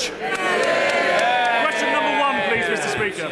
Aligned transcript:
French. 0.00 0.12
Question 1.62 1.92
number 1.92 2.20
one, 2.20 2.40
please, 2.48 2.64
Mr. 2.64 2.88
Speaker. 2.94 3.28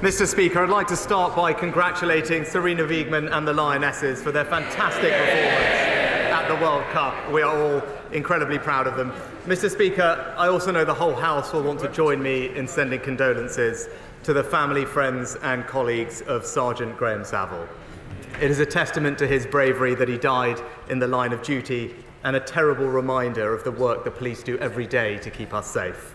Mr. 0.00 0.26
Speaker, 0.26 0.62
I'd 0.62 0.70
like 0.70 0.86
to 0.88 0.96
start 0.96 1.34
by 1.34 1.52
congratulating 1.52 2.44
Sarina 2.44 2.84
Wiegman 2.84 3.32
and 3.32 3.46
the 3.46 3.52
Lionesses 3.52 4.22
for 4.22 4.30
their 4.30 4.44
fantastic 4.44 5.12
performance 5.12 5.74
at 6.30 6.48
the 6.48 6.54
World 6.54 6.84
Cup. 6.92 7.30
We 7.32 7.42
are 7.42 7.56
all 7.56 7.82
incredibly 8.12 8.58
proud 8.58 8.86
of 8.86 8.96
them. 8.96 9.12
Mr. 9.46 9.70
Speaker, 9.70 10.34
I 10.36 10.48
also 10.48 10.70
know 10.70 10.84
the 10.84 10.94
whole 10.94 11.14
House 11.14 11.52
will 11.52 11.62
want 11.62 11.80
to 11.80 11.88
join 11.88 12.22
me 12.22 12.54
in 12.56 12.68
sending 12.68 13.00
condolences 13.00 13.88
to 14.22 14.32
the 14.32 14.44
family, 14.44 14.84
friends, 14.84 15.36
and 15.42 15.66
colleagues 15.66 16.22
of 16.22 16.44
Sergeant 16.44 16.96
Graham 16.96 17.24
Saville. 17.24 17.68
It 18.40 18.52
is 18.52 18.60
a 18.60 18.66
testament 18.66 19.18
to 19.18 19.26
his 19.26 19.46
bravery 19.46 19.96
that 19.96 20.08
he 20.08 20.16
died 20.16 20.60
in 20.88 21.00
the 21.00 21.08
line 21.08 21.32
of 21.32 21.42
duty 21.42 21.94
and 22.28 22.36
a 22.36 22.40
terrible 22.40 22.86
reminder 22.86 23.54
of 23.54 23.64
the 23.64 23.72
work 23.72 24.04
the 24.04 24.10
police 24.10 24.42
do 24.42 24.58
every 24.58 24.86
day 24.86 25.16
to 25.16 25.30
keep 25.30 25.54
us 25.54 25.66
safe. 25.66 26.14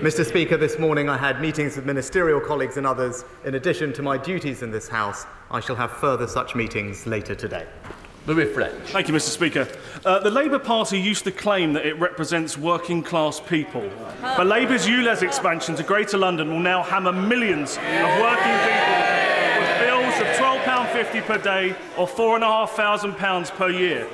Mr. 0.00 0.22
Speaker, 0.22 0.58
this 0.58 0.78
morning 0.78 1.08
I 1.08 1.16
had 1.16 1.40
meetings 1.40 1.74
with 1.74 1.86
ministerial 1.86 2.38
colleagues 2.38 2.76
and 2.76 2.86
others. 2.86 3.24
In 3.46 3.54
addition 3.54 3.94
to 3.94 4.02
my 4.02 4.18
duties 4.18 4.62
in 4.62 4.70
this 4.70 4.88
House, 4.88 5.24
I 5.50 5.60
shall 5.60 5.76
have 5.76 5.90
further 5.90 6.28
such 6.28 6.54
meetings 6.54 7.06
later 7.06 7.34
today. 7.34 7.66
Louie 8.26 8.44
French. 8.44 8.90
Thank 8.90 9.08
you, 9.08 9.14
Mr. 9.14 9.30
Speaker. 9.30 9.66
Uh, 10.04 10.18
the 10.18 10.30
Labour 10.30 10.58
Party 10.58 11.00
used 11.00 11.24
to 11.24 11.32
claim 11.32 11.72
that 11.72 11.86
it 11.86 11.98
represents 11.98 12.58
working 12.58 13.02
class 13.02 13.40
people. 13.40 13.90
But 14.20 14.48
Labour's 14.48 14.86
ULEZ 14.86 15.22
expansion 15.22 15.74
to 15.76 15.82
Greater 15.82 16.18
London 16.18 16.50
will 16.50 16.60
now 16.60 16.82
hammer 16.82 17.12
millions 17.12 17.78
of 17.78 18.20
working 18.20 18.58
people 18.68 18.98
with 19.62 19.80
bills 19.80 20.20
of 20.20 20.26
£12.50 20.36 21.24
per 21.24 21.38
day 21.38 21.74
or 21.96 22.06
£4,500 22.06 23.50
per 23.52 23.70
year. 23.70 24.06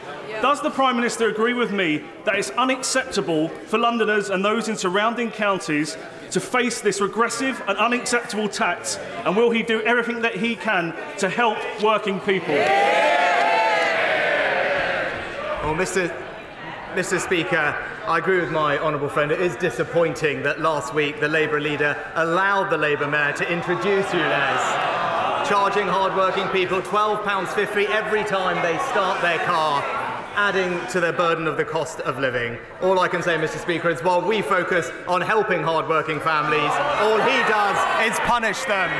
Does 0.42 0.60
the 0.60 0.70
Prime 0.70 0.96
Minister 0.96 1.28
agree 1.28 1.54
with 1.54 1.72
me 1.72 2.04
that 2.24 2.36
it's 2.36 2.50
unacceptable 2.50 3.48
for 3.48 3.78
Londoners 3.78 4.30
and 4.30 4.44
those 4.44 4.68
in 4.68 4.76
surrounding 4.76 5.30
counties 5.30 5.96
to 6.30 6.40
face 6.40 6.80
this 6.80 7.00
regressive 7.00 7.62
and 7.66 7.78
unacceptable 7.78 8.48
tax? 8.48 8.98
And 9.24 9.36
will 9.36 9.50
he 9.50 9.62
do 9.62 9.80
everything 9.82 10.20
that 10.22 10.36
he 10.36 10.56
can 10.56 10.94
to 11.18 11.28
help 11.28 11.58
working 11.82 12.20
people? 12.20 12.54
Well, 15.64 15.74
Mr. 15.74 16.14
Mr. 16.94 17.18
Speaker, 17.18 17.74
I 18.06 18.18
agree 18.18 18.38
with 18.40 18.52
my 18.52 18.78
honourable 18.78 19.08
friend. 19.08 19.32
It 19.32 19.40
is 19.40 19.56
disappointing 19.56 20.44
that 20.44 20.60
last 20.60 20.94
week 20.94 21.18
the 21.18 21.28
Labour 21.28 21.60
leader 21.60 21.96
allowed 22.14 22.70
the 22.70 22.78
Labour 22.78 23.08
mayor 23.08 23.32
to 23.32 23.52
introduce 23.52 24.06
ULEZ, 24.06 25.48
charging 25.48 25.88
hard-working 25.88 26.46
people 26.48 26.80
£12.50 26.82 27.88
every 27.88 28.22
time 28.22 28.62
they 28.62 28.78
start 28.90 29.20
their 29.22 29.38
car, 29.38 29.82
adding 30.34 30.84
to 30.88 31.00
their 31.00 31.12
burden 31.12 31.46
of 31.46 31.56
the 31.56 31.64
cost 31.64 32.00
of 32.00 32.18
living. 32.18 32.58
All 32.82 32.98
I 32.98 33.08
can 33.08 33.22
say, 33.22 33.36
Mr. 33.36 33.58
Speaker, 33.60 33.88
is 33.90 34.02
while 34.02 34.20
we 34.20 34.42
focus 34.42 34.90
on 35.06 35.20
helping 35.20 35.62
hard-working 35.62 36.20
families, 36.20 36.72
all 37.00 37.20
he 37.20 37.38
does 37.48 38.10
is 38.10 38.18
punish 38.20 38.62
them. 38.64 38.90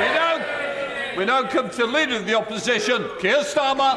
We 0.00 0.06
now, 0.14 1.16
we 1.18 1.24
now 1.24 1.48
come 1.48 1.70
to 1.70 1.76
the 1.76 1.86
Leader 1.86 2.16
of 2.16 2.26
the 2.26 2.34
Opposition, 2.34 3.08
Keir 3.20 3.38
Starmer. 3.38 3.94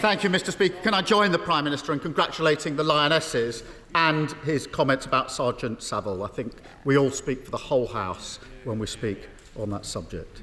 Thank 0.00 0.22
you, 0.22 0.28
Mr. 0.28 0.52
Speaker. 0.52 0.76
Can 0.82 0.92
I 0.92 1.00
join 1.00 1.32
the 1.32 1.38
Prime 1.38 1.64
Minister 1.64 1.94
in 1.94 1.98
congratulating 1.98 2.76
the 2.76 2.84
Lionesses 2.84 3.62
and 3.94 4.32
his 4.44 4.66
comments 4.66 5.06
about 5.06 5.32
Sergeant 5.32 5.82
Saville? 5.82 6.22
I 6.22 6.28
think 6.28 6.52
we 6.84 6.98
all 6.98 7.10
speak 7.10 7.42
for 7.42 7.50
the 7.50 7.56
whole 7.56 7.86
House 7.86 8.38
when 8.64 8.78
we 8.78 8.86
speak 8.86 9.28
on 9.56 9.70
that 9.70 9.86
subject. 9.86 10.42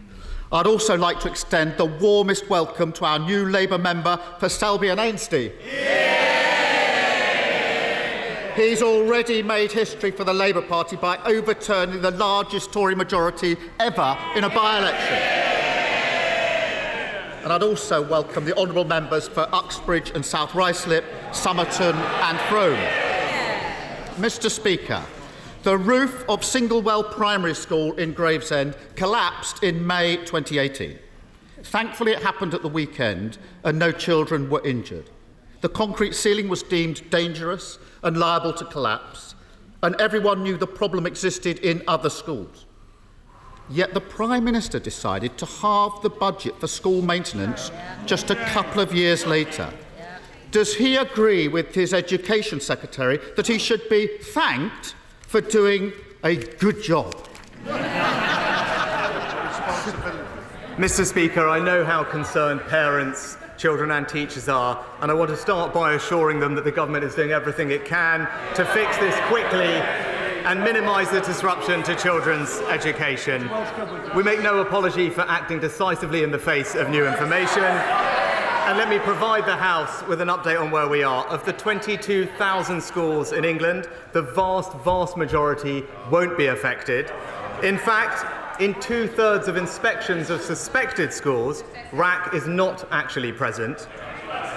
I'd 0.54 0.68
also 0.68 0.98
like 0.98 1.22
to 1.22 1.30
extend 1.30 1.78
the 1.78 1.86
warmest 1.86 2.50
welcome 2.50 2.92
to 2.94 3.06
our 3.06 3.18
new 3.18 3.46
Labour 3.46 3.78
member 3.78 4.20
for 4.38 4.50
Selby 4.50 4.90
and 4.90 5.00
Ainsty. 5.00 5.54
He's 8.58 8.82
already 8.82 9.42
made 9.44 9.72
history 9.72 10.12
for 10.12 10.26
the 10.26 10.34
Labour 10.34 10.62
Party 10.62 10.98
by 10.98 11.18
overturning 11.24 12.02
the 12.02 12.12
largest 12.12 12.74
Tory 12.74 12.96
majority 12.96 13.56
ever 13.80 14.18
in 14.36 14.44
a 14.44 14.50
by 14.50 14.80
election. 14.80 15.18
And 17.46 17.54
I'd 17.54 17.64
also 17.64 18.02
welcome 18.06 18.44
the 18.44 18.58
honourable 18.58 18.84
members 18.84 19.30
for 19.30 19.48
Uxbridge 19.54 20.12
and 20.12 20.26
South 20.26 20.52
Ruislip, 20.52 21.06
Somerton 21.34 21.96
and 21.96 22.38
Frome. 22.42 22.76
Mr 24.18 24.52
Speaker, 24.52 25.02
the 25.64 25.78
roof 25.78 26.26
of 26.28 26.42
Singlewell 26.42 27.12
Primary 27.12 27.54
School 27.54 27.94
in 27.94 28.14
Gravesend 28.14 28.76
collapsed 28.96 29.64
in 29.64 29.86
May 29.86 30.18
2018. 30.18 30.98
Thankfully, 31.64 32.14
it 32.14 32.24
happened 32.24 32.56
at 32.56 32.64
the 32.64 32.68
weekend 32.68 33.38
and 33.64 33.78
no 33.78 33.92
children 33.92 34.50
were 34.50 34.66
injured. 34.66 35.10
The 35.62 35.70
concrete 35.70 36.16
ceiling 36.16 36.50
was 36.50 36.64
deemed 36.64 37.08
dangerous 37.12 37.78
and 38.02 38.18
liable 38.18 38.54
to 38.54 38.66
collapse, 38.66 39.36
and 39.84 40.00
everyone 40.02 40.42
knew 40.42 40.58
the 40.58 40.66
problem 40.66 41.06
existed 41.06 41.60
in 41.60 41.84
other 41.88 42.10
schools. 42.10 42.66
Yet 43.70 43.94
the 43.94 44.02
Prime 44.02 44.44
Minister 44.44 44.80
decided 44.80 45.38
to 45.38 45.46
halve 45.46 46.02
the 46.02 46.10
budget 46.10 46.60
for 46.60 46.66
school 46.66 47.04
maintenance 47.04 47.72
just 48.08 48.32
a 48.32 48.36
couple 48.36 48.82
of 48.82 48.94
years 48.94 49.28
later. 49.28 49.72
Does 50.50 50.76
he 50.76 50.96
agree 50.96 51.48
with 51.48 51.76
his 51.76 51.94
Education 51.94 52.60
Secretary 52.60 53.20
that 53.36 53.48
he 53.48 53.60
should 53.60 53.88
be 53.88 54.08
thanked 54.08 54.96
for 55.32 55.40
doing 55.40 55.94
a 56.26 56.36
good 56.36 56.84
job? 56.84 57.16
Mr. 60.76 61.06
Speaker, 61.06 61.48
I 61.48 61.58
know 61.58 61.86
how 61.86 62.04
concerned 62.04 62.60
parents, 62.68 63.38
children, 63.58 63.92
and 63.92 64.10
teachers 64.10 64.50
are, 64.50 64.86
and 65.00 65.10
I 65.10 65.14
want 65.14 65.30
to 65.30 65.38
start 65.38 65.74
by 65.74 65.94
assuring 65.94 66.42
them 66.42 66.54
that 66.56 66.66
the 66.66 66.72
government 66.72 67.06
is 67.06 67.16
doing 67.16 67.32
everything 67.32 67.72
it 67.72 67.86
can 67.86 68.28
to 68.56 68.66
fix 68.66 68.98
this 68.98 69.18
quickly 69.28 69.72
and 70.44 70.60
minimise 70.60 71.10
the 71.12 71.22
disruption 71.22 71.82
to 71.84 71.96
children's 71.96 72.60
education. 72.68 73.50
We 74.14 74.24
make 74.24 74.42
no 74.42 74.60
apology 74.60 75.10
for 75.10 75.22
acting 75.22 75.62
decisively 75.62 76.24
in 76.24 76.32
the 76.32 76.40
face 76.40 76.76
of 76.76 76.90
new 76.90 77.08
information. 77.08 77.64
And 78.72 78.78
let 78.78 78.88
me 78.88 79.00
provide 79.00 79.46
the 79.46 79.58
House 79.58 80.02
with 80.08 80.22
an 80.22 80.30
update 80.30 80.58
on 80.58 80.72
where 80.72 80.88
we 80.88 81.04
are. 81.04 81.28
Of 81.28 81.44
the 81.44 81.52
22,000 81.52 82.82
schools 82.82 83.34
in 83.34 83.44
England, 83.44 83.90
the 84.14 84.22
vast, 84.22 84.72
vast 84.86 85.18
majority 85.18 85.84
won't 86.10 86.38
be 86.38 86.46
affected. 86.46 87.12
In 87.64 87.78
fact, 87.78 88.62
in 88.62 88.74
two 88.76 89.08
thirds 89.08 89.50
of 89.50 89.58
inspections 89.58 90.30
of 90.30 90.40
suspected 90.42 91.12
schools, 91.12 91.66
RAAC 91.92 92.34
is 92.34 92.48
not 92.48 92.88
actually 92.92 93.34
present. 93.34 93.90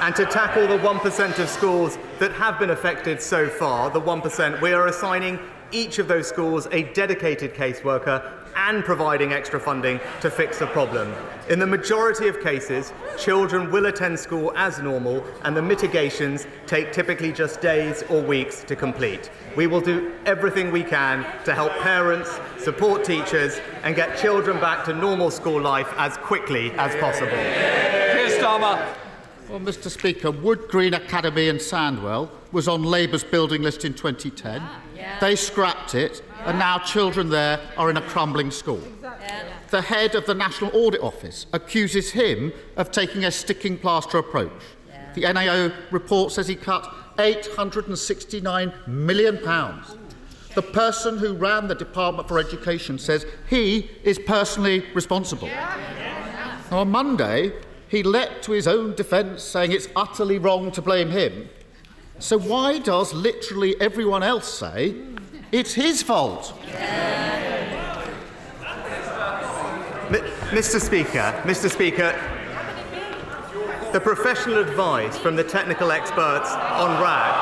And 0.00 0.14
to 0.14 0.26
tackle 0.26 0.68
the 0.68 0.78
1% 0.78 1.38
of 1.40 1.48
schools 1.48 1.98
that 2.20 2.30
have 2.34 2.60
been 2.60 2.70
affected 2.70 3.20
so 3.20 3.48
far, 3.48 3.90
the 3.90 4.00
1%, 4.00 4.60
we 4.60 4.72
are 4.72 4.86
assigning 4.86 5.40
each 5.72 5.98
of 5.98 6.06
those 6.06 6.28
schools 6.28 6.68
a 6.70 6.84
dedicated 6.92 7.52
caseworker 7.52 8.30
and 8.56 8.84
providing 8.84 9.32
extra 9.32 9.60
funding 9.60 10.00
to 10.20 10.30
fix 10.30 10.58
the 10.58 10.66
problem. 10.66 11.14
In 11.48 11.58
the 11.58 11.66
majority 11.66 12.28
of 12.28 12.40
cases, 12.40 12.92
children 13.18 13.70
will 13.70 13.86
attend 13.86 14.18
school 14.18 14.52
as 14.56 14.78
normal, 14.78 15.24
and 15.42 15.56
the 15.56 15.62
mitigations 15.62 16.46
take 16.66 16.92
typically 16.92 17.32
just 17.32 17.60
days 17.60 18.02
or 18.08 18.22
weeks 18.22 18.64
to 18.64 18.74
complete. 18.74 19.30
We 19.56 19.66
will 19.66 19.80
do 19.80 20.12
everything 20.24 20.72
we 20.72 20.82
can 20.82 21.26
to 21.44 21.54
help 21.54 21.72
parents, 21.80 22.30
support 22.58 23.04
teachers, 23.04 23.60
and 23.82 23.94
get 23.94 24.18
children 24.18 24.58
back 24.60 24.84
to 24.86 24.94
normal 24.94 25.30
school 25.30 25.60
life 25.60 25.92
as 25.96 26.16
quickly 26.16 26.72
as 26.72 26.94
possible. 26.96 27.30
Keir 27.30 28.28
Starmer. 28.40 28.94
Well, 29.48 29.60
Mr. 29.60 29.90
Speaker, 29.90 30.30
Wood 30.30 30.68
Green 30.68 30.94
Academy 30.94 31.48
in 31.48 31.56
Sandwell 31.56 32.30
was 32.50 32.66
on 32.66 32.82
Labour's 32.82 33.24
building 33.24 33.62
list 33.62 33.84
in 33.84 33.92
2010. 33.92 34.62
They 35.20 35.36
scrapped 35.36 35.94
it, 35.94 36.22
and 36.44 36.58
now 36.58 36.78
children 36.78 37.30
there 37.30 37.60
are 37.76 37.90
in 37.90 37.96
a 37.96 38.02
crumbling 38.02 38.50
school. 38.50 38.82
The 39.70 39.82
head 39.82 40.14
of 40.14 40.26
the 40.26 40.34
National 40.34 40.70
Audit 40.74 41.00
Office 41.00 41.46
accuses 41.52 42.10
him 42.12 42.52
of 42.76 42.90
taking 42.90 43.24
a 43.24 43.30
sticking 43.30 43.78
plaster 43.78 44.18
approach. 44.18 44.52
The 45.14 45.32
NAO 45.32 45.72
report 45.90 46.32
says 46.32 46.48
he 46.48 46.56
cut 46.56 46.84
£869 47.16 48.86
million. 48.86 49.36
The 50.54 50.62
person 50.62 51.18
who 51.18 51.34
ran 51.34 51.66
the 51.66 51.74
Department 51.74 52.28
for 52.28 52.38
Education 52.38 52.98
says 52.98 53.26
he 53.48 53.90
is 54.04 54.18
personally 54.18 54.84
responsible. 54.94 55.50
On 56.70 56.90
Monday, 56.90 57.52
he 57.88 58.02
leapt 58.02 58.44
to 58.44 58.52
his 58.52 58.66
own 58.66 58.94
defence, 58.94 59.42
saying 59.42 59.72
it's 59.72 59.88
utterly 59.94 60.38
wrong 60.38 60.70
to 60.72 60.82
blame 60.82 61.10
him. 61.10 61.48
So 62.18 62.38
why 62.38 62.78
does 62.78 63.12
literally 63.12 63.78
everyone 63.80 64.22
else 64.22 64.52
say 64.52 64.94
it's 65.52 65.74
his 65.74 66.02
fault? 66.02 66.54
M- 70.08 70.20
Mr. 70.50 70.80
Speaker, 70.80 71.32
Mr. 71.44 71.70
Speaker, 71.70 72.12
the 73.92 74.00
professional 74.00 74.58
advice 74.58 75.16
from 75.18 75.36
the 75.36 75.44
technical 75.44 75.90
experts 75.90 76.50
on 76.50 76.90
RAAC 77.02 77.32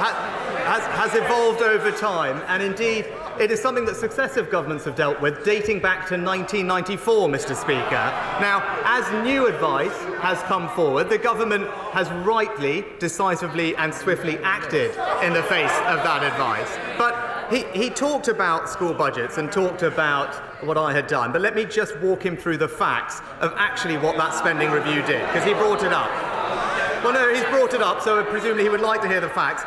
ha- 0.00 0.54
has, 0.66 1.10
has 1.10 1.14
evolved 1.22 1.62
over 1.62 1.90
time, 1.92 2.42
and 2.48 2.62
indeed, 2.62 3.06
it 3.40 3.50
is 3.50 3.60
something 3.60 3.84
that 3.84 3.96
successive 3.96 4.50
governments 4.50 4.84
have 4.84 4.94
dealt 4.94 5.20
with 5.20 5.44
dating 5.44 5.80
back 5.80 6.06
to 6.08 6.14
1994, 6.14 7.28
Mr. 7.28 7.56
Speaker. 7.56 8.04
Now, 8.40 8.62
as 8.84 9.10
new 9.24 9.46
advice 9.46 9.96
has 10.20 10.40
come 10.42 10.68
forward, 10.70 11.08
the 11.08 11.18
government 11.18 11.66
has 11.92 12.10
rightly, 12.26 12.84
decisively, 12.98 13.74
and 13.76 13.92
swiftly 13.92 14.38
acted 14.38 14.90
in 15.22 15.32
the 15.32 15.42
face 15.44 15.72
of 15.86 16.02
that 16.04 16.22
advice. 16.22 16.78
But 16.96 17.52
he, 17.52 17.64
he 17.78 17.90
talked 17.90 18.28
about 18.28 18.68
school 18.68 18.94
budgets 18.94 19.38
and 19.38 19.50
talked 19.50 19.82
about 19.82 20.34
what 20.64 20.78
I 20.78 20.92
had 20.92 21.06
done, 21.06 21.32
but 21.32 21.40
let 21.40 21.54
me 21.54 21.64
just 21.64 21.98
walk 21.98 22.24
him 22.24 22.36
through 22.36 22.58
the 22.58 22.68
facts 22.68 23.20
of 23.40 23.52
actually 23.56 23.98
what 23.98 24.16
that 24.16 24.34
spending 24.34 24.70
review 24.70 25.02
did, 25.02 25.20
because 25.26 25.44
he 25.44 25.52
brought 25.54 25.82
it 25.82 25.92
up. 25.92 26.10
Well, 27.04 27.12
no, 27.12 27.34
he's 27.34 27.44
brought 27.44 27.74
it 27.74 27.82
up, 27.82 28.00
so 28.00 28.24
presumably 28.24 28.62
he 28.62 28.70
would 28.70 28.80
like 28.80 29.02
to 29.02 29.08
hear 29.08 29.20
the 29.20 29.28
facts. 29.28 29.62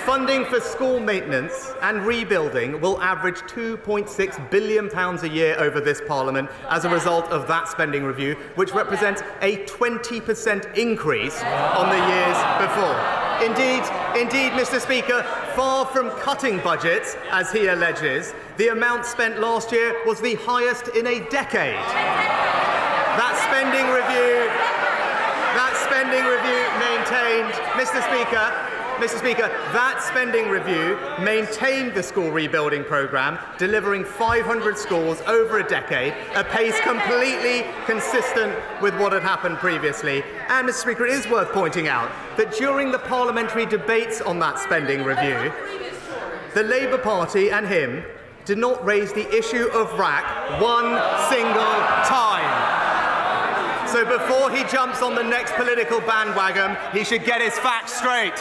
Funding 0.00 0.44
for 0.46 0.58
school 0.58 0.98
maintenance 0.98 1.72
and 1.82 2.04
rebuilding 2.04 2.80
will 2.80 3.00
average 3.00 3.36
£2.6 3.42 4.50
billion 4.50 4.90
a 4.92 5.26
year 5.28 5.56
over 5.58 5.80
this 5.80 6.00
Parliament 6.08 6.50
as 6.70 6.84
a 6.84 6.88
result 6.88 7.26
of 7.26 7.46
that 7.46 7.68
spending 7.68 8.02
review, 8.02 8.34
which 8.56 8.72
oh, 8.72 8.76
represents 8.76 9.22
a 9.42 9.58
20% 9.66 10.76
increase 10.76 11.40
on 11.42 11.88
the 11.88 12.02
years 12.10 12.36
before. 12.58 12.98
Indeed, 13.46 13.84
indeed, 14.18 14.52
Mr. 14.58 14.80
Speaker, 14.80 15.22
far 15.54 15.86
from 15.86 16.10
cutting 16.20 16.58
budgets, 16.58 17.16
as 17.30 17.52
he 17.52 17.68
alleges, 17.68 18.34
the 18.56 18.68
amount 18.68 19.06
spent 19.06 19.40
last 19.40 19.70
year 19.72 19.94
was 20.04 20.20
the 20.20 20.34
highest 20.36 20.88
in 20.88 21.06
a 21.06 21.20
decade. 21.28 21.78
That 23.14 23.36
spending 23.46 23.86
review, 23.92 24.48
that 25.54 25.76
spending 25.84 26.24
review 26.24 26.64
maintained, 26.80 27.52
Mr. 27.76 28.02
Speaker, 28.08 28.71
Mr. 29.02 29.18
Speaker, 29.18 29.48
that 29.72 30.00
spending 30.00 30.48
review 30.48 30.96
maintained 31.18 31.92
the 31.92 32.02
school 32.04 32.30
rebuilding 32.30 32.84
programme, 32.84 33.36
delivering 33.58 34.04
500 34.04 34.78
schools 34.78 35.20
over 35.22 35.58
a 35.58 35.68
decade, 35.68 36.14
a 36.36 36.44
pace 36.44 36.78
completely 36.82 37.66
consistent 37.84 38.54
with 38.80 38.96
what 39.00 39.12
had 39.12 39.24
happened 39.24 39.58
previously. 39.58 40.22
And, 40.48 40.68
Mr. 40.68 40.74
Speaker, 40.74 41.06
it 41.06 41.14
is 41.14 41.26
worth 41.26 41.50
pointing 41.50 41.88
out 41.88 42.12
that 42.36 42.52
during 42.52 42.92
the 42.92 43.00
parliamentary 43.00 43.66
debates 43.66 44.20
on 44.20 44.38
that 44.38 44.60
spending 44.60 45.02
review, 45.02 45.52
the 46.54 46.62
Labour 46.62 46.98
Party 46.98 47.50
and 47.50 47.66
him 47.66 48.04
did 48.44 48.58
not 48.58 48.84
raise 48.84 49.12
the 49.12 49.28
issue 49.36 49.66
of 49.72 49.88
RAAC 49.98 50.60
one 50.62 50.94
single 51.28 51.74
time. 52.06 52.31
So 53.92 54.06
before 54.06 54.50
he 54.50 54.64
jumps 54.64 55.02
on 55.02 55.14
the 55.14 55.22
next 55.22 55.52
political 55.52 56.00
bandwagon, 56.00 56.78
he 56.96 57.04
should 57.04 57.26
get 57.26 57.42
his 57.42 57.52
facts 57.58 57.92
straight. 57.92 58.32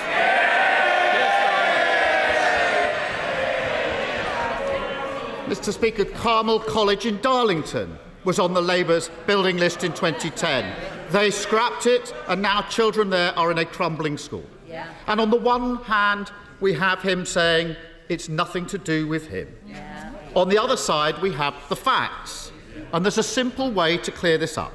Mr. 5.52 5.74
Speaker, 5.74 6.06
Carmel 6.06 6.62
College 6.62 7.06
in 7.06 7.20
Darlington 7.20 8.00
was 8.24 8.40
on 8.40 8.54
the 8.54 8.62
Labour's 8.62 9.10
building 9.28 9.58
list 9.58 9.84
in 9.84 9.92
2010. 9.92 10.74
They 11.10 11.30
scrapped 11.30 11.86
it, 11.86 12.14
and 12.30 12.42
now 12.42 12.62
children 12.62 13.10
there 13.10 13.38
are 13.38 13.52
in 13.52 13.58
a 13.58 13.66
crumbling 13.66 14.18
school. 14.18 14.46
Yeah. 14.70 14.88
And 15.08 15.20
on 15.20 15.30
the 15.32 15.36
one 15.36 15.84
hand, 15.84 16.32
we 16.62 16.72
have 16.76 17.02
him 17.02 17.26
saying 17.26 17.76
it's 18.08 18.30
nothing 18.30 18.66
to 18.68 18.78
do 18.78 19.06
with 19.06 19.28
him. 19.28 19.54
Yeah. 19.68 20.14
On 20.34 20.48
the 20.48 20.58
other 20.58 20.78
side, 20.78 21.22
we 21.22 21.34
have 21.34 21.56
the 21.68 21.76
facts. 21.76 22.54
And 22.94 23.04
there's 23.04 23.18
a 23.18 23.24
simple 23.24 23.70
way 23.70 23.98
to 23.98 24.12
clear 24.14 24.38
this 24.38 24.58
up. 24.58 24.72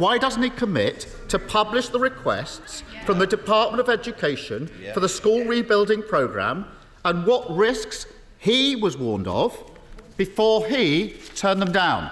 Why 0.00 0.16
doesn't 0.16 0.42
he 0.42 0.48
commit 0.48 1.06
to 1.28 1.38
publish 1.38 1.90
the 1.90 1.98
requests 1.98 2.82
from 3.04 3.18
the 3.18 3.26
Department 3.26 3.82
of 3.82 3.90
Education 3.90 4.70
for 4.94 5.00
the 5.00 5.10
school 5.10 5.44
rebuilding 5.44 6.02
programme 6.02 6.64
and 7.04 7.26
what 7.26 7.54
risks 7.54 8.06
he 8.38 8.76
was 8.76 8.96
warned 8.96 9.28
of 9.28 9.62
before 10.16 10.66
he 10.66 11.16
turned 11.34 11.60
them 11.60 11.70
down? 11.70 12.10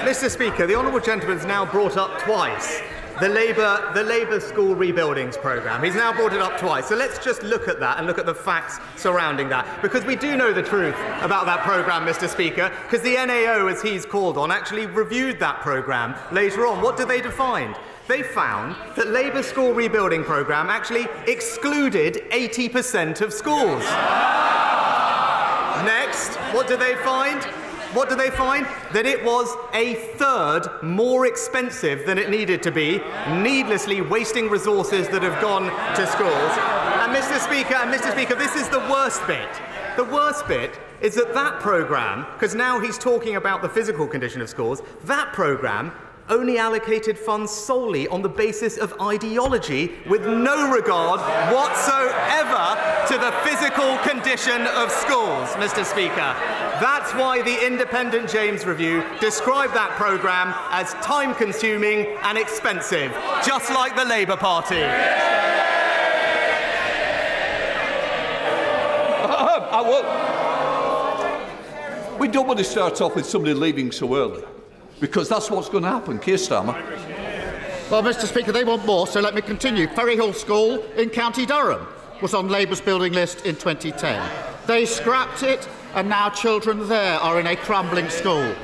Mr. 0.00 0.30
Speaker, 0.30 0.66
the 0.66 0.74
Honourable 0.74 1.00
Gentleman 1.00 1.36
has 1.36 1.46
now 1.46 1.66
brought 1.66 1.98
up 1.98 2.18
twice 2.20 2.80
the 3.20 3.28
Labour, 3.28 3.90
the 3.94 4.02
Labour 4.02 4.40
School 4.40 4.74
Rebuildings 4.74 5.36
Programme. 5.36 5.84
He's 5.84 5.94
now 5.94 6.10
brought 6.10 6.32
it 6.32 6.40
up 6.40 6.58
twice. 6.58 6.88
So 6.88 6.96
let's 6.96 7.22
just 7.22 7.42
look 7.42 7.68
at 7.68 7.78
that 7.78 7.98
and 7.98 8.06
look 8.06 8.18
at 8.18 8.24
the 8.24 8.34
facts 8.34 8.78
surrounding 8.96 9.50
that. 9.50 9.82
Because 9.82 10.06
we 10.06 10.16
do 10.16 10.38
know 10.38 10.54
the 10.54 10.62
truth 10.62 10.94
about 11.20 11.44
that 11.44 11.60
programme, 11.60 12.06
Mr. 12.06 12.26
Speaker, 12.26 12.72
because 12.84 13.02
the 13.02 13.16
NAO, 13.16 13.66
as 13.66 13.82
he's 13.82 14.06
called 14.06 14.38
on, 14.38 14.50
actually 14.50 14.86
reviewed 14.86 15.38
that 15.38 15.60
programme 15.60 16.14
later 16.32 16.66
on. 16.66 16.80
What 16.82 16.96
did 16.96 17.08
they 17.08 17.20
define? 17.20 17.74
They 18.08 18.22
found 18.22 18.74
that 18.96 19.08
Labour 19.08 19.42
School 19.42 19.74
Rebuilding 19.74 20.24
Programme 20.24 20.70
actually 20.70 21.06
excluded 21.26 22.24
80% 22.30 23.20
of 23.20 23.34
schools. 23.34 23.84
Next, 25.84 26.36
what 26.54 26.66
did 26.68 26.80
they 26.80 26.94
find? 26.96 27.46
What 27.92 28.08
did 28.08 28.18
they 28.20 28.30
find? 28.30 28.66
That 28.92 29.04
it 29.04 29.24
was 29.24 29.52
a 29.74 29.94
third 30.16 30.68
more 30.80 31.26
expensive 31.26 32.06
than 32.06 32.18
it 32.18 32.30
needed 32.30 32.62
to 32.62 32.70
be, 32.70 33.02
needlessly 33.28 34.00
wasting 34.00 34.48
resources 34.48 35.08
that 35.08 35.24
have 35.24 35.42
gone 35.42 35.64
to 35.96 36.06
schools. 36.06 36.52
And 37.02 37.12
Mr. 37.12 37.40
Speaker, 37.40 37.74
and 37.74 37.92
Mr. 37.92 38.12
Speaker, 38.12 38.36
this 38.36 38.54
is 38.54 38.68
the 38.68 38.78
worst 38.78 39.26
bit. 39.26 39.48
The 39.96 40.04
worst 40.04 40.46
bit 40.46 40.78
is 41.00 41.16
that 41.16 41.34
that 41.34 41.58
programme, 41.58 42.26
because 42.34 42.54
now 42.54 42.78
he's 42.78 42.96
talking 42.96 43.34
about 43.34 43.60
the 43.60 43.68
physical 43.68 44.06
condition 44.06 44.40
of 44.40 44.48
schools, 44.48 44.82
that 45.04 45.32
programme 45.32 45.92
only 46.28 46.58
allocated 46.58 47.18
funds 47.18 47.50
solely 47.50 48.06
on 48.06 48.22
the 48.22 48.28
basis 48.28 48.78
of 48.78 48.94
ideology 49.00 49.90
with 50.08 50.24
no 50.24 50.72
regard 50.72 51.18
whatsoever 51.52 52.78
to 53.08 53.18
the 53.18 53.32
physical 53.42 53.98
condition 54.08 54.62
of 54.78 54.92
schools, 54.92 55.48
Mr. 55.58 55.84
Speaker. 55.84 56.36
That's 56.80 57.12
why 57.12 57.42
the 57.42 57.66
Independent 57.66 58.30
James 58.30 58.64
Review 58.64 59.04
described 59.20 59.74
that 59.74 59.90
programme 59.98 60.54
as 60.70 60.94
time 61.04 61.34
consuming 61.34 62.06
and 62.22 62.38
expensive, 62.38 63.12
just 63.46 63.70
like 63.70 63.94
the 63.96 64.06
Labour 64.06 64.36
Party. 64.36 64.80
Ah, 69.32 69.78
I 69.78 69.80
will. 72.10 72.18
We 72.18 72.28
don't 72.28 72.46
want 72.46 72.58
to 72.58 72.64
start 72.64 73.00
off 73.00 73.14
with 73.16 73.26
somebody 73.26 73.54
leaving 73.54 73.92
so 73.92 74.14
early 74.16 74.42
because 75.00 75.28
that's 75.28 75.50
what's 75.50 75.68
going 75.68 75.84
to 75.84 75.90
happen. 75.90 76.18
Keir 76.18 76.36
Starmer. 76.36 76.74
Well, 77.90 78.02
Mr. 78.02 78.26
Speaker, 78.26 78.52
they 78.52 78.64
want 78.64 78.84
more, 78.86 79.06
so 79.06 79.20
let 79.20 79.34
me 79.34 79.40
continue. 79.40 79.86
Ferryhill 79.88 80.34
School 80.34 80.82
in 80.96 81.10
County 81.10 81.46
Durham 81.46 81.86
was 82.22 82.34
on 82.34 82.48
Labour's 82.48 82.80
building 82.80 83.12
list 83.12 83.46
in 83.46 83.56
2010. 83.56 84.30
They 84.66 84.84
scrapped 84.84 85.42
it, 85.42 85.66
and 85.94 86.08
now 86.08 86.30
children 86.30 86.88
there 86.88 87.18
are 87.18 87.40
in 87.40 87.46
a 87.46 87.56
crumbling 87.56 88.08
school. 88.08 88.54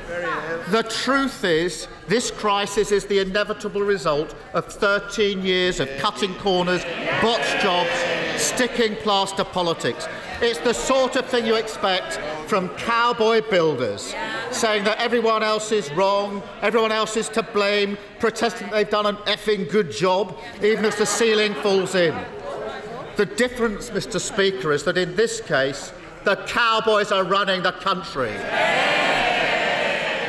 The 0.69 0.83
truth 0.83 1.43
is, 1.43 1.87
this 2.07 2.31
crisis 2.31 2.91
is 2.91 3.05
the 3.05 3.19
inevitable 3.19 3.81
result 3.81 4.35
of 4.53 4.65
13 4.65 5.41
years 5.41 5.79
of 5.79 5.89
cutting 5.97 6.33
corners, 6.35 6.83
botched 7.21 7.61
jobs, 7.61 7.89
sticking 8.35 8.95
plaster 8.97 9.43
politics. 9.43 10.07
It's 10.39 10.59
the 10.59 10.73
sort 10.73 11.15
of 11.15 11.25
thing 11.25 11.45
you 11.45 11.55
expect 11.55 12.17
from 12.47 12.69
cowboy 12.69 13.41
builders, 13.49 14.13
saying 14.51 14.83
that 14.83 14.99
everyone 14.99 15.41
else 15.41 15.71
is 15.71 15.91
wrong, 15.93 16.43
everyone 16.61 16.91
else 16.91 17.17
is 17.17 17.27
to 17.29 17.43
blame, 17.43 17.97
protesting 18.19 18.69
they've 18.69 18.89
done 18.89 19.05
an 19.05 19.15
effing 19.25 19.69
good 19.69 19.91
job, 19.91 20.37
even 20.61 20.85
if 20.85 20.97
the 20.97 21.05
ceiling 21.05 21.53
falls 21.55 21.95
in. 21.95 22.15
The 23.15 23.25
difference, 23.25 23.89
Mr. 23.89 24.19
Speaker, 24.19 24.71
is 24.71 24.83
that 24.83 24.97
in 24.97 25.15
this 25.15 25.41
case, 25.41 25.91
the 26.27 26.35
cowboys 26.45 27.09
are 27.13 27.23
running 27.23 27.63
the 27.63 27.71
country. 27.71 28.33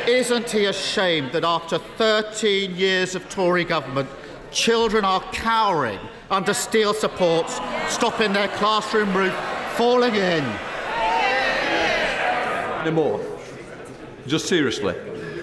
Isn't 0.07 0.49
he 0.49 0.63
ashamed 0.67 1.33
that 1.33 1.43
after 1.43 1.77
13 1.77 2.73
years 2.73 3.15
of 3.15 3.27
Tory 3.27 3.65
government, 3.65 4.09
children 4.49 5.03
are 5.03 5.19
cowering 5.33 5.99
under 6.31 6.53
steel 6.53 6.93
supports, 6.93 7.59
stopping 7.89 8.31
their 8.31 8.47
classroom 8.47 9.13
roof 9.13 9.33
falling 9.75 10.15
in? 10.15 10.45
No 12.85 12.91
more. 12.93 13.19
Just 14.25 14.47
seriously, 14.47 14.95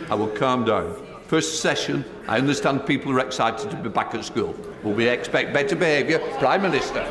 I 0.08 0.14
will 0.14 0.28
calm 0.28 0.64
down. 0.64 0.96
First 1.26 1.60
session, 1.60 2.02
I 2.28 2.38
understand 2.38 2.86
people 2.86 3.12
are 3.12 3.20
excited 3.20 3.70
to 3.70 3.76
be 3.76 3.90
back 3.90 4.14
at 4.14 4.24
school, 4.24 4.54
Will 4.82 4.94
we 4.94 5.06
expect 5.06 5.52
better 5.52 5.76
behaviour. 5.76 6.18
Prime 6.38 6.62
Minister. 6.62 7.02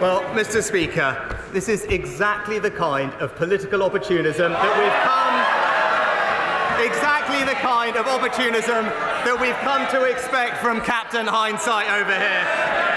Well, 0.00 0.22
Mr. 0.32 0.62
Speaker, 0.62 1.36
this 1.52 1.68
is 1.68 1.82
exactly 1.86 2.60
the 2.60 2.70
kind 2.70 3.12
of 3.14 3.34
political 3.34 3.82
opportunism 3.82 4.52
that 4.52 4.78
we've 4.78 4.94
come. 5.02 5.34
Exactly 6.86 7.42
the 7.42 7.58
kind 7.58 7.96
of 7.96 8.06
opportunism 8.06 8.84
that 9.26 9.36
we've 9.40 9.56
come 9.56 9.90
to 9.90 10.04
expect 10.04 10.58
from 10.58 10.80
Captain 10.82 11.26
Hindsight 11.26 11.90
over 11.90 12.14
here. 12.14 12.46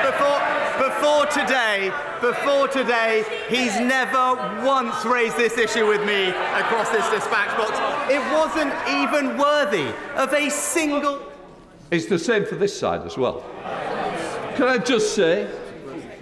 Before, 0.05 0.37
before 0.77 1.25
today, 1.33 1.89
before 2.21 2.67
today, 2.67 3.25
he's 3.49 3.79
never 3.79 4.61
once 4.63 5.03
raised 5.03 5.37
this 5.37 5.57
issue 5.57 5.87
with 5.87 6.05
me 6.05 6.27
across 6.29 6.89
this 6.89 7.09
dispatch 7.09 7.49
box. 7.57 7.73
It 8.13 8.21
wasn't 8.31 8.73
even 8.87 9.39
worthy 9.39 9.91
of 10.17 10.31
a 10.33 10.51
single. 10.51 11.19
It's 11.89 12.05
the 12.05 12.19
same 12.19 12.45
for 12.45 12.57
this 12.57 12.79
side 12.79 13.01
as 13.07 13.17
well. 13.17 13.43
Can 14.55 14.67
I 14.67 14.77
just 14.77 15.15
say, 15.15 15.49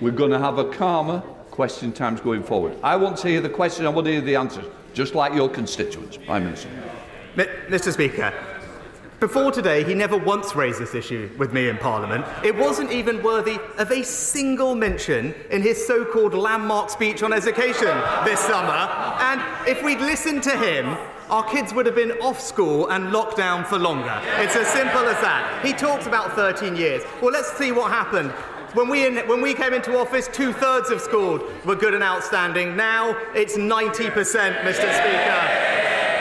we're 0.01 0.11
going 0.11 0.31
to 0.31 0.39
have 0.39 0.57
a 0.57 0.65
calmer, 0.65 1.19
question 1.51 1.91
times 1.91 2.21
going 2.21 2.43
forward. 2.43 2.77
I 2.83 2.95
want 2.95 3.17
to 3.17 3.27
hear 3.27 3.41
the 3.41 3.49
question, 3.49 3.85
I 3.85 3.89
want 3.89 4.05
to 4.05 4.11
hear 4.11 4.21
the 4.21 4.35
answers, 4.35 4.65
just 4.93 5.15
like 5.15 5.33
your 5.33 5.49
constituents, 5.49 6.17
Prime 6.17 6.45
Minister. 6.45 6.69
Mr. 7.35 7.91
Speaker, 7.91 8.33
before 9.19 9.51
today, 9.51 9.83
he 9.83 9.93
never 9.93 10.17
once 10.17 10.55
raised 10.55 10.79
this 10.79 10.95
issue 10.95 11.29
with 11.37 11.51
me 11.51 11.67
in 11.67 11.77
Parliament. 11.77 12.25
It 12.43 12.55
wasn't 12.55 12.91
even 12.91 13.21
worthy 13.21 13.59
of 13.77 13.91
a 13.91 14.01
single 14.03 14.75
mention 14.75 15.35
in 15.51 15.61
his 15.61 15.85
so 15.85 16.05
called 16.05 16.33
landmark 16.33 16.89
speech 16.89 17.21
on 17.21 17.33
education 17.33 18.01
this 18.23 18.39
summer. 18.39 18.89
And 19.19 19.41
if 19.67 19.83
we'd 19.83 19.99
listened 19.99 20.43
to 20.43 20.57
him, 20.57 20.97
our 21.29 21.43
kids 21.43 21.73
would 21.73 21.85
have 21.85 21.95
been 21.95 22.13
off 22.21 22.39
school 22.39 22.87
and 22.89 23.11
locked 23.11 23.35
down 23.35 23.65
for 23.65 23.77
longer. 23.77 24.21
It's 24.37 24.55
as 24.55 24.67
simple 24.67 25.01
as 25.01 25.21
that. 25.21 25.63
He 25.65 25.73
talks 25.73 26.07
about 26.07 26.33
13 26.33 26.77
years. 26.77 27.03
Well, 27.21 27.31
let's 27.31 27.51
see 27.57 27.73
what 27.73 27.91
happened. 27.91 28.33
When 28.73 28.87
we, 28.87 29.07
in, 29.07 29.17
when 29.27 29.41
we 29.41 29.55
came 29.55 29.73
into 29.73 29.97
office, 29.97 30.27
two 30.27 30.53
thirds 30.53 30.91
of 30.91 31.01
schools 31.01 31.41
were 31.65 31.75
good 31.75 31.95
and 31.95 32.03
outstanding. 32.03 32.75
Now 32.75 33.17
it's 33.33 33.57
90%, 33.57 34.11
Mr. 34.11 34.93
Speaker. 34.93 35.69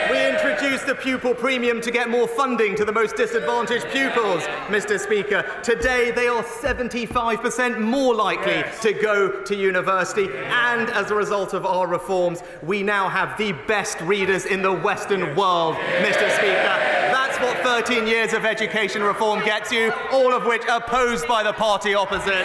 We 0.09 0.27
introduced 0.27 0.87
the 0.87 0.95
pupil 0.95 1.35
premium 1.35 1.79
to 1.81 1.91
get 1.91 2.09
more 2.09 2.27
funding 2.27 2.75
to 2.77 2.85
the 2.85 2.91
most 2.91 3.15
disadvantaged 3.15 3.87
pupils, 3.89 4.41
Mr. 4.65 4.99
Speaker. 4.99 5.45
Today, 5.61 6.09
they 6.09 6.27
are 6.27 6.41
75% 6.41 7.79
more 7.79 8.15
likely 8.15 8.63
to 8.81 8.93
go 8.99 9.43
to 9.43 9.55
university. 9.55 10.27
And 10.47 10.89
as 10.89 11.11
a 11.11 11.15
result 11.15 11.53
of 11.53 11.67
our 11.67 11.85
reforms, 11.85 12.41
we 12.63 12.81
now 12.81 13.07
have 13.09 13.37
the 13.37 13.51
best 13.67 14.01
readers 14.01 14.47
in 14.47 14.63
the 14.63 14.73
Western 14.73 15.35
world, 15.35 15.75
Mr. 15.75 16.27
Speaker. 16.35 16.98
That's 17.29 17.41
what 17.41 17.85
13 17.85 18.07
years 18.07 18.33
of 18.33 18.43
education 18.43 19.03
reform 19.03 19.45
gets 19.45 19.71
you, 19.71 19.93
all 20.11 20.33
of 20.33 20.47
which 20.47 20.63
opposed 20.67 21.27
by 21.27 21.43
the 21.43 21.53
party 21.53 21.93
opposite. 21.93 22.43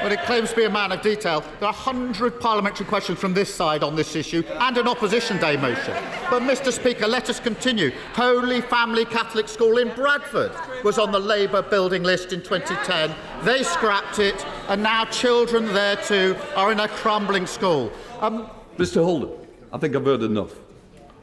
But 0.00 0.12
it 0.12 0.20
claims 0.20 0.50
to 0.50 0.56
be 0.56 0.64
a 0.66 0.70
man 0.70 0.92
of 0.92 1.02
detail. 1.02 1.40
There 1.58 1.68
are 1.68 1.74
100 1.74 2.38
parliamentary 2.38 2.86
questions 2.86 3.18
from 3.18 3.34
this 3.34 3.52
side 3.52 3.82
on 3.82 3.96
this 3.96 4.14
issue 4.14 4.44
and 4.60 4.78
an 4.78 4.86
opposition 4.86 5.36
day 5.38 5.56
motion. 5.56 5.94
But, 6.30 6.42
Mr 6.42 6.72
Speaker, 6.72 7.08
let 7.08 7.28
us 7.28 7.40
continue. 7.40 7.90
Holy 8.12 8.60
Family 8.60 9.04
Catholic 9.04 9.48
School 9.48 9.78
in 9.78 9.88
Bradford 9.96 10.52
was 10.84 10.96
on 10.96 11.10
the 11.10 11.18
Labour 11.18 11.62
building 11.62 12.04
list 12.04 12.32
in 12.32 12.40
2010. 12.40 13.12
They 13.42 13.64
scrapped 13.64 14.20
it, 14.20 14.46
and 14.68 14.80
now 14.80 15.06
children 15.06 15.66
there 15.74 15.96
too 15.96 16.36
are 16.54 16.70
in 16.70 16.78
a 16.78 16.86
crumbling 16.86 17.48
school. 17.48 17.90
Um, 18.20 18.48
Mr 18.78 19.02
Holden, 19.02 19.30
I 19.72 19.78
think 19.78 19.96
I've 19.96 20.04
heard 20.04 20.22
enough. 20.22 20.54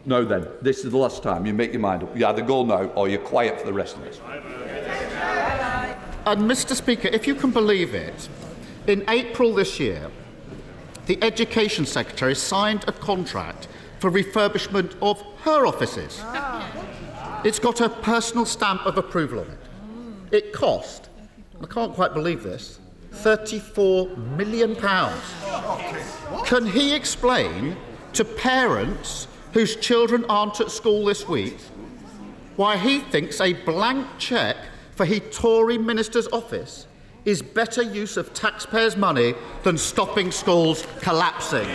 No, 0.06 0.26
then, 0.26 0.48
this 0.62 0.84
is 0.84 0.92
the 0.92 0.98
last 0.98 1.22
time 1.22 1.46
you 1.46 1.54
make 1.54 1.72
your 1.72 1.82
mind 1.82 2.04
up. 2.04 2.18
You 2.18 2.26
either 2.26 2.42
go 2.42 2.64
now 2.64 2.86
or 2.96 3.08
you're 3.08 3.20
quiet 3.20 3.60
for 3.60 3.66
the 3.68 3.74
rest 3.74 3.98
of 3.98 4.04
us. 4.04 4.20
And, 6.26 6.42
Mr 6.42 6.76
Speaker, 6.76 7.08
if 7.10 7.28
you 7.28 7.36
can 7.36 7.52
believe 7.52 7.94
it, 7.94 8.30
in 8.88 9.04
April 9.08 9.54
this 9.54 9.80
year, 9.80 10.10
the 11.06 11.22
Education 11.24 11.86
Secretary 11.86 12.36
signed 12.36 12.86
a 12.88 12.92
contract 12.92 13.68
for 14.00 14.10
refurbishment 14.10 14.96
of 15.02 15.22
her 15.44 15.66
offices. 15.66 16.20
Ah. 16.22 17.42
It's 17.44 17.60
got 17.60 17.82
a 17.82 17.90
personal 17.90 18.46
stamp 18.46 18.86
of 18.86 18.98
approval 18.98 19.40
on 19.40 19.48
it. 19.48 19.60
It 20.32 20.54
cost, 20.54 21.10
I 21.62 21.66
can't 21.66 21.94
quite 21.94 22.14
believe 22.14 22.44
this, 22.44 22.80
34 23.12 24.16
million 24.38 24.76
pounds. 24.76 25.22
Can 26.46 26.66
he 26.66 26.94
explain 26.94 27.76
to 28.14 28.24
parents 28.24 29.28
whose 29.54 29.76
children 29.76 30.26
aren't 30.30 30.60
at 30.62 30.72
school 30.72 31.06
this 31.06 31.28
week 31.28 31.58
why 32.56 32.78
he 32.78 33.00
thinks 33.00 33.42
a 33.42 33.54
blank 33.54 34.06
cheque 34.18 34.58
for 34.96 35.06
his 35.06 35.22
Tory 35.32 35.78
minister's 35.78 36.28
office 36.28 36.86
is 37.26 37.42
better 37.42 37.82
use 37.82 38.18
of 38.18 38.34
taxpayers' 38.34 38.98
money 38.98 39.34
than 39.64 39.78
stopping 39.78 40.32
schools 40.32 40.86
collapsing. 41.02 41.68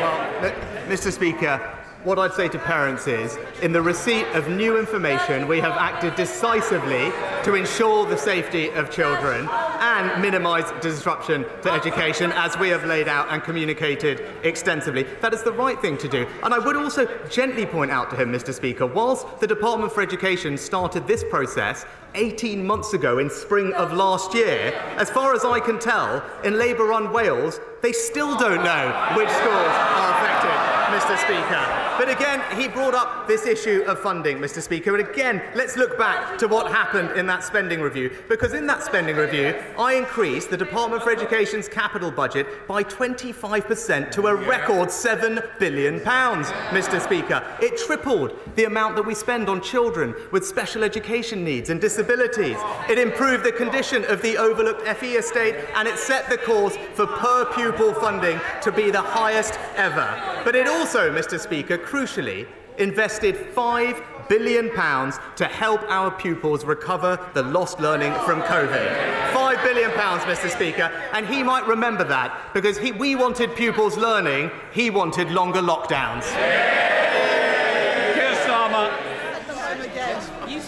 Well, 0.00 0.52
Mr. 0.88 1.10
Speaker, 1.12 1.83
what 2.04 2.18
I'd 2.18 2.34
say 2.34 2.48
to 2.48 2.58
parents 2.58 3.06
is, 3.06 3.38
in 3.62 3.72
the 3.72 3.80
receipt 3.80 4.26
of 4.34 4.48
new 4.48 4.78
information, 4.78 5.48
we 5.48 5.58
have 5.60 5.72
acted 5.72 6.14
decisively 6.14 7.10
to 7.44 7.54
ensure 7.54 8.04
the 8.06 8.18
safety 8.18 8.68
of 8.70 8.90
children 8.90 9.48
and 9.50 10.20
minimise 10.20 10.70
disruption 10.82 11.46
to 11.62 11.72
education, 11.72 12.30
as 12.32 12.58
we 12.58 12.68
have 12.68 12.84
laid 12.84 13.08
out 13.08 13.28
and 13.30 13.42
communicated 13.42 14.22
extensively. 14.42 15.04
That 15.22 15.32
is 15.32 15.42
the 15.42 15.52
right 15.52 15.80
thing 15.80 15.96
to 15.98 16.08
do. 16.08 16.26
And 16.42 16.52
I 16.52 16.58
would 16.58 16.76
also 16.76 17.06
gently 17.28 17.64
point 17.64 17.90
out 17.90 18.10
to 18.10 18.16
him, 18.16 18.30
Mr. 18.30 18.52
Speaker, 18.52 18.86
whilst 18.86 19.40
the 19.40 19.46
Department 19.46 19.90
for 19.90 20.02
Education 20.02 20.58
started 20.58 21.06
this 21.06 21.24
process 21.30 21.86
18 22.14 22.66
months 22.66 22.92
ago 22.92 23.18
in 23.18 23.30
spring 23.30 23.72
of 23.72 23.92
last 23.94 24.34
year, 24.34 24.74
as 24.98 25.08
far 25.08 25.34
as 25.34 25.44
I 25.44 25.58
can 25.58 25.78
tell, 25.78 26.22
in 26.44 26.58
Labour 26.58 26.84
run 26.84 27.12
Wales, 27.12 27.60
they 27.82 27.92
still 27.92 28.36
don't 28.36 28.62
know 28.62 29.14
which 29.16 29.30
schools 29.30 29.54
are 29.54 30.10
affected. 30.20 30.74
Mr. 30.94 31.18
Speaker. 31.18 31.93
But 31.98 32.08
again, 32.08 32.42
he 32.56 32.68
brought 32.68 32.94
up 32.94 33.26
this 33.26 33.46
issue 33.46 33.84
of 33.86 33.98
funding, 33.98 34.38
Mr. 34.38 34.62
Speaker. 34.62 34.96
And 34.96 35.08
again, 35.08 35.42
let's 35.54 35.76
look 35.76 35.98
back 35.98 36.38
to 36.38 36.48
what 36.48 36.70
happened 36.70 37.18
in 37.18 37.26
that 37.26 37.44
spending 37.44 37.80
review. 37.80 38.10
Because 38.28 38.54
in 38.54 38.66
that 38.66 38.82
spending 38.82 39.16
review, 39.16 39.54
I 39.78 39.94
increased 39.94 40.50
the 40.50 40.56
Department 40.56 41.02
for 41.02 41.10
Education's 41.10 41.68
capital 41.68 42.10
budget 42.10 42.46
by 42.66 42.84
25% 42.84 44.10
to 44.12 44.26
a 44.28 44.34
record 44.34 44.88
£7 44.88 45.58
billion, 45.58 46.00
Mr. 46.00 47.00
Speaker. 47.00 47.44
It 47.60 47.76
tripled 47.76 48.38
the 48.56 48.64
amount 48.64 48.96
that 48.96 49.06
we 49.06 49.14
spend 49.14 49.48
on 49.48 49.60
children 49.60 50.14
with 50.32 50.46
special 50.46 50.84
education 50.84 51.44
needs 51.44 51.70
and 51.70 51.80
disabilities. 51.80 52.56
It 52.88 52.98
improved 52.98 53.44
the 53.44 53.52
condition 53.52 54.04
of 54.06 54.22
the 54.22 54.36
overlooked 54.38 54.86
FE 54.98 55.14
estate 55.14 55.56
and 55.74 55.88
it 55.88 55.98
set 55.98 56.28
the 56.28 56.38
course 56.38 56.76
for 56.94 57.06
per 57.06 57.44
pupil 57.54 57.94
funding 57.94 58.40
to 58.62 58.72
be 58.72 58.90
the 58.90 59.02
highest 59.02 59.58
ever. 59.76 60.42
But 60.44 60.54
it 60.54 60.66
also 60.66 60.94
also, 60.94 61.10
Mr. 61.10 61.40
Speaker, 61.40 61.76
crucially, 61.84 62.46
invested 62.78 63.34
£5 63.34 64.28
billion 64.28 64.70
to 64.70 65.44
help 65.44 65.82
our 65.90 66.10
pupils 66.10 66.64
recover 66.64 67.18
the 67.34 67.42
lost 67.42 67.80
learning 67.80 68.12
from 68.24 68.40
COVID. 68.42 69.32
£5 69.32 69.64
billion, 69.64 69.90
Mr. 69.90 70.50
Speaker, 70.50 70.90
and 71.12 71.26
he 71.26 71.42
might 71.42 71.66
remember 71.66 72.04
that 72.04 72.52
because 72.54 72.78
he, 72.78 72.92
we 72.92 73.14
wanted 73.14 73.54
pupils 73.54 73.96
learning, 73.96 74.50
he 74.72 74.90
wanted 74.90 75.30
longer 75.30 75.60
lockdowns. 75.60 76.24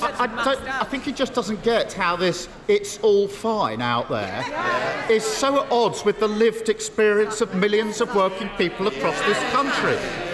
I, 0.03 0.27
I, 0.27 0.81
I, 0.81 0.85
think 0.85 1.05
he 1.05 1.13
just 1.13 1.35
doesn't 1.35 1.63
get 1.63 1.93
how 1.93 2.17
this 2.17 2.49
it's 2.69 2.99
all 2.99 3.29
fine 3.29 3.81
out 3.81 4.09
there 4.09 4.45
is 5.11 5.25
so 5.25 5.63
at 5.63 5.73
odds 5.73 6.05
with 6.05 6.21
the 6.21 6.29
lived 6.29 6.69
experience 6.69 7.41
of 7.41 7.55
millions 7.55 8.01
of 8.01 8.15
working 8.15 8.49
people 8.57 8.89
across 8.89 9.19
this 9.23 9.39
country. 9.53 10.26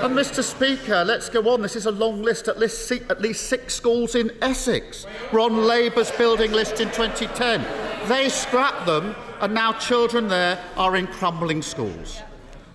And 0.00 0.14
Mr. 0.14 0.44
Speaker, 0.44 1.04
let's 1.04 1.28
go 1.28 1.52
on. 1.52 1.60
This 1.60 1.74
is 1.74 1.86
a 1.86 1.90
long 1.90 2.22
list. 2.22 2.46
At 2.46 2.60
least, 2.60 2.92
at 2.92 3.20
least 3.20 3.48
six 3.48 3.74
schools 3.74 4.14
in 4.14 4.30
Essex 4.40 5.06
were 5.32 5.40
on 5.40 5.66
Labour's 5.66 6.12
building 6.12 6.52
list 6.52 6.80
in 6.80 6.86
2010. 6.92 7.66
They 8.08 8.28
scrapped 8.28 8.86
them, 8.86 9.16
and 9.40 9.52
now 9.52 9.72
children 9.72 10.28
there 10.28 10.64
are 10.76 10.94
in 10.94 11.08
crumbling 11.08 11.62
schools. 11.62 12.20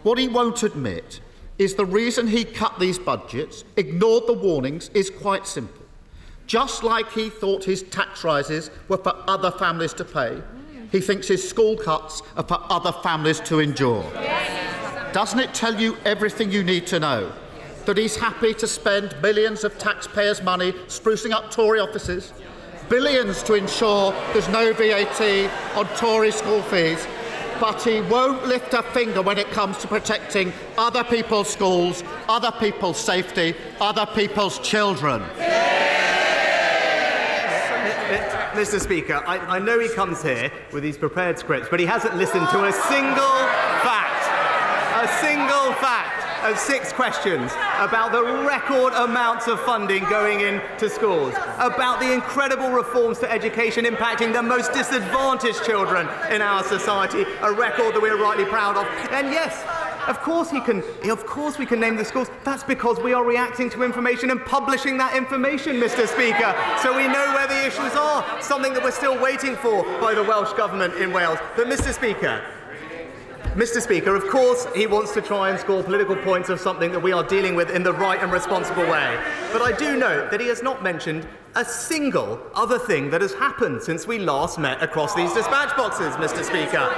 What 0.04 0.18
he 0.18 0.28
won't 0.28 0.64
admit 0.64 1.22
is 1.58 1.76
the 1.76 1.86
reason 1.86 2.28
he 2.28 2.44
cut 2.44 2.78
these 2.78 3.00
budgets, 3.00 3.64
ignored 3.78 4.28
the 4.28 4.34
warnings, 4.34 4.90
is 4.94 5.10
quite 5.10 5.48
simple. 5.48 5.86
Just 6.46 6.84
like 6.84 7.10
he 7.14 7.30
thought 7.30 7.64
his 7.64 7.84
tax 7.84 8.26
rises 8.26 8.70
were 8.90 8.98
for 8.98 9.16
other 9.30 9.52
families 9.52 9.94
to 9.94 10.04
pay, 10.04 10.42
he 10.92 11.00
thinks 11.00 11.30
his 11.30 11.48
school 11.48 11.78
cuts 11.78 12.22
are 12.36 12.44
for 12.44 12.60
other 12.70 12.92
families 12.92 13.40
to 13.40 13.60
endure. 13.60 14.04
Doesn't 15.14 15.38
it 15.38 15.54
tell 15.54 15.80
you 15.80 15.96
everything 16.06 16.52
you 16.52 16.64
need 16.64 16.88
to 16.88 17.00
know? 17.00 17.32
That 17.86 17.98
he's 17.98 18.16
happy 18.16 18.56
to 18.56 18.66
spend 18.66 19.16
millions 19.22 19.64
of 19.64 19.78
taxpayers' 19.78 20.42
money 20.42 20.72
sprucing 20.88 21.32
up 21.32 21.52
Tory 21.52 21.80
offices, 21.80 22.34
billions 22.90 23.44
to 23.44 23.54
ensure 23.54 24.12
there's 24.34 24.50
no 24.50 24.74
VAT 24.74 25.52
on 25.76 25.86
Tory 25.98 26.32
school 26.32 26.64
fees, 26.64 27.06
but 27.60 27.80
he 27.84 28.02
won't 28.02 28.48
lift 28.48 28.74
a 28.74 28.82
finger 28.82 29.22
when 29.22 29.38
it 29.38 29.52
comes 29.52 29.78
to 29.78 29.88
protecting 29.88 30.52
other 30.80 31.04
people's 31.04 31.48
schools, 31.48 32.04
other 32.28 32.52
people's 32.52 32.98
safety, 32.98 33.54
other 33.80 34.08
people's 34.16 34.58
children. 34.68 35.22
Mr. 38.54 38.80
Speaker, 38.80 39.22
I, 39.28 39.38
I 39.38 39.60
know 39.60 39.80
he 39.80 39.90
comes 39.90 40.24
here 40.24 40.52
with 40.72 40.82
these 40.82 40.98
prepared 40.98 41.38
scripts, 41.38 41.70
but 41.70 41.80
he 41.80 41.86
hasn't 41.86 42.16
listened 42.16 42.48
to 42.50 42.66
a 42.66 42.72
single 42.72 43.73
a 45.04 45.08
single 45.20 45.74
fact 45.84 46.46
of 46.46 46.58
six 46.58 46.94
questions 46.94 47.52
about 47.78 48.14
the 48.14 48.24
record 48.48 48.94
amounts 48.94 49.48
of 49.50 49.60
funding 49.62 50.02
going 50.06 50.40
into 50.40 50.90
schools, 50.90 51.34
about 51.60 52.00
the 52.00 52.14
incredible 52.14 52.72
reforms 52.72 53.20
to 53.20 53.30
education 53.30 53.84
impacting 53.84 54.32
the 54.32 54.42
most 54.42 54.72
disadvantaged 54.72 55.62
children 55.66 56.08
in 56.32 56.42
our 56.42 56.64
society, 56.64 57.26
a 57.42 57.52
record 57.52 57.94
that 57.94 58.02
we're 58.02 58.22
rightly 58.22 58.46
proud 58.46 58.78
of. 58.78 58.86
And 59.12 59.30
yes, 59.32 59.62
Of 60.08 60.20
course 60.22 60.52
he 60.52 60.60
can. 60.60 60.84
Of 61.10 61.26
course 61.26 61.58
we 61.58 61.66
can 61.66 61.80
name 61.80 61.96
the 61.96 62.04
schools. 62.04 62.30
That's 62.44 62.64
because 62.64 63.00
we 63.00 63.14
are 63.14 63.24
reacting 63.24 63.70
to 63.70 63.84
information 63.84 64.32
and 64.32 64.40
publishing 64.46 64.98
that 64.98 65.16
information, 65.16 65.78
Mr. 65.78 66.06
Speaker, 66.08 66.52
so 66.82 66.96
we 66.96 67.08
know 67.08 67.26
where 67.34 67.48
the 67.48 67.66
issues 67.66 67.96
are. 67.96 68.42
Something 68.42 68.74
that 68.74 68.84
we're 68.84 68.92
still 68.92 69.18
waiting 69.18 69.56
for 69.56 69.84
by 70.02 70.14
the 70.14 70.24
Welsh 70.24 70.52
government 70.54 70.96
in 70.96 71.14
Wales. 71.14 71.40
But, 71.56 71.68
Mr. 71.68 71.94
Speaker, 71.94 72.44
Mr. 73.56 73.80
Speaker, 73.80 74.16
of 74.16 74.28
course, 74.30 74.66
he 74.76 74.88
wants 74.88 75.14
to 75.14 75.22
try 75.22 75.52
and 75.52 75.60
score 75.60 75.84
political 75.84 76.16
points 76.16 76.50
of 76.50 76.60
something 76.60 76.92
that 76.92 77.00
we 77.00 77.14
are 77.14 77.24
dealing 77.24 77.54
with 77.54 77.70
in 77.70 77.84
the 77.84 77.94
right 77.94 78.20
and 78.24 78.32
responsible 78.32 78.82
way. 78.82 79.24
But 79.52 79.62
I 79.62 79.72
do 79.78 79.96
note 79.96 80.32
that 80.32 80.42
he 80.42 80.48
has 80.48 80.64
not 80.64 80.82
mentioned 80.82 81.28
a 81.54 81.64
single 81.64 82.42
other 82.56 82.80
thing 82.80 83.12
that 83.12 83.22
has 83.22 83.36
happened 83.36 83.84
since 83.84 84.08
we 84.08 84.18
last 84.18 84.58
met 84.58 84.82
across 84.82 85.14
these 85.14 85.32
dispatch 85.34 85.78
boxes, 85.78 86.16
Mr. 86.16 86.44
Speaker. 86.44 86.90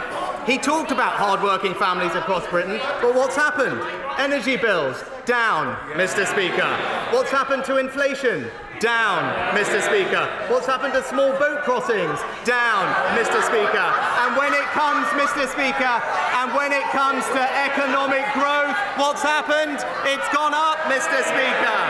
He 0.46 0.58
talked 0.58 0.92
about 0.92 1.16
hard-working 1.16 1.74
families 1.74 2.16
across 2.16 2.48
Britain, 2.48 2.80
but 3.02 3.14
what's 3.14 3.36
happened? 3.36 3.82
Energy 4.18 4.56
bills, 4.56 5.04
down, 5.26 5.76
Mr. 5.92 6.26
Speaker. 6.26 6.72
What's 7.12 7.32
happened 7.32 7.66
to 7.66 7.78
inflation? 7.78 8.50
Down, 8.80 9.24
Mr. 9.56 9.82
Speaker. 9.82 10.28
What's 10.48 10.68
happened 10.68 10.94
to 10.94 11.04
small 11.04 11.32
boat 11.40 11.64
crossings? 11.64 12.20
Down, 12.44 12.86
Mr. 13.16 13.42
Speaker. 13.44 13.88
And 14.24 14.36
when 14.38 14.54
it 14.54 14.68
comes, 14.76 15.08
Mr. 15.16 15.48
Speaker, 15.48 16.04
and 16.46 16.54
when 16.54 16.72
it 16.72 16.84
comes 16.92 17.26
to 17.26 17.42
economic 17.42 18.22
growth, 18.34 18.78
what's 18.98 19.24
happened? 19.24 19.80
It's 20.06 20.30
gone 20.30 20.54
up, 20.54 20.78
Mr. 20.86 21.24
Speaker. 21.26 21.82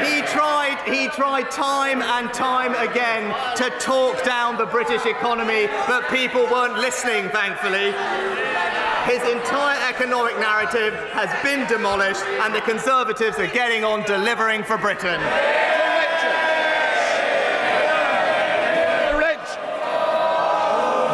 He 0.00 0.22
tried, 0.32 0.80
he 0.88 1.08
tried 1.08 1.50
time 1.50 2.00
and 2.00 2.32
time 2.32 2.74
again 2.74 3.34
to 3.56 3.68
talk 3.78 4.24
down 4.24 4.56
the 4.56 4.64
British 4.64 5.04
economy, 5.04 5.66
but 5.86 6.08
people 6.08 6.44
weren't 6.44 6.78
listening, 6.78 7.28
thankfully. 7.28 7.92
His 9.04 9.22
entire 9.28 9.78
economic 9.86 10.38
narrative 10.38 10.94
has 11.12 11.28
been 11.44 11.68
demolished, 11.68 12.24
and 12.24 12.54
the 12.54 12.62
Conservatives 12.62 13.38
are 13.38 13.48
getting 13.48 13.84
on 13.84 14.02
delivering 14.04 14.62
for 14.62 14.78
Britain. 14.78 15.20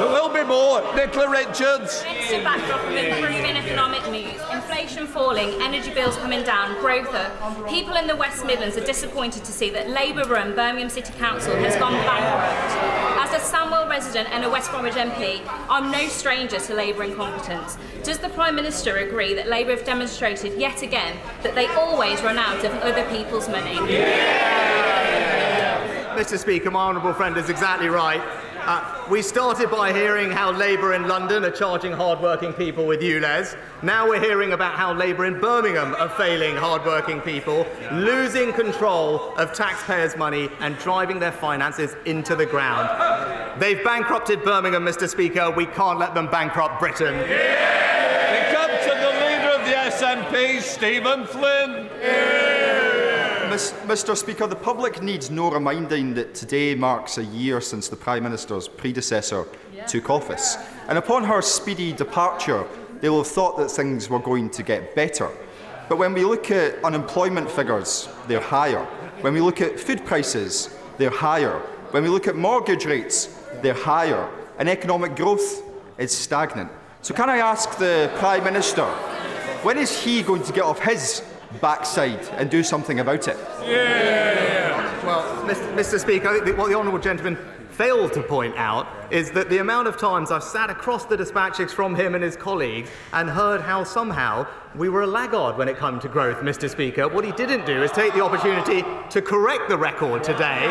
There 0.00 0.08
will 0.08 0.32
be 0.32 0.42
more. 0.44 0.79
Nicola 0.94 1.30
Richards. 1.30 2.02
Against 2.02 2.32
a 2.32 2.42
backdrop 2.42 2.82
of 2.84 2.94
improving 2.94 3.56
economic 3.56 4.08
news, 4.10 4.40
inflation 4.52 5.06
falling, 5.06 5.50
energy 5.62 5.92
bills 5.92 6.16
coming 6.16 6.42
down, 6.42 6.78
growth 6.80 7.14
up, 7.14 7.68
people 7.68 7.94
in 7.94 8.06
the 8.06 8.16
West 8.16 8.44
Midlands 8.44 8.76
are 8.76 8.84
disappointed 8.84 9.44
to 9.44 9.52
see 9.52 9.70
that 9.70 9.88
Labour-run 9.88 10.54
Birmingham 10.54 10.88
City 10.88 11.12
Council 11.14 11.54
has 11.56 11.76
gone 11.76 11.92
bankrupt. 11.92 13.30
As 13.32 13.32
a 13.32 13.56
Sandwell 13.56 13.88
resident 13.88 14.28
and 14.30 14.44
a 14.44 14.50
West 14.50 14.70
Bromwich 14.70 14.94
MP, 14.94 15.40
I'm 15.68 15.90
no 15.90 16.08
stranger 16.08 16.58
to 16.58 16.74
Labour 16.74 17.04
incompetence. 17.04 17.76
Does 18.02 18.18
the 18.18 18.28
Prime 18.30 18.54
Minister 18.54 18.96
agree 18.98 19.34
that 19.34 19.46
Labour 19.48 19.76
have 19.76 19.84
demonstrated 19.84 20.58
yet 20.60 20.82
again 20.82 21.16
that 21.42 21.54
they 21.54 21.66
always 21.68 22.22
run 22.22 22.38
out 22.38 22.64
of 22.64 22.72
other 22.82 23.08
people's 23.10 23.48
money? 23.48 23.76
Mr. 26.16 26.38
Speaker, 26.38 26.70
my 26.70 26.80
honourable 26.80 27.14
friend 27.14 27.36
is 27.36 27.48
exactly 27.48 27.88
right. 27.88 28.20
Uh, 28.70 29.04
we 29.10 29.20
started 29.20 29.68
by 29.68 29.92
hearing 29.92 30.30
how 30.30 30.52
Labour 30.52 30.94
in 30.94 31.08
London 31.08 31.44
are 31.44 31.50
charging 31.50 31.90
hard-working 31.90 32.52
people 32.52 32.86
with 32.86 33.00
ULEZ. 33.00 33.58
Now 33.82 34.08
we're 34.08 34.20
hearing 34.20 34.52
about 34.52 34.74
how 34.74 34.92
Labour 34.92 35.24
in 35.24 35.40
Birmingham 35.40 35.96
are 35.96 36.08
failing 36.10 36.54
hard-working 36.54 37.20
people, 37.22 37.66
losing 37.90 38.52
control 38.52 39.34
of 39.34 39.52
taxpayers' 39.54 40.16
money 40.16 40.48
and 40.60 40.78
driving 40.78 41.18
their 41.18 41.32
finances 41.32 41.96
into 42.04 42.36
the 42.36 42.46
ground. 42.46 43.60
They've 43.60 43.82
bankrupted 43.82 44.44
Birmingham, 44.44 44.84
Mr. 44.84 45.08
Speaker. 45.08 45.50
We 45.50 45.66
can't 45.66 45.98
let 45.98 46.14
them 46.14 46.28
bankrupt 46.30 46.78
Britain. 46.78 47.18
We 47.18 48.54
come 48.54 48.70
to 48.70 48.94
the 49.02 49.12
leader 49.18 49.50
of 49.50 49.64
the 49.66 49.74
SNP, 49.90 50.60
Stephen 50.62 51.26
Flynn. 51.26 51.90
Mis- 52.00 52.49
Mr. 53.86 54.16
Speaker, 54.16 54.46
the 54.46 54.56
public 54.56 55.02
needs 55.02 55.30
no 55.30 55.50
reminding 55.50 56.14
that 56.14 56.34
today 56.34 56.74
marks 56.74 57.18
a 57.18 57.24
year 57.24 57.60
since 57.60 57.88
the 57.88 57.96
Prime 57.96 58.22
Minister's 58.22 58.68
predecessor 58.68 59.46
took 59.86 60.08
office. 60.08 60.56
And 60.88 60.96
upon 60.96 61.24
her 61.24 61.42
speedy 61.42 61.92
departure, 61.92 62.64
they 63.00 63.08
will 63.08 63.24
have 63.24 63.32
thought 63.32 63.56
that 63.58 63.70
things 63.70 64.08
were 64.08 64.18
going 64.18 64.50
to 64.50 64.62
get 64.62 64.94
better. 64.94 65.28
But 65.88 65.98
when 65.98 66.14
we 66.14 66.24
look 66.24 66.50
at 66.50 66.82
unemployment 66.84 67.50
figures, 67.50 68.08
they're 68.28 68.40
higher. 68.40 68.84
When 69.20 69.34
we 69.34 69.40
look 69.40 69.60
at 69.60 69.78
food 69.78 70.04
prices, 70.06 70.76
they're 70.96 71.10
higher. 71.10 71.58
When 71.90 72.02
we 72.02 72.08
look 72.08 72.28
at 72.28 72.36
mortgage 72.36 72.86
rates, 72.86 73.38
they're 73.62 73.74
higher. 73.74 74.28
And 74.58 74.68
economic 74.68 75.16
growth 75.16 75.62
is 75.98 76.16
stagnant. 76.16 76.70
So, 77.02 77.14
can 77.14 77.28
I 77.28 77.38
ask 77.38 77.76
the 77.78 78.10
Prime 78.16 78.44
Minister, 78.44 78.86
when 79.62 79.78
is 79.78 80.02
he 80.02 80.22
going 80.22 80.42
to 80.44 80.52
get 80.52 80.64
off 80.64 80.80
his 80.80 81.22
backside 81.60 82.22
and 82.36 82.50
do 82.50 82.62
something 82.62 83.00
about 83.00 83.28
it? 83.28 83.36
Yeah. 83.64 85.04
Well, 85.04 85.24
Mr. 85.46 85.74
Mr. 85.74 85.98
Speaker, 85.98 86.28
I 86.28 86.32
think 86.34 86.46
that 86.46 86.56
what 86.56 86.68
the 86.68 86.76
honourable 86.76 86.98
gentleman 86.98 87.36
failed 87.70 88.12
to 88.12 88.22
point 88.22 88.54
out 88.56 88.86
is 89.10 89.30
that 89.30 89.48
the 89.48 89.56
amount 89.56 89.88
of 89.88 89.96
times 89.96 90.30
I've 90.30 90.44
sat 90.44 90.68
across 90.68 91.06
the 91.06 91.16
dispatches 91.16 91.72
from 91.72 91.94
him 91.94 92.14
and 92.14 92.22
his 92.22 92.36
colleagues 92.36 92.90
and 93.14 93.30
heard 93.30 93.62
how 93.62 93.84
somehow 93.84 94.46
we 94.74 94.90
were 94.90 95.00
a 95.00 95.06
laggard 95.06 95.56
when 95.56 95.66
it 95.66 95.78
came 95.78 95.98
to 96.00 96.08
growth, 96.08 96.38
Mr. 96.38 96.68
Speaker. 96.68 97.08
What 97.08 97.24
he 97.24 97.32
didn't 97.32 97.64
do 97.64 97.82
is 97.82 97.90
take 97.90 98.12
the 98.12 98.22
opportunity 98.22 98.84
to 99.08 99.22
correct 99.22 99.70
the 99.70 99.78
record 99.78 100.22
today, 100.22 100.66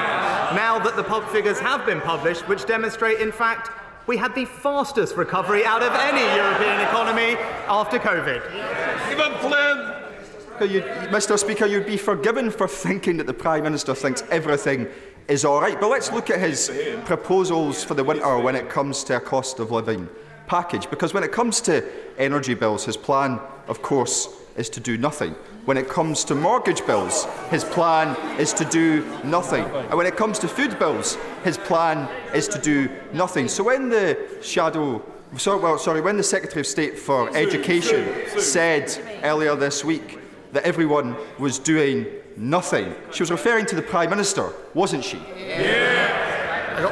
now 0.54 0.78
that 0.78 0.96
the 0.96 1.04
pub 1.04 1.28
figures 1.30 1.60
have 1.60 1.84
been 1.86 2.00
published, 2.02 2.48
which 2.48 2.66
demonstrate, 2.66 3.20
in 3.20 3.32
fact, 3.32 3.72
we 4.06 4.16
had 4.16 4.36
the 4.36 4.46
fastest 4.46 5.16
recovery 5.16 5.66
out 5.66 5.82
of 5.82 5.92
any 5.94 6.22
European 6.36 6.80
economy 6.82 7.36
after 7.68 7.98
COVID. 7.98 8.42
Stephen 9.08 9.34
Flynn. 9.40 9.99
You, 10.62 10.82
Mr. 10.82 11.40
Speaker, 11.40 11.66
you'd 11.66 11.86
be 11.86 11.96
forgiven 11.96 12.52
for 12.52 12.68
thinking 12.68 13.16
that 13.18 13.28
the 13.28 13.34
Prime 13.34 13.64
Minister 13.64 13.96
thinks 13.96 14.24
everything 14.30 14.88
is 15.30 15.46
all 15.46 15.62
right. 15.62 15.80
But 15.80 15.90
let's 15.90 16.12
look 16.12 16.30
at 16.30 16.40
his 16.40 16.70
proposals 17.06 17.82
for 17.82 17.94
the 17.94 18.04
winter 18.04 18.38
when 18.40 18.56
it 18.56 18.70
comes 18.70 19.06
to 19.06 19.16
a 19.16 19.20
cost 19.22 19.60
of 19.60 19.72
living 19.72 20.10
package. 20.48 20.90
Because 20.90 21.14
when 21.14 21.24
it 21.24 21.32
comes 21.32 21.62
to 21.62 21.86
energy 22.18 22.56
bills, 22.56 22.84
his 22.84 22.98
plan, 22.98 23.40
of 23.68 23.82
course, 23.82 24.28
is 24.58 24.70
to 24.72 24.82
do 24.82 24.98
nothing. 24.98 25.34
When 25.64 25.78
it 25.78 25.88
comes 25.88 26.26
to 26.26 26.36
mortgage 26.36 26.86
bills, 26.86 27.26
his 27.50 27.64
plan 27.64 28.18
is 28.38 28.52
to 28.54 28.66
do 28.66 29.06
nothing. 29.24 29.64
And 29.64 29.94
when 29.94 30.08
it 30.08 30.18
comes 30.18 30.40
to 30.40 30.50
food 30.50 30.78
bills, 30.78 31.18
his 31.46 31.58
plan 31.58 32.10
is 32.34 32.50
to 32.50 32.60
do 32.60 32.90
nothing. 33.14 33.48
So 33.48 33.64
when 33.64 33.88
the 33.88 34.18
shadow 34.42 35.02
Sorry, 35.38 35.60
well, 35.60 35.78
sorry, 35.78 36.02
when 36.02 36.18
the 36.18 36.24
Secretary 36.24 36.62
of 36.62 36.66
State 36.66 36.98
for 36.98 37.30
Education 37.38 38.26
said 38.40 38.92
earlier 39.22 39.56
this 39.56 39.86
week 39.86 40.19
that 40.52 40.64
everyone 40.64 41.16
was 41.38 41.60
doing 41.60 42.06
nothing, 42.38 42.94
she 43.12 43.22
was 43.22 43.32
referring 43.32 43.66
to 43.68 43.76
the 43.76 43.82
Prime 43.82 44.10
Minister, 44.10 44.52
wasn't 44.74 45.04
she? 45.04 45.18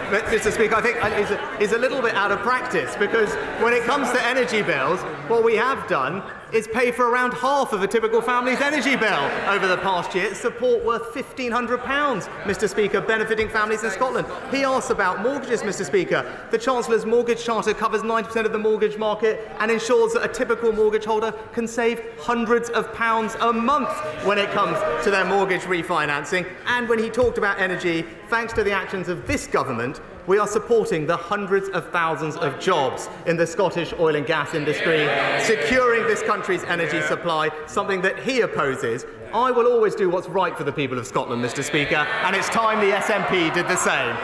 Mr. 0.07 0.53
Speaker, 0.53 0.75
I 0.75 0.81
think 0.81 1.03
uh, 1.03 1.07
is 1.07 1.31
a, 1.31 1.59
is 1.59 1.71
a 1.73 1.77
little 1.77 2.01
bit 2.01 2.15
out 2.15 2.31
of 2.31 2.39
practice 2.39 2.95
because 2.95 3.33
when 3.61 3.73
it 3.73 3.83
comes 3.83 4.09
to 4.11 4.25
energy 4.25 4.61
bills, 4.61 5.01
what 5.29 5.43
we 5.43 5.55
have 5.55 5.85
done 5.87 6.23
is 6.53 6.67
pay 6.67 6.91
for 6.91 7.09
around 7.09 7.33
half 7.33 7.73
of 7.73 7.83
a 7.83 7.87
typical 7.87 8.21
family's 8.21 8.61
energy 8.61 8.95
bill 8.95 9.29
over 9.49 9.67
the 9.67 9.77
past 9.77 10.15
year. 10.15 10.33
Support 10.33 10.85
worth 10.85 11.13
£1,500, 11.13 12.21
Mr. 12.43 12.69
Speaker, 12.69 13.01
benefiting 13.01 13.49
families 13.49 13.83
in 13.83 13.91
Scotland. 13.91 14.27
He 14.49 14.63
asks 14.63 14.89
about 14.89 15.21
mortgages, 15.21 15.61
Mr. 15.61 15.85
Speaker. 15.85 16.47
The 16.51 16.57
Chancellor's 16.57 17.05
Mortgage 17.05 17.43
Charter 17.43 17.73
covers 17.73 18.01
90% 18.01 18.45
of 18.45 18.53
the 18.53 18.57
mortgage 18.57 18.97
market 18.97 19.51
and 19.59 19.69
ensures 19.69 20.13
that 20.13 20.23
a 20.23 20.33
typical 20.33 20.71
mortgage 20.71 21.03
holder 21.03 21.33
can 21.51 21.67
save 21.67 22.01
hundreds 22.19 22.69
of 22.69 22.93
pounds 22.93 23.35
a 23.41 23.51
month 23.51 23.89
when 24.25 24.37
it 24.37 24.49
comes 24.51 24.77
to 25.03 25.11
their 25.11 25.25
mortgage 25.25 25.61
refinancing. 25.63 26.49
And 26.65 26.87
when 26.87 26.99
he 26.99 27.09
talked 27.09 27.37
about 27.37 27.59
energy, 27.59 28.05
thanks 28.29 28.53
to 28.53 28.63
the 28.63 28.71
actions 28.71 29.09
of 29.09 29.27
this 29.27 29.47
government, 29.47 29.96
we 30.27 30.37
are 30.37 30.47
supporting 30.47 31.07
the 31.07 31.15
hundreds 31.15 31.69
of 31.69 31.89
thousands 31.91 32.35
of 32.35 32.59
jobs 32.59 33.09
in 33.25 33.37
the 33.37 33.47
Scottish 33.47 33.93
oil 33.97 34.15
and 34.15 34.25
gas 34.25 34.53
industry, 34.53 35.07
securing 35.43 36.03
this 36.03 36.21
country's 36.21 36.65
energy 36.65 37.01
supply, 37.01 37.49
something 37.65 38.01
that 38.01 38.19
he 38.19 38.41
opposes. 38.41 39.05
I 39.33 39.51
will 39.51 39.67
always 39.67 39.95
do 39.95 40.09
what's 40.09 40.27
right 40.27 40.55
for 40.55 40.65
the 40.65 40.71
people 40.71 40.99
of 40.99 41.07
Scotland, 41.07 41.43
Mr. 41.43 41.63
Speaker, 41.63 41.95
and 41.95 42.35
it's 42.35 42.49
time 42.49 42.79
the 42.79 42.95
SNP 42.95 43.53
did 43.53 43.67
the 43.67 43.77
same. 43.77 44.15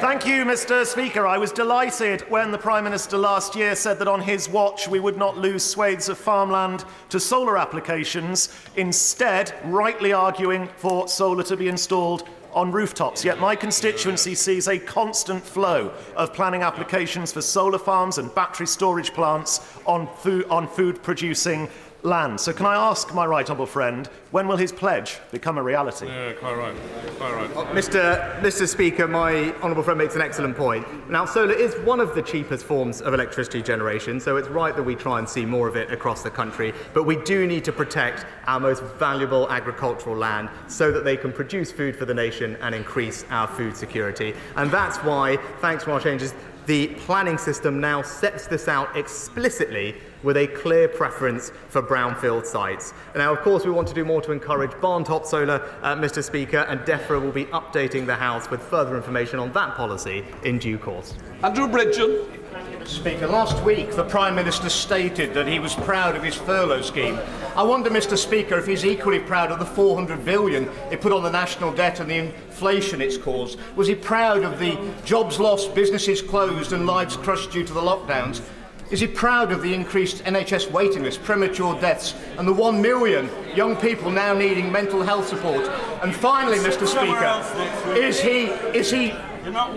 Thank 0.00 0.26
you, 0.26 0.44
Mr. 0.44 0.84
Speaker. 0.84 1.26
I 1.26 1.38
was 1.38 1.50
delighted 1.50 2.20
when 2.28 2.52
the 2.52 2.58
Prime 2.58 2.84
Minister 2.84 3.16
last 3.16 3.56
year 3.56 3.74
said 3.74 3.98
that 3.98 4.06
on 4.06 4.20
his 4.20 4.48
watch 4.48 4.86
we 4.88 5.00
would 5.00 5.16
not 5.16 5.38
lose 5.38 5.64
swathes 5.64 6.08
of 6.08 6.18
farmland 6.18 6.84
to 7.08 7.18
solar 7.18 7.56
applications, 7.58 8.50
instead, 8.76 9.54
rightly 9.64 10.12
arguing 10.12 10.68
for 10.76 11.08
solar 11.08 11.42
to 11.44 11.56
be 11.56 11.68
installed 11.68 12.28
on 12.56 12.72
rooftops. 12.72 13.24
Yet 13.24 13.38
my 13.38 13.54
constituency 13.54 14.34
sees 14.34 14.66
a 14.66 14.78
constant 14.78 15.44
flow 15.44 15.92
of 16.16 16.32
planning 16.32 16.62
applications 16.62 17.30
for 17.30 17.42
solar 17.42 17.78
farms 17.78 18.16
and 18.16 18.34
battery 18.34 18.66
storage 18.66 19.12
plants 19.12 19.60
on 19.86 20.08
food, 20.16 20.46
on 20.46 20.66
food 20.66 21.02
producing 21.02 21.68
land. 22.06 22.40
So, 22.40 22.52
can 22.52 22.64
I 22.64 22.74
ask 22.74 23.12
my 23.12 23.26
right 23.26 23.44
honourable 23.44 23.66
friend, 23.66 24.06
when 24.30 24.48
will 24.48 24.56
his 24.56 24.72
pledge 24.72 25.18
become 25.32 25.58
a 25.58 25.62
reality? 25.62 26.06
Yeah, 26.06 26.32
quite 26.34 26.56
right. 26.56 26.74
Quite 27.18 27.34
right. 27.34 27.50
Oh, 27.54 27.64
Mr. 27.66 28.40
Mr. 28.40 28.66
Speaker, 28.66 29.08
my 29.08 29.52
honourable 29.60 29.82
friend 29.82 29.98
makes 29.98 30.14
an 30.14 30.22
excellent 30.22 30.56
point. 30.56 30.86
Now, 31.10 31.24
solar 31.24 31.52
is 31.52 31.74
one 31.84 32.00
of 32.00 32.14
the 32.14 32.22
cheapest 32.22 32.64
forms 32.64 33.02
of 33.02 33.12
electricity 33.12 33.62
generation, 33.62 34.20
so 34.20 34.36
it's 34.36 34.48
right 34.48 34.74
that 34.76 34.82
we 34.82 34.94
try 34.94 35.18
and 35.18 35.28
see 35.28 35.44
more 35.44 35.68
of 35.68 35.76
it 35.76 35.92
across 35.92 36.22
the 36.22 36.30
country. 36.30 36.72
But 36.94 37.04
we 37.04 37.16
do 37.16 37.46
need 37.46 37.64
to 37.64 37.72
protect 37.72 38.24
our 38.46 38.60
most 38.60 38.82
valuable 38.98 39.50
agricultural 39.50 40.16
land 40.16 40.48
so 40.68 40.92
that 40.92 41.04
they 41.04 41.16
can 41.16 41.32
produce 41.32 41.72
food 41.72 41.96
for 41.96 42.04
the 42.04 42.14
nation 42.14 42.56
and 42.60 42.74
increase 42.74 43.24
our 43.30 43.48
food 43.48 43.76
security. 43.76 44.34
And 44.54 44.70
that's 44.70 44.98
why, 44.98 45.36
thanks 45.60 45.84
to 45.84 45.92
our 45.92 46.00
changes, 46.00 46.34
the 46.66 46.88
planning 46.88 47.38
system 47.38 47.80
now 47.80 48.02
sets 48.02 48.46
this 48.46 48.66
out 48.68 48.96
explicitly 48.96 49.94
with 50.22 50.36
a 50.36 50.48
clear 50.48 50.88
preference 50.88 51.52
for 51.68 51.80
brownfield 51.80 52.44
sites. 52.44 52.92
Now, 53.14 53.32
of 53.32 53.40
course, 53.40 53.64
we 53.64 53.70
want 53.70 53.86
to 53.88 53.94
do 53.94 54.04
more 54.04 54.20
to 54.22 54.32
encourage 54.32 54.72
barn-top 54.80 55.24
solar, 55.24 55.62
uh, 55.82 55.94
Mr. 55.94 56.22
Speaker, 56.22 56.66
and 56.68 56.80
DEFRA 56.80 57.22
will 57.22 57.32
be 57.32 57.44
updating 57.46 58.06
the 58.06 58.16
House 58.16 58.50
with 58.50 58.60
further 58.60 58.96
information 58.96 59.38
on 59.38 59.52
that 59.52 59.76
policy 59.76 60.24
in 60.42 60.58
due 60.58 60.78
course. 60.78 61.14
Andrew 61.44 61.68
Bridgen. 61.68 62.42
Speaker, 62.84 63.26
last 63.26 63.62
week 63.64 63.94
the 63.94 64.04
Prime 64.04 64.34
Minister 64.34 64.68
stated 64.68 65.34
that 65.34 65.46
he 65.46 65.58
was 65.58 65.74
proud 65.74 66.16
of 66.16 66.22
his 66.22 66.34
furlough 66.34 66.82
scheme. 66.82 67.18
I 67.54 67.62
wonder, 67.62 67.90
Mr. 67.90 68.16
Speaker, 68.16 68.56
if 68.58 68.66
he's 68.66 68.84
equally 68.84 69.18
proud 69.18 69.50
of 69.50 69.58
the 69.58 69.66
400 69.66 70.24
billion 70.24 70.68
it 70.90 71.00
put 71.00 71.12
on 71.12 71.22
the 71.22 71.30
national 71.30 71.72
debt 71.72 72.00
and 72.00 72.10
the 72.10 72.16
inflation 72.16 73.00
it's 73.00 73.16
caused. 73.16 73.58
Was 73.74 73.88
he 73.88 73.94
proud 73.94 74.44
of 74.44 74.58
the 74.58 74.78
jobs 75.04 75.40
lost, 75.40 75.74
businesses 75.74 76.22
closed, 76.22 76.72
and 76.72 76.86
lives 76.86 77.16
crushed 77.16 77.50
due 77.50 77.64
to 77.64 77.72
the 77.72 77.80
lockdowns? 77.80 78.40
Is 78.90 79.00
he 79.00 79.08
proud 79.08 79.50
of 79.50 79.62
the 79.62 79.74
increased 79.74 80.22
NHS 80.24 80.70
waiting 80.70 81.02
list, 81.02 81.22
premature 81.24 81.78
deaths, 81.80 82.14
and 82.38 82.46
the 82.46 82.52
one 82.52 82.80
million 82.80 83.28
young 83.54 83.74
people 83.76 84.12
now 84.12 84.32
needing 84.32 84.70
mental 84.70 85.02
health 85.02 85.26
support? 85.26 85.66
And 86.02 86.14
finally, 86.14 86.58
Mr. 86.58 86.86
Speaker, 86.86 87.98
is 87.98 88.20
he 88.20 88.44
is 88.78 88.90
he 88.90 89.12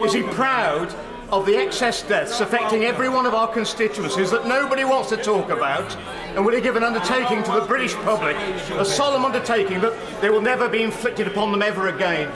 is 0.04 0.14
he 0.14 0.22
proud 0.24 0.94
of 1.32 1.46
the 1.46 1.56
excess 1.56 2.02
deaths 2.02 2.40
affecting 2.42 2.86
every 2.86 3.10
one 3.10 3.26
of 3.26 3.34
our 3.34 3.48
constituencies 3.48 4.32
that 4.32 4.48
nobody 4.48 4.84
wants 4.84 5.10
to 5.10 5.18
talk 5.18 5.50
about? 5.50 5.96
And 6.36 6.46
will 6.46 6.54
he 6.54 6.62
give 6.62 6.76
an 6.76 6.84
undertaking 6.84 7.44
to 7.44 7.52
the 7.52 7.62
British 7.62 7.94
public, 7.96 8.36
a 8.72 8.86
solemn 8.86 9.26
undertaking 9.26 9.82
that 9.82 9.94
they 10.22 10.30
will 10.30 10.42
never 10.42 10.68
be 10.68 10.84
inflicted 10.84 11.28
upon 11.28 11.52
them 11.52 11.62
ever 11.62 11.88
again? 11.88 12.32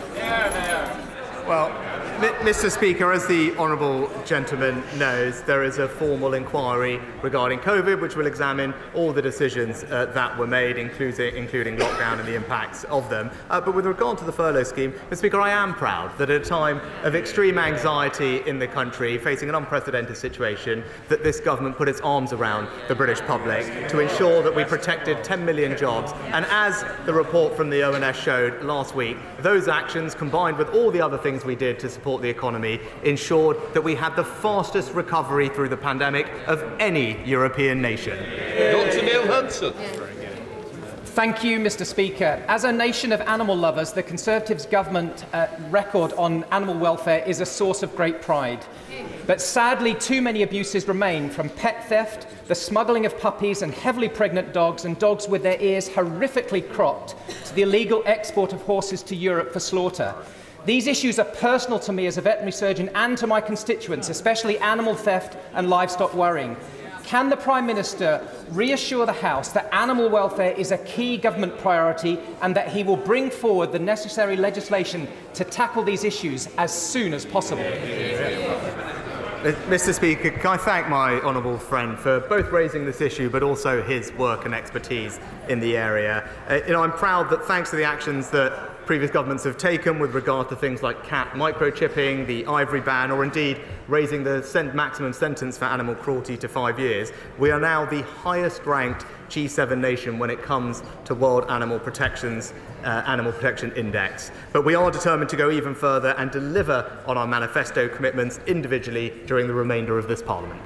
Well, 1.48 1.72
Mr. 2.14 2.70
Speaker, 2.70 3.12
as 3.12 3.26
the 3.26 3.56
honourable 3.58 4.10
gentleman 4.24 4.84
knows, 4.98 5.42
there 5.42 5.64
is 5.64 5.80
a 5.80 5.88
formal 5.88 6.36
inquiry 6.36 7.00
regarding 7.24 7.58
COVID 7.60 8.00
which 8.00 8.16
will 8.16 8.28
examine 8.28 8.74
all 8.94 9.12
the 9.12 9.22
decisions 9.22 9.84
uh, 9.86 10.06
that 10.14 10.38
were 10.38 10.46
made, 10.46 10.78
including, 10.78 11.36
including 11.36 11.76
lockdown 11.76 12.20
and 12.20 12.28
the 12.28 12.36
impacts 12.36 12.84
of 12.86 13.10
them. 13.10 13.32
Uh, 13.50 13.60
but 13.60 13.74
with 13.74 13.86
regard 13.88 14.20
to 14.20 14.26
the 14.26 14.32
furlough 14.32 14.64
scheme, 14.64 14.94
Mr. 15.10 15.18
Speaker, 15.18 15.42
I 15.42 15.50
am 15.50 15.74
proud 15.74 16.16
that 16.20 16.30
at 16.30 16.42
a 16.42 16.46
time 16.46 16.80
of 17.02 17.16
extreme 17.16 17.58
anxiety 17.58 18.42
in 18.48 18.60
the 18.60 18.68
country, 18.68 19.18
facing 19.18 19.50
an 19.50 19.56
unprecedented 19.56 20.16
situation, 20.16 20.84
that 21.10 21.24
this 21.24 21.40
government 21.40 21.78
put 21.78 21.90
its 21.90 22.00
arms 22.02 22.32
around 22.32 22.68
the 22.88 22.96
British 22.96 23.22
public 23.22 23.90
to 23.90 24.00
ensure 24.00 24.44
that 24.44 24.56
we 24.56 24.64
protected 24.64 25.24
10 25.24 25.44
million 25.44 25.76
jobs. 25.76 26.14
And 26.28 26.46
as 26.50 26.86
the 27.06 27.14
report 27.14 27.58
from 27.58 27.70
the 27.70 27.84
ONS 27.84 28.16
showed 28.16 28.64
last 28.64 28.94
week, 28.94 29.18
those 29.40 29.68
actions, 29.68 30.14
combined 30.14 30.58
with 30.58 30.70
all 30.70 30.92
the 30.92 31.02
other 31.02 31.18
things 31.18 31.44
we 31.44 31.56
did 31.56 31.80
to 31.80 31.90
support 31.90 32.03
the 32.04 32.30
economy, 32.30 32.80
ensured 33.04 33.58
that 33.74 33.84
we 33.84 33.96
had 33.96 34.16
the 34.16 34.24
fastest 34.24 34.94
recovery 34.94 35.50
through 35.50 35.70
the 35.70 35.78
pandemic 35.78 36.30
of 36.48 36.62
any 36.80 37.24
European 37.24 37.82
nation. 37.82 38.18
Dr. 38.18 39.02
Neil 39.04 39.26
Hudson. 39.26 39.74
Thank 41.14 41.44
you, 41.44 41.60
Mr. 41.60 41.86
Speaker. 41.86 42.44
As 42.48 42.64
a 42.64 42.72
nation 42.72 43.12
of 43.12 43.22
animal 43.22 43.56
lovers, 43.56 43.94
the 43.94 44.02
Conservatives' 44.02 44.66
government 44.66 45.26
uh, 45.32 45.46
record 45.70 46.12
on 46.14 46.44
animal 46.46 46.76
welfare 46.76 47.24
is 47.28 47.40
a 47.40 47.46
source 47.46 47.84
of 47.84 47.96
great 47.96 48.24
pride. 48.24 48.66
But 49.28 49.40
sadly, 49.40 49.94
too 49.94 50.24
many 50.24 50.42
abuses 50.42 50.88
remain 50.88 51.30
from 51.30 51.50
pet 51.50 51.88
theft, 51.88 52.26
the 52.48 52.56
smuggling 52.56 53.06
of 53.06 53.20
puppies 53.20 53.62
and 53.62 53.72
heavily 53.72 54.10
pregnant 54.10 54.54
dogs, 54.54 54.86
and 54.86 54.98
dogs 54.98 55.28
with 55.28 55.44
their 55.44 55.62
ears 55.62 55.88
horrifically 55.88 56.68
cropped, 56.74 57.14
to 57.46 57.54
the 57.54 57.62
illegal 57.62 58.02
export 58.08 58.52
of 58.52 58.64
horses 58.64 59.04
to 59.04 59.16
Europe 59.16 59.54
for 59.54 59.60
slaughter. 59.60 60.16
These 60.66 60.88
issues 60.88 61.20
are 61.20 61.26
personal 61.26 61.78
to 61.80 61.92
me 61.92 62.08
as 62.08 62.18
a 62.18 62.22
veterinary 62.22 62.54
surgeon 62.54 62.90
and 62.96 63.18
to 63.18 63.28
my 63.28 63.42
constituents, 63.42 64.08
especially 64.08 64.58
animal 64.60 64.96
theft 64.96 65.38
and 65.54 65.70
livestock 65.70 66.14
worrying. 66.14 66.56
Can 67.04 67.30
the 67.30 67.36
Prime 67.36 67.66
Minister 67.66 68.26
reassure 68.52 69.06
the 69.06 69.12
House 69.12 69.50
that 69.50 69.74
animal 69.74 70.10
welfare 70.10 70.54
is 70.54 70.72
a 70.72 70.78
key 70.80 71.18
government 71.18 71.58
priority 71.58 72.18
and 72.42 72.56
that 72.56 72.70
he 72.70 72.82
will 72.82 72.96
bring 72.96 73.30
forward 73.30 73.74
the 73.74 73.80
necessary 73.80 74.38
legislation 74.38 75.06
to 75.34 75.44
tackle 75.44 75.84
these 75.84 76.06
issues 76.06 76.48
as 76.58 76.74
soon 76.74 77.14
as 77.14 77.26
possible? 77.26 77.64
Mr. 79.44 79.94
Speaker, 79.94 80.32
can 80.32 80.52
I 80.52 80.56
thank 80.56 80.88
my 80.88 81.20
honourable 81.20 81.58
friend 81.58 82.00
for 82.00 82.22
both 82.22 82.50
raising 82.54 82.86
this 82.86 83.02
issue 83.02 83.30
but 83.30 83.44
also 83.44 83.84
his 83.84 84.14
work 84.14 84.46
and 84.46 84.56
expertise 84.56 85.20
in 85.50 85.60
the 85.60 85.76
area. 85.76 86.30
Uh, 86.48 86.62
you 86.66 86.72
know, 86.72 86.82
I'm 86.82 86.94
proud 86.94 87.30
that 87.32 87.44
thanks 87.44 87.70
to 87.72 87.76
the 87.76 87.84
actions 87.84 88.30
that 88.30 88.73
previous 88.86 89.12
governments 89.12 89.44
have 89.46 89.58
taken 89.58 90.00
with 90.00 90.14
regard 90.14 90.50
to 90.50 90.56
things 90.56 90.84
like 90.84 91.04
cat 91.04 91.30
microchipping, 91.34 92.28
the 92.28 92.46
ivory 92.46 92.82
ban, 92.82 93.12
or 93.12 93.24
indeed 93.24 93.62
raising 93.88 94.24
the 94.24 94.72
maximum 94.74 95.14
sentence 95.14 95.58
for 95.58 95.66
animal 95.66 95.96
cruelty 95.96 96.36
to 96.38 96.48
five 96.48 96.80
years, 96.80 97.12
we 97.40 97.52
are 97.52 97.60
now 97.60 97.86
the 97.86 98.02
highest 98.04 98.66
ranked 98.66 99.06
G7 99.30 99.78
nation 99.80 100.20
when 100.20 100.30
it 100.30 100.42
comes 100.42 100.84
to 101.06 101.16
World 101.16 101.46
Animal 101.50 101.80
Protection's 101.80 102.54
uh, 102.84 103.04
Animal 103.08 103.32
Protection 103.32 103.72
Index. 103.74 104.32
But 104.52 104.64
we 104.64 104.76
are 104.76 104.92
determined 104.92 105.30
to 105.30 105.36
go 105.36 105.50
even 105.50 105.74
further 105.74 106.10
and 106.18 106.30
deliver 106.30 107.00
on 107.08 107.18
our 107.18 107.28
manifesto 107.28 107.88
commitments 107.88 108.40
individually 108.48 109.14
during 109.26 109.48
the 109.48 109.54
remainder 109.54 109.98
of 109.98 110.08
this 110.08 110.22
Parliament. 110.22 110.62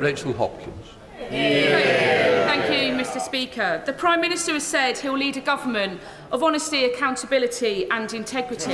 Rachel 0.00 0.32
Hopkins. 0.32 0.94
Thank 1.18 2.70
you, 2.70 2.94
Mr 2.94 3.20
Speaker. 3.20 3.82
The 3.84 3.92
Prime 3.92 4.20
Minister 4.20 4.52
has 4.52 4.66
said 4.66 4.98
he 4.98 5.08
will 5.08 5.18
lead 5.18 5.36
a 5.36 5.40
government 5.40 6.00
of 6.34 6.42
honesty, 6.42 6.84
accountability 6.84 7.88
and 7.92 8.12
integrity. 8.12 8.72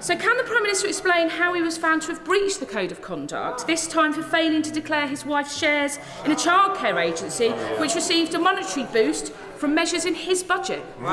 So 0.00 0.16
can 0.16 0.36
the 0.36 0.42
Prime 0.44 0.64
Minister 0.64 0.88
explain 0.88 1.28
how 1.28 1.54
he 1.54 1.62
was 1.62 1.78
found 1.78 2.02
to 2.02 2.08
have 2.08 2.24
breached 2.24 2.58
the 2.58 2.66
Code 2.66 2.90
of 2.90 3.00
Conduct, 3.00 3.68
this 3.68 3.86
time 3.86 4.12
for 4.12 4.22
failing 4.24 4.60
to 4.62 4.72
declare 4.72 5.06
his 5.06 5.24
wife's 5.24 5.56
shares 5.56 6.00
in 6.24 6.32
a 6.32 6.34
childcare 6.34 7.00
agency 7.00 7.50
which 7.78 7.94
received 7.94 8.34
a 8.34 8.38
monetary 8.40 8.84
boost 8.92 9.32
from 9.56 9.76
measures 9.76 10.06
in 10.06 10.14
his 10.14 10.42
budget? 10.42 10.84
Well, 11.00 11.10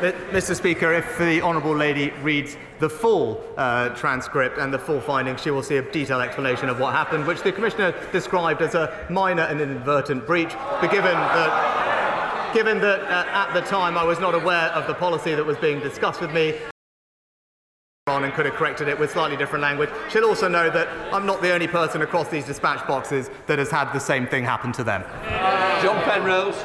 uh, 0.00 0.12
Mr 0.32 0.56
Speaker, 0.56 0.94
if 0.94 1.18
the 1.18 1.42
Honourable 1.42 1.76
Lady 1.76 2.10
reads 2.22 2.56
the 2.78 2.88
full 2.88 3.44
uh, 3.58 3.90
transcript 3.90 4.56
and 4.56 4.72
the 4.72 4.78
full 4.78 5.02
findings, 5.02 5.42
she 5.42 5.50
will 5.50 5.62
see 5.62 5.76
a 5.76 5.82
detailed 5.82 6.22
explanation 6.22 6.70
of 6.70 6.80
what 6.80 6.94
happened, 6.94 7.26
which 7.26 7.42
the 7.42 7.52
Commissioner 7.52 7.92
described 8.12 8.62
as 8.62 8.74
a 8.74 9.06
minor 9.10 9.42
and 9.42 9.60
inadvertent 9.60 10.26
breach, 10.26 10.54
but 10.80 10.90
given 10.90 11.12
that, 11.12 11.87
given 12.52 12.80
that 12.80 13.00
uh, 13.02 13.28
at 13.28 13.52
the 13.52 13.60
time 13.60 13.96
I 13.96 14.04
was 14.04 14.18
not 14.18 14.34
aware 14.34 14.68
of 14.70 14.86
the 14.86 14.94
policy 14.94 15.34
that 15.34 15.44
was 15.44 15.56
being 15.58 15.80
discussed 15.80 16.20
with 16.20 16.32
me, 16.32 16.54
on 18.08 18.24
and 18.24 18.32
could 18.32 18.46
have 18.46 18.54
corrected 18.54 18.88
it 18.88 18.98
with 18.98 19.10
slightly 19.10 19.36
different 19.36 19.62
language. 19.62 19.90
She'll 20.10 20.24
also 20.24 20.48
know 20.48 20.70
that 20.70 20.88
I'm 21.12 21.26
not 21.26 21.42
the 21.42 21.52
only 21.52 21.68
person 21.68 22.02
across 22.02 22.28
these 22.28 22.46
dispatch 22.46 22.86
boxes 22.88 23.30
that 23.46 23.58
has 23.58 23.70
had 23.70 23.92
the 23.92 24.00
same 24.00 24.26
thing 24.26 24.44
happen 24.44 24.72
to 24.72 24.84
them. 24.84 25.02
John 25.82 26.02
Penrose. 26.04 26.56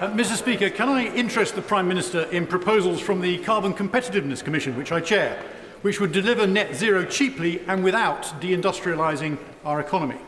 Uh, 0.00 0.10
Mr. 0.12 0.36
Speaker, 0.36 0.70
can 0.70 0.88
I 0.88 1.12
interest 1.14 1.56
the 1.56 1.62
Prime 1.62 1.88
Minister 1.88 2.22
in 2.30 2.46
proposals 2.46 3.00
from 3.00 3.20
the 3.20 3.38
Carbon 3.38 3.74
Competitiveness 3.74 4.42
Commission, 4.42 4.76
which 4.76 4.92
I 4.92 5.00
chair, 5.00 5.42
which 5.82 6.00
would 6.00 6.12
deliver 6.12 6.46
net 6.46 6.74
zero 6.74 7.04
cheaply 7.04 7.60
and 7.66 7.82
without 7.82 8.22
deindustrialising 8.40 9.38
our 9.64 9.80
economy? 9.80 10.18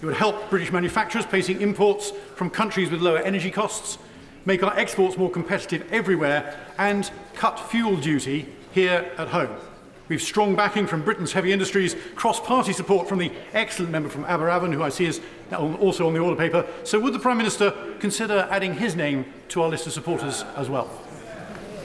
It 0.00 0.06
would 0.06 0.14
help 0.14 0.48
British 0.50 0.70
manufacturers 0.70 1.26
placing 1.26 1.60
imports 1.60 2.12
from 2.36 2.48
countries 2.48 2.90
with 2.90 3.00
lower 3.00 3.18
energy 3.18 3.50
costs, 3.50 3.98
make 4.44 4.62
our 4.62 4.76
exports 4.78 5.16
more 5.16 5.30
competitive 5.30 5.90
everywhere, 5.92 6.58
and 6.78 7.10
cut 7.34 7.58
fuel 7.58 7.96
duty 7.96 8.46
here 8.72 9.10
at 9.18 9.28
home. 9.28 9.54
We've 10.08 10.22
strong 10.22 10.56
backing 10.56 10.86
from 10.86 11.02
Britain's 11.02 11.32
heavy 11.32 11.52
industries, 11.52 11.94
cross-party 12.14 12.72
support 12.72 13.08
from 13.08 13.18
the 13.18 13.30
excellent 13.52 13.92
member 13.92 14.08
from 14.08 14.24
Aberavon, 14.24 14.72
who 14.72 14.82
I 14.82 14.88
see 14.88 15.04
is 15.04 15.20
also 15.52 16.06
on 16.06 16.14
the 16.14 16.20
order 16.20 16.36
paper. 16.36 16.66
So 16.84 16.98
would 16.98 17.12
the 17.12 17.18
Prime 17.18 17.36
Minister 17.36 17.74
consider 17.98 18.48
adding 18.50 18.74
his 18.74 18.96
name 18.96 19.26
to 19.48 19.62
our 19.62 19.68
list 19.68 19.86
of 19.86 19.92
supporters 19.92 20.44
as 20.56 20.70
well? 20.70 20.88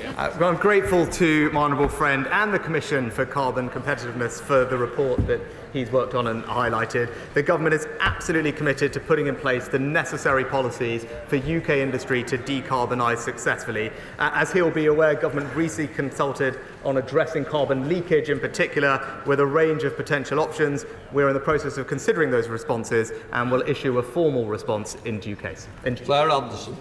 Uh, 0.05 0.35
well, 0.39 0.49
I'm 0.49 0.57
grateful 0.57 1.07
to 1.07 1.49
my 1.51 1.61
honourable 1.61 1.87
friend 1.87 2.27
and 2.27 2.53
the 2.53 2.59
Commission 2.59 3.09
for 3.09 3.25
Carbon 3.25 3.69
Competitiveness 3.69 4.41
for 4.41 4.65
the 4.65 4.77
report 4.77 5.25
that 5.27 5.39
he's 5.71 5.91
worked 5.91 6.13
on 6.13 6.27
and 6.27 6.43
highlighted. 6.43 7.11
The 7.33 7.41
government 7.41 7.73
is 7.73 7.87
absolutely 7.99 8.51
committed 8.51 8.91
to 8.93 8.99
putting 8.99 9.27
in 9.27 9.35
place 9.35 9.67
the 9.69 9.79
necessary 9.79 10.43
policies 10.43 11.05
for 11.27 11.37
UK 11.37 11.69
industry 11.69 12.21
to 12.25 12.37
decarbonise 12.37 13.19
successfully. 13.19 13.91
Uh, 14.19 14.29
as 14.33 14.51
he'll 14.51 14.69
be 14.69 14.87
aware, 14.87 15.15
government 15.15 15.53
recently 15.55 15.93
consulted 15.93 16.59
on 16.83 16.97
addressing 16.97 17.45
carbon 17.45 17.87
leakage 17.87 18.29
in 18.29 18.39
particular 18.39 19.23
with 19.25 19.39
a 19.39 19.45
range 19.45 19.83
of 19.83 19.95
potential 19.95 20.39
options. 20.39 20.85
We're 21.11 21.29
in 21.29 21.33
the 21.33 21.39
process 21.39 21.77
of 21.77 21.87
considering 21.87 22.29
those 22.29 22.49
responses 22.49 23.11
and 23.31 23.49
will 23.49 23.61
issue 23.61 23.97
a 23.99 24.03
formal 24.03 24.45
response 24.45 24.95
in 25.05 25.19
due 25.19 25.37
case. 25.37 25.67
In 25.85 25.95
due 25.95 26.05
Fleur 26.05 26.29
Anderson. 26.29 26.75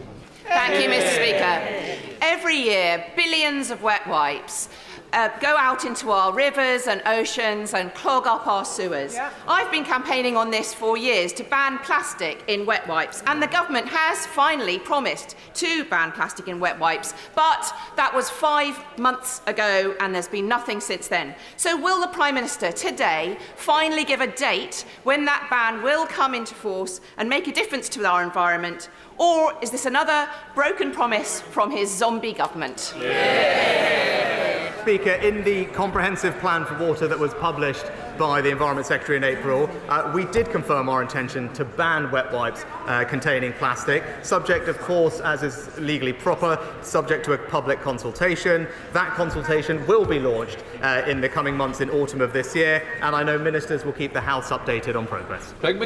Thank 0.55 0.85
you, 0.85 0.91
Mr. 0.91 1.15
Speaker. 1.15 2.19
Every 2.21 2.57
year, 2.57 3.07
billions 3.17 3.71
of 3.71 3.83
wet 3.83 4.07
wipes 4.07 4.69
uh, 5.12 5.29
go 5.41 5.57
out 5.57 5.85
into 5.85 6.11
our 6.11 6.33
rivers 6.33 6.87
and 6.87 7.03
oceans 7.07 7.75
and 7.75 7.93
clog 7.95 8.27
up 8.27 8.47
our 8.47 8.65
sewers. 8.65 9.15
Yeah. 9.15 9.31
I've 9.47 9.71
been 9.71 9.85
campaigning 9.85 10.37
on 10.37 10.51
this 10.51 10.73
for 10.73 10.97
years 10.97 11.33
to 11.35 11.45
ban 11.45 11.79
plastic 11.79 12.45
in 12.49 12.67
wet 12.67 12.87
wipes, 12.88 13.23
and 13.27 13.43
the 13.43 13.47
government 13.47 13.88
has 13.88 14.27
finally 14.27 14.79
promised 14.79 15.37
to 15.55 15.85
ban 15.85 16.12
plastic 16.12 16.49
in 16.49 16.61
wet 16.61 16.79
wipes, 16.79 17.15
but 17.35 17.75
that 17.97 18.15
was 18.15 18.31
five 18.31 18.79
months 18.99 19.43
ago, 19.47 19.95
and 20.01 20.15
there's 20.15 20.29
been 20.29 20.49
nothing 20.49 20.81
since 20.81 21.09
then. 21.09 21.35
So, 21.57 21.81
will 21.81 22.01
the 22.01 22.09
Prime 22.09 22.35
Minister 22.35 22.73
today 22.73 23.38
finally 23.57 24.05
give 24.05 24.21
a 24.21 24.27
date 24.27 24.85
when 25.05 25.25
that 25.27 25.47
ban 25.51 25.83
will 25.83 26.07
come 26.07 26.35
into 26.35 26.55
force 26.55 27.01
and 27.19 27.29
make 27.29 27.47
a 27.49 27.53
difference 27.53 27.88
to 27.91 28.07
our 28.07 28.23
environment? 28.23 28.88
Or 29.23 29.55
is 29.63 29.71
this 29.71 29.87
another 29.87 30.29
broken 30.53 30.91
promise 30.91 31.41
from 31.41 31.71
his 31.71 31.97
zombie 31.97 32.33
government? 32.33 32.93
Yeah. 32.99 34.83
Speaker, 34.83 35.13
in 35.13 35.45
the 35.45 35.67
comprehensive 35.67 36.37
plan 36.39 36.65
for 36.65 36.77
water 36.77 37.07
that 37.07 37.17
was 37.17 37.33
published 37.35 37.85
by 38.19 38.41
the 38.41 38.51
Environment 38.51 38.85
Secretary 38.85 39.17
in 39.17 39.23
April, 39.23 39.71
uh, 39.89 40.11
we 40.13 40.25
did 40.33 40.51
confirm 40.51 40.89
our 40.89 41.01
intention 41.01 41.53
to 41.53 41.65
ban 41.65 42.11
wet 42.11 42.33
wipes 42.33 42.65
uh, 42.87 43.05
containing 43.05 43.53
plastic, 43.53 44.03
subject, 44.23 44.67
of 44.67 44.77
course, 44.81 45.21
as 45.21 45.45
is 45.45 45.79
legally 45.79 46.13
proper, 46.13 46.59
subject 46.83 47.25
to 47.25 47.33
a 47.35 47.39
public 47.39 47.81
consultation. 47.81 48.67
That 48.93 49.13
consultation 49.15 49.87
will 49.87 50.05
be 50.05 50.19
launched 50.19 50.65
uh, 50.83 51.05
in 51.07 51.21
the 51.21 51.29
coming 51.29 51.57
months 51.57 51.81
in 51.81 51.89
autumn 51.91 52.21
of 52.21 52.33
this 52.33 52.57
year, 52.57 52.83
and 53.03 53.15
I 53.15 53.23
know 53.23 53.39
ministers 53.39 53.85
will 53.85 53.93
keep 53.93 54.13
the 54.13 54.21
House 54.21 54.51
updated 54.51 54.97
on 54.97 55.07
progress. 55.07 55.55
Craig 55.61 55.79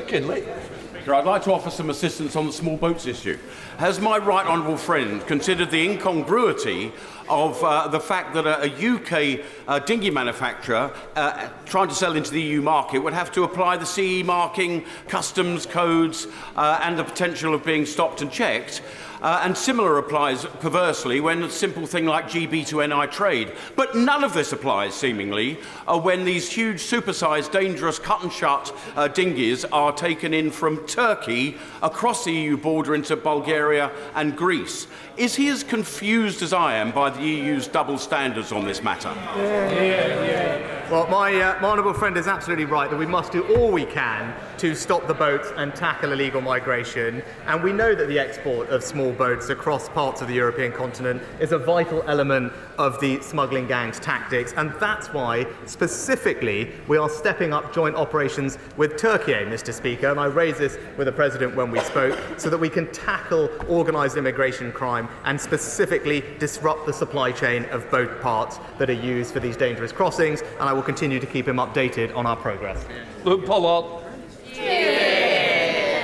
Mackinlay. 1.07 1.19
I'd 1.19 1.27
like 1.27 1.43
to 1.45 1.53
offer 1.53 1.71
some 1.71 1.91
assistance 1.91 2.37
on 2.37 2.47
the 2.47 2.53
small 2.53 2.77
boats 2.77 3.07
issue. 3.07 3.39
Has 3.79 4.01
my 4.01 4.19
right 4.19 4.47
honourable 4.47 4.77
friend 4.77 5.25
considered 5.27 5.71
the 5.71 5.89
incongruity 5.89 6.93
of 7.29 7.63
uh, 7.63 7.89
the 7.89 8.01
fact 8.01 8.35
that 8.35 8.47
a, 8.47 8.65
a 8.65 8.95
UK 8.95 9.45
uh, 9.67 9.79
dinghy 9.81 10.11
manufacturer 10.11 10.93
uh, 11.17 11.49
trying 11.65 11.89
to 11.89 11.95
sell 11.95 12.17
into 12.17 12.31
the 12.31 12.41
EU 12.41 12.63
market 12.63 13.01
would 13.01 13.13
have 13.13 13.33
to 13.33 13.45
apply 13.45 13.77
the 13.77 13.87
CE 13.87 14.25
marking, 14.25 14.85
customs 15.09 15.67
codes, 15.67 16.27
uh, 16.57 16.81
and 16.83 16.99
the 16.99 17.05
potential 17.05 17.55
of 17.55 17.65
being 17.65 17.87
stopped 17.87 18.23
and 18.23 18.31
checked? 18.31 18.83
Uh, 19.21 19.41
and 19.45 19.57
similar 19.57 19.99
applies 19.99 20.45
perversely 20.61 21.21
when 21.21 21.43
a 21.43 21.51
simple 21.51 21.87
thing 21.87 22.07
like 22.07 22.27
GB 22.27 22.67
to 22.67 22.87
NI 22.87 23.07
trade. 23.07 23.53
But 23.75 23.97
none 23.97 24.25
of 24.25 24.35
this 24.35 24.53
applies, 24.53 24.95
seemingly, 24.95 25.59
uh, 25.87 25.99
when 25.99 26.25
these 26.25 26.51
huge, 26.51 26.81
supersized, 26.81 27.53
dangerous, 27.53 27.99
cut 27.99 28.23
and 28.23 28.33
shut 28.33 28.77
uh, 28.97 29.09
dinghies 29.09 29.65
are 29.73 29.93
taken 29.93 30.35
in 30.35 30.51
from 30.51 30.87
Turkey 30.87 31.57
across 31.83 32.25
the 32.25 32.33
EU 32.33 32.57
border 32.57 32.95
into 32.95 33.17
Bulgaria 33.17 33.91
and 34.15 34.37
Greece. 34.37 34.87
Is 35.17 35.35
he 35.35 35.49
as 35.49 35.65
confused 35.65 36.43
as 36.43 36.53
I 36.53 36.77
am 36.77 36.91
by 36.93 37.11
the 37.11 37.23
EU's 37.23 37.69
double 37.69 37.97
standards 37.97 38.53
on 38.53 38.65
this 38.65 38.83
matter? 38.83 39.13
Yeah, 39.37 39.73
yeah. 39.73 40.91
Well, 40.91 41.09
my, 41.09 41.35
uh, 41.35 41.61
my 41.61 41.71
honourable 41.71 41.95
friend 41.95 42.17
is 42.17 42.29
absolutely 42.29 42.65
right 42.65 42.89
that 42.89 42.97
we 42.97 43.07
must 43.07 43.33
do 43.33 43.43
all 43.57 43.73
we 43.73 43.87
can 43.87 44.33
to 44.59 44.73
stop 44.75 45.09
the 45.09 45.15
boats 45.15 45.49
and 45.57 45.75
tackle 45.75 46.13
illegal 46.13 46.41
migration. 46.41 47.25
And 47.47 47.61
we 47.61 47.73
know 47.73 47.95
that 47.95 48.07
the 48.07 48.21
export 48.21 48.69
of 48.69 48.85
small 48.85 49.06
boats 49.13 49.49
across 49.49 49.89
parts 49.89 50.21
of 50.21 50.29
the 50.29 50.35
European 50.35 50.73
continent 50.73 51.23
is 51.41 51.53
a 51.53 51.59
vital 51.59 52.03
element 52.07 52.53
of 52.79 53.01
the 53.01 53.21
smuggling 53.21 53.67
gang's 53.67 53.99
tactics. 53.99 54.53
And 54.57 54.73
that's 54.81 55.13
why, 55.13 55.47
specifically, 55.67 56.73
we 56.89 56.97
are 56.97 57.09
stepping 57.09 57.53
up 57.53 57.73
joint 57.73 57.97
operations 57.97 58.59
with 58.77 58.97
Turkey, 58.97 59.35
eh, 59.35 59.45
Mr. 59.45 59.73
Speaker. 59.73 60.09
And 60.09 60.21
I 60.21 60.27
raised 60.27 60.59
this 60.59 60.79
with 60.97 61.07
the 61.07 61.13
President 61.13 61.55
when 61.55 61.71
we 61.71 61.81
spoke, 61.81 62.19
so 62.37 62.51
that 62.51 62.59
we 62.59 62.69
can 62.69 62.91
tackle 62.93 63.49
organised 63.69 64.17
immigration 64.17 64.73
crime 64.73 65.09
and 65.25 65.41
specifically 65.41 66.23
disrupt 66.39 66.87
the 66.87 66.93
supply 66.93 67.33
chain 67.33 67.65
of 67.67 67.91
boat 67.91 68.21
parts 68.21 68.59
that 68.79 68.91
are 68.91 68.95
used 68.95 69.33
for 69.33 69.41
these 69.41 69.57
dangerous 69.57 69.93
crossings. 69.93 70.43
And 70.61 70.69
I 70.69 70.73
will 70.73 70.83
continue 70.83 71.21
to 71.21 71.27
keep 71.27 71.49
him 71.49 71.57
updated 71.57 72.15
on 72.17 72.27
our 72.27 72.37
progress. 72.37 72.85
Luke 73.25 73.45
Pollard. 73.45 74.06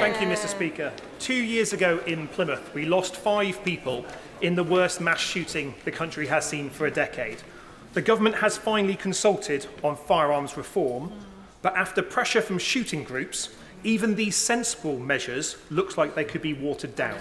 Thank 0.02 0.20
you, 0.20 0.26
Mr. 0.26 0.48
Speaker. 0.48 0.92
Two 1.20 1.32
years 1.32 1.72
ago 1.72 2.00
in 2.08 2.26
Plymouth, 2.26 2.74
we 2.74 2.86
lost 2.86 3.14
five 3.14 3.62
people 3.62 4.04
in 4.40 4.56
the 4.56 4.64
worst 4.64 5.00
mass 5.00 5.20
shooting 5.20 5.76
the 5.84 5.92
country 5.92 6.26
has 6.26 6.44
seen 6.44 6.70
for 6.70 6.86
a 6.86 6.90
decade. 6.90 7.38
The 7.92 8.02
government 8.02 8.34
has 8.34 8.56
finally 8.56 8.96
consulted 8.96 9.68
on 9.84 9.94
firearms 9.94 10.56
reform, 10.56 11.12
but 11.62 11.76
after 11.76 12.02
pressure 12.02 12.42
from 12.42 12.58
shooting 12.58 13.04
groups, 13.04 13.50
even 13.84 14.16
these 14.16 14.34
sensible 14.34 14.98
measures 14.98 15.56
looks 15.70 15.96
like 15.96 16.16
they 16.16 16.24
could 16.24 16.42
be 16.42 16.52
watered 16.52 16.96
down. 16.96 17.20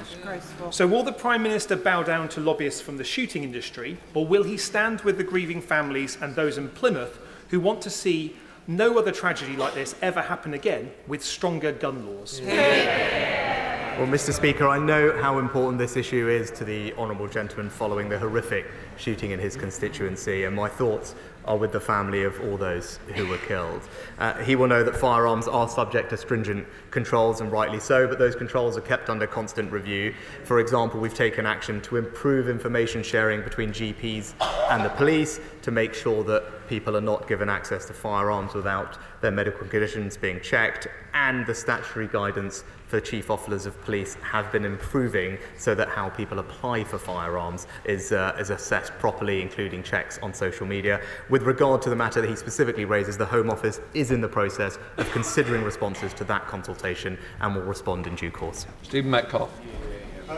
So 0.71 0.87
will 0.87 1.03
the 1.03 1.13
Prime 1.13 1.43
Minister 1.43 1.75
bow 1.75 2.01
down 2.01 2.29
to 2.29 2.39
lobbyists 2.39 2.81
from 2.81 2.97
the 2.97 3.03
shooting 3.03 3.43
industry, 3.43 3.99
or 4.15 4.25
will 4.25 4.43
he 4.43 4.57
stand 4.57 5.01
with 5.01 5.19
the 5.19 5.23
grieving 5.23 5.61
families 5.61 6.17
and 6.19 6.33
those 6.33 6.57
in 6.57 6.67
Plymouth 6.69 7.19
who 7.49 7.59
want 7.59 7.83
to 7.83 7.91
see 7.91 8.35
no 8.67 8.97
other 8.97 9.11
tragedy 9.11 9.55
like 9.55 9.73
this 9.73 9.95
ever 10.01 10.21
happen 10.21 10.53
again 10.53 10.91
with 11.07 11.23
stronger 11.23 11.71
gun 11.71 12.05
laws? 12.05 12.41
Well, 13.97 14.07
Mr. 14.07 14.33
Speaker, 14.33 14.67
I 14.67 14.79
know 14.79 15.21
how 15.21 15.37
important 15.37 15.77
this 15.77 15.97
issue 15.97 16.29
is 16.29 16.49
to 16.51 16.63
the 16.63 16.93
honourable 16.93 17.27
gentleman 17.27 17.69
following 17.69 18.07
the 18.07 18.17
horrific 18.17 18.65
shooting 18.95 19.31
in 19.31 19.39
his 19.39 19.57
constituency, 19.57 20.45
and 20.45 20.55
my 20.55 20.69
thoughts 20.69 21.13
are 21.43 21.57
with 21.57 21.73
the 21.73 21.79
family 21.79 22.23
of 22.23 22.39
all 22.41 22.55
those 22.55 22.99
who 23.15 23.27
were 23.27 23.37
killed. 23.39 23.81
Uh, 24.17 24.35
he 24.43 24.55
will 24.55 24.67
know 24.67 24.81
that 24.81 24.95
firearms 24.95 25.47
are 25.47 25.67
subject 25.67 26.09
to 26.11 26.17
stringent 26.17 26.65
controls, 26.89 27.41
and 27.41 27.51
rightly 27.51 27.79
so, 27.79 28.07
but 28.07 28.17
those 28.17 28.35
controls 28.35 28.77
are 28.77 28.81
kept 28.81 29.09
under 29.09 29.27
constant 29.27 29.69
review. 29.71 30.15
For 30.45 30.61
example, 30.61 30.99
we've 30.99 31.13
taken 31.13 31.45
action 31.45 31.81
to 31.81 31.97
improve 31.97 32.47
information 32.47 33.03
sharing 33.03 33.41
between 33.41 33.71
GPs 33.71 34.33
and 34.71 34.85
the 34.85 34.89
police 34.89 35.41
to 35.63 35.69
make 35.69 35.93
sure 35.93 36.23
that 36.23 36.60
people 36.71 36.95
are 36.95 37.01
not 37.01 37.27
given 37.27 37.49
access 37.49 37.83
to 37.83 37.91
firearms 37.91 38.53
without 38.53 38.97
their 39.19 39.29
medical 39.29 39.67
conditions 39.67 40.15
being 40.15 40.39
checked, 40.39 40.87
and 41.13 41.45
the 41.45 41.53
statutory 41.53 42.07
guidance 42.07 42.63
for 42.87 43.01
chief 43.01 43.29
officers 43.29 43.65
of 43.65 43.79
police 43.81 44.13
have 44.21 44.49
been 44.53 44.63
improving 44.63 45.37
so 45.57 45.75
that 45.75 45.89
how 45.89 46.07
people 46.07 46.39
apply 46.39 46.81
for 46.81 46.97
firearms 46.97 47.67
is, 47.83 48.13
uh, 48.13 48.37
is 48.39 48.51
assessed 48.51 48.93
properly, 48.99 49.41
including 49.41 49.83
checks 49.83 50.17
on 50.23 50.33
social 50.33 50.65
media. 50.65 51.01
With 51.29 51.43
regard 51.43 51.81
to 51.81 51.89
the 51.89 51.95
matter 51.97 52.21
that 52.21 52.29
he 52.29 52.37
specifically 52.37 52.85
raises, 52.85 53.17
the 53.17 53.25
Home 53.25 53.49
Office 53.49 53.81
is 53.93 54.11
in 54.11 54.21
the 54.21 54.29
process 54.29 54.79
of 54.95 55.11
considering 55.11 55.65
responses 55.65 56.13
to 56.13 56.23
that 56.23 56.47
consultation 56.47 57.17
and 57.41 57.53
will 57.53 57.63
respond 57.63 58.07
in 58.07 58.15
due 58.15 58.31
course. 58.31 58.65
Stephen 58.83 59.11
Metcalfe. 59.11 59.51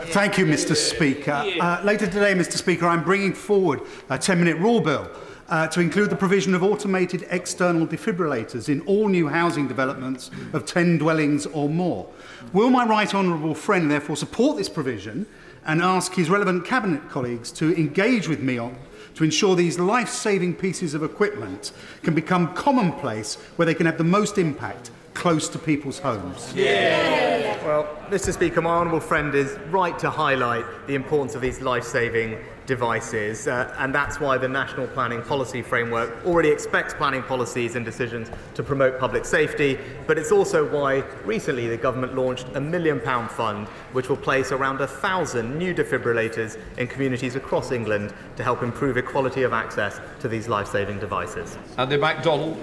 Thank 0.06 0.38
you, 0.38 0.46
Mr. 0.46 0.74
Speaker. 0.74 1.44
Uh, 1.60 1.80
later 1.84 2.06
today, 2.06 2.34
Mr. 2.34 2.54
Speaker, 2.54 2.88
I'm 2.88 3.04
bringing 3.04 3.32
forward 3.32 3.82
a 4.10 4.18
10 4.18 4.40
minute 4.40 4.56
rule 4.58 4.80
bill 4.80 5.08
uh, 5.54 5.68
to 5.68 5.80
include 5.80 6.10
the 6.10 6.16
provision 6.16 6.52
of 6.52 6.64
automated 6.64 7.24
external 7.30 7.86
defibrillators 7.86 8.68
in 8.68 8.80
all 8.86 9.06
new 9.06 9.28
housing 9.28 9.68
developments 9.68 10.28
of 10.52 10.66
10 10.66 10.98
dwellings 10.98 11.46
or 11.46 11.68
more. 11.68 12.08
Will 12.52 12.70
my 12.70 12.84
right 12.84 13.14
honourable 13.14 13.54
friend 13.54 13.88
therefore 13.88 14.16
support 14.16 14.56
this 14.56 14.68
provision 14.68 15.26
and 15.64 15.80
ask 15.80 16.12
his 16.12 16.28
relevant 16.28 16.64
cabinet 16.64 17.08
colleagues 17.08 17.52
to 17.52 17.72
engage 17.76 18.26
with 18.26 18.40
me 18.40 18.58
on 18.58 18.76
to 19.14 19.22
ensure 19.22 19.54
these 19.54 19.78
life-saving 19.78 20.54
pieces 20.54 20.92
of 20.92 21.04
equipment 21.04 21.70
can 22.02 22.16
become 22.16 22.52
commonplace 22.54 23.36
where 23.54 23.64
they 23.64 23.74
can 23.74 23.86
have 23.86 23.96
the 23.96 24.02
most 24.02 24.38
impact 24.38 24.90
close 25.14 25.48
to 25.48 25.56
people's 25.56 26.00
homes. 26.00 26.52
Yeah. 26.52 27.64
Well, 27.64 27.84
Mr. 28.08 28.32
Speaker, 28.32 28.60
my 28.60 28.70
honourable 28.70 28.98
friend 28.98 29.32
is 29.36 29.56
right 29.70 29.96
to 30.00 30.10
highlight 30.10 30.64
the 30.88 30.96
importance 30.96 31.36
of 31.36 31.42
these 31.42 31.60
life-saving 31.60 32.38
devices, 32.66 33.46
uh, 33.46 33.74
and 33.78 33.94
that's 33.94 34.20
why 34.20 34.38
the 34.38 34.48
National 34.48 34.86
Planning 34.88 35.22
Policy 35.22 35.62
Framework 35.62 36.24
already 36.24 36.48
expects 36.48 36.94
planning 36.94 37.22
policies 37.22 37.76
and 37.76 37.84
decisions 37.84 38.30
to 38.54 38.62
promote 38.62 38.98
public 38.98 39.24
safety, 39.24 39.78
but 40.06 40.18
it's 40.18 40.32
also 40.32 40.68
why 40.68 41.00
recently 41.24 41.68
the 41.68 41.76
government 41.76 42.14
launched 42.14 42.46
a 42.54 42.60
million 42.60 43.00
pound 43.00 43.30
fund 43.30 43.68
which 43.92 44.08
will 44.08 44.16
place 44.16 44.52
around 44.52 44.80
a 44.80 44.86
thousand 44.86 45.56
new 45.58 45.74
defibrillators 45.74 46.58
in 46.78 46.86
communities 46.86 47.36
across 47.36 47.72
England 47.72 48.12
to 48.36 48.42
help 48.42 48.62
improve 48.62 48.96
equality 48.96 49.42
of 49.42 49.52
access 49.52 50.00
to 50.20 50.28
these 50.28 50.48
life-saving 50.48 50.98
devices. 50.98 51.58
Andy 51.78 51.96
McDonald. 51.96 52.58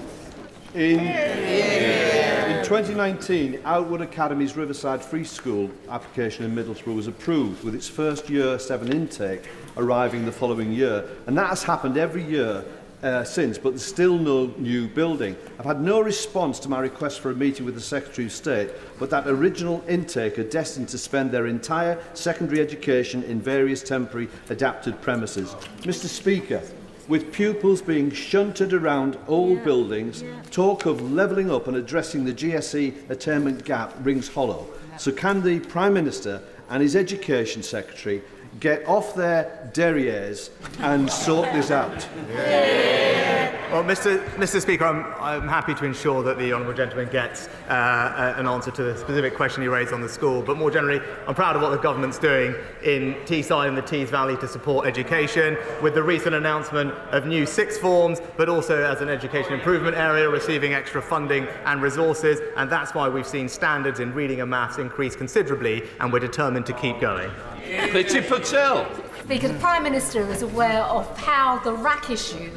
In, 0.73 0.99
in 1.01 2.63
2019, 2.63 3.59
Outwood 3.65 4.01
Academy's 4.01 4.55
Riverside 4.55 5.03
Free 5.03 5.25
School 5.25 5.69
application 5.89 6.45
in 6.45 6.55
Middlesbrough 6.55 6.95
was 6.95 7.07
approved 7.07 7.65
with 7.65 7.75
its 7.75 7.89
first 7.89 8.29
year 8.29 8.57
7 8.57 8.89
intake 8.89 9.49
arriving 9.77 10.25
the 10.25 10.31
following 10.31 10.71
year. 10.71 11.07
And 11.27 11.38
that 11.38 11.49
has 11.49 11.63
happened 11.63 11.97
every 11.97 12.23
year 12.23 12.63
uh, 13.03 13.23
since, 13.23 13.57
but 13.57 13.71
there's 13.71 13.86
still 13.86 14.17
no 14.17 14.53
new 14.57 14.88
building. 14.88 15.36
I've 15.57 15.65
had 15.65 15.81
no 15.81 16.01
response 16.01 16.60
to 16.60 16.69
my 16.69 16.79
request 16.79 17.19
for 17.19 17.31
a 17.31 17.36
meeting 17.36 17.65
with 17.65 17.75
the 17.75 17.81
Secretary 17.81 18.27
of 18.27 18.31
State, 18.31 18.69
but 18.99 19.10
that 19.10 19.27
original 19.27 19.84
intake 19.88 20.38
are 20.38 20.43
destined 20.43 20.89
to 20.89 20.97
spend 20.97 21.31
their 21.31 21.47
entire 21.47 22.01
secondary 22.13 22.62
education 22.62 23.23
in 23.23 23.41
various 23.41 23.81
temporary 23.81 24.29
adapted 24.49 25.01
premises. 25.01 25.55
Mr 25.81 26.05
Speaker, 26.05 26.62
with 27.07 27.34
pupils 27.34 27.81
being 27.81 28.12
shunted 28.12 28.73
around 28.73 29.17
old 29.27 29.57
yeah, 29.57 29.63
buildings, 29.63 30.21
yeah. 30.21 30.41
talk 30.51 30.86
of 30.86 31.12
levelling 31.12 31.51
up 31.51 31.67
and 31.67 31.75
addressing 31.75 32.23
the 32.23 32.34
GSE 32.34 33.10
attainment 33.10 33.65
gap 33.65 33.93
rings 34.01 34.27
hollow. 34.27 34.67
So 34.97 35.12
can 35.12 35.41
the 35.41 35.60
Prime 35.60 35.93
Minister 35.93 36.41
and 36.69 36.81
his 36.81 36.95
Education 36.95 37.63
Secretary 37.63 38.21
get 38.59 38.87
off 38.87 39.15
their 39.15 39.69
derrieres 39.73 40.49
and 40.79 41.09
sort 41.09 41.51
this 41.53 41.71
out. 41.71 42.07
Yeah. 42.29 43.40
Well, 43.71 43.86
Mr. 43.86 44.21
Mr. 44.31 44.62
Speaker, 44.62 44.84
I'm, 44.84 45.05
I'm 45.21 45.47
happy 45.47 45.73
to 45.75 45.86
ensure 45.86 46.23
that 46.23 46.38
the 46.38 46.51
honourable 46.51 46.73
gentleman 46.73 47.07
gets 47.07 47.47
uh, 47.69 48.34
an 48.36 48.45
answer 48.45 48.69
to 48.69 48.84
the 48.84 48.97
specific 48.97 49.34
question 49.34 49.62
he 49.62 49.69
raised 49.69 49.93
on 49.93 50.01
the 50.01 50.10
school. 50.10 50.41
But 50.41 50.57
more 50.57 50.69
generally, 50.69 50.99
I'm 51.25 51.36
proud 51.36 51.55
of 51.55 51.62
what 51.62 51.69
the 51.69 51.77
government's 51.77 52.19
doing 52.19 52.53
in 52.84 53.13
Teesside 53.23 53.69
and 53.69 53.77
the 53.77 53.81
Tees 53.81 54.10
Valley 54.10 54.36
to 54.39 54.47
support 54.49 54.88
education, 54.88 55.57
with 55.81 55.93
the 55.93 56.03
recent 56.03 56.36
announcement 56.36 56.91
of 57.12 57.25
new 57.25 57.45
sixth 57.45 57.79
forms, 57.79 58.19
but 58.36 58.49
also 58.49 58.84
as 58.84 58.99
an 58.99 59.07
education 59.07 59.53
improvement 59.53 59.95
area, 59.95 60.27
receiving 60.27 60.73
extra 60.73 61.01
funding 61.01 61.47
and 61.63 61.81
resources. 61.81 62.41
And 62.57 62.69
that's 62.69 62.93
why 62.93 63.07
we've 63.07 63.25
seen 63.25 63.47
standards 63.47 64.01
in 64.01 64.13
reading 64.13 64.41
and 64.41 64.49
maths 64.49 64.79
increase 64.79 65.15
considerably, 65.15 65.84
and 66.01 66.12
we're 66.12 66.19
determined 66.19 66.65
to 66.65 66.73
keep 66.73 66.99
going. 66.99 67.31
Priti 67.63 68.27
Patel. 68.27 68.86
Because 69.29 69.53
the 69.53 69.60
Prime 69.60 69.84
Minister 69.84 70.29
is 70.29 70.41
aware 70.41 70.81
of 70.81 71.17
how 71.17 71.60
the 71.60 71.71
RAAC 71.71 72.10
issue 72.10 72.51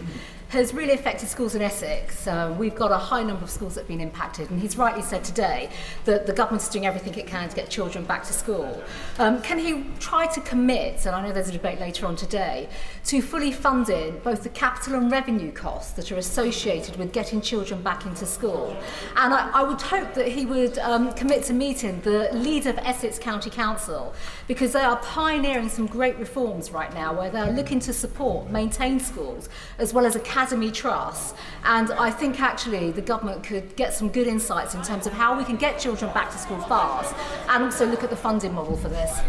has 0.54 0.72
really 0.72 0.92
affected 0.92 1.28
schools 1.28 1.54
in 1.54 1.62
Essex. 1.62 2.26
Uh, 2.26 2.54
we've 2.58 2.74
got 2.74 2.92
a 2.92 2.96
high 2.96 3.22
number 3.22 3.42
of 3.42 3.50
schools 3.50 3.74
that 3.74 3.80
have 3.80 3.88
been 3.88 4.00
impacted, 4.00 4.50
and 4.50 4.60
he's 4.60 4.78
rightly 4.78 5.02
said 5.02 5.24
today 5.24 5.68
that 6.04 6.26
the 6.26 6.32
government's 6.32 6.68
doing 6.68 6.86
everything 6.86 7.14
it 7.14 7.26
can 7.26 7.48
to 7.48 7.56
get 7.56 7.68
children 7.68 8.04
back 8.04 8.24
to 8.24 8.32
school. 8.32 8.82
Um, 9.18 9.42
can 9.42 9.58
he 9.58 9.84
try 9.98 10.26
to 10.28 10.40
commit, 10.40 11.06
and 11.06 11.14
I 11.14 11.26
know 11.26 11.32
there's 11.32 11.48
a 11.48 11.52
debate 11.52 11.80
later 11.80 12.06
on 12.06 12.14
today, 12.14 12.68
to 13.06 13.20
fully 13.20 13.50
funding 13.50 14.20
both 14.20 14.44
the 14.44 14.48
capital 14.48 14.94
and 14.94 15.10
revenue 15.10 15.50
costs 15.50 15.92
that 15.94 16.12
are 16.12 16.18
associated 16.18 16.96
with 16.96 17.12
getting 17.12 17.40
children 17.40 17.82
back 17.82 18.06
into 18.06 18.24
school? 18.24 18.76
And 19.16 19.34
I, 19.34 19.50
I 19.50 19.62
would 19.64 19.82
hope 19.82 20.14
that 20.14 20.28
he 20.28 20.46
would 20.46 20.78
um, 20.78 21.12
commit 21.14 21.42
to 21.44 21.52
meeting 21.52 22.00
the 22.02 22.30
leader 22.32 22.70
of 22.70 22.78
Essex 22.78 23.18
County 23.18 23.50
Council 23.50 24.14
because 24.46 24.72
they 24.72 24.82
are 24.82 24.98
pioneering 24.98 25.68
some 25.68 25.86
great 25.86 26.16
reforms 26.16 26.70
right 26.70 26.94
now 26.94 27.12
where 27.12 27.30
they're 27.30 27.52
looking 27.52 27.80
to 27.80 27.92
support, 27.92 28.50
maintain 28.50 29.00
schools, 29.00 29.48
as 29.78 29.92
well 29.92 30.06
as 30.06 30.14
academy 30.14 30.43
Academy 30.44 30.70
Trust. 30.70 31.34
And 31.64 31.90
I 31.92 32.10
think 32.10 32.38
actually 32.38 32.90
the 32.90 33.00
government 33.00 33.42
could 33.42 33.74
get 33.76 33.94
some 33.94 34.10
good 34.10 34.26
insights 34.26 34.74
in 34.74 34.82
terms 34.82 35.06
of 35.06 35.14
how 35.14 35.38
we 35.38 35.42
can 35.42 35.56
get 35.56 35.78
children 35.78 36.12
back 36.12 36.30
to 36.32 36.36
school 36.36 36.60
fast 36.62 37.14
and 37.48 37.64
also 37.64 37.86
look 37.86 38.04
at 38.04 38.10
the 38.10 38.16
funding 38.16 38.52
model 38.52 38.76
for 38.76 38.90
this. 38.90 39.20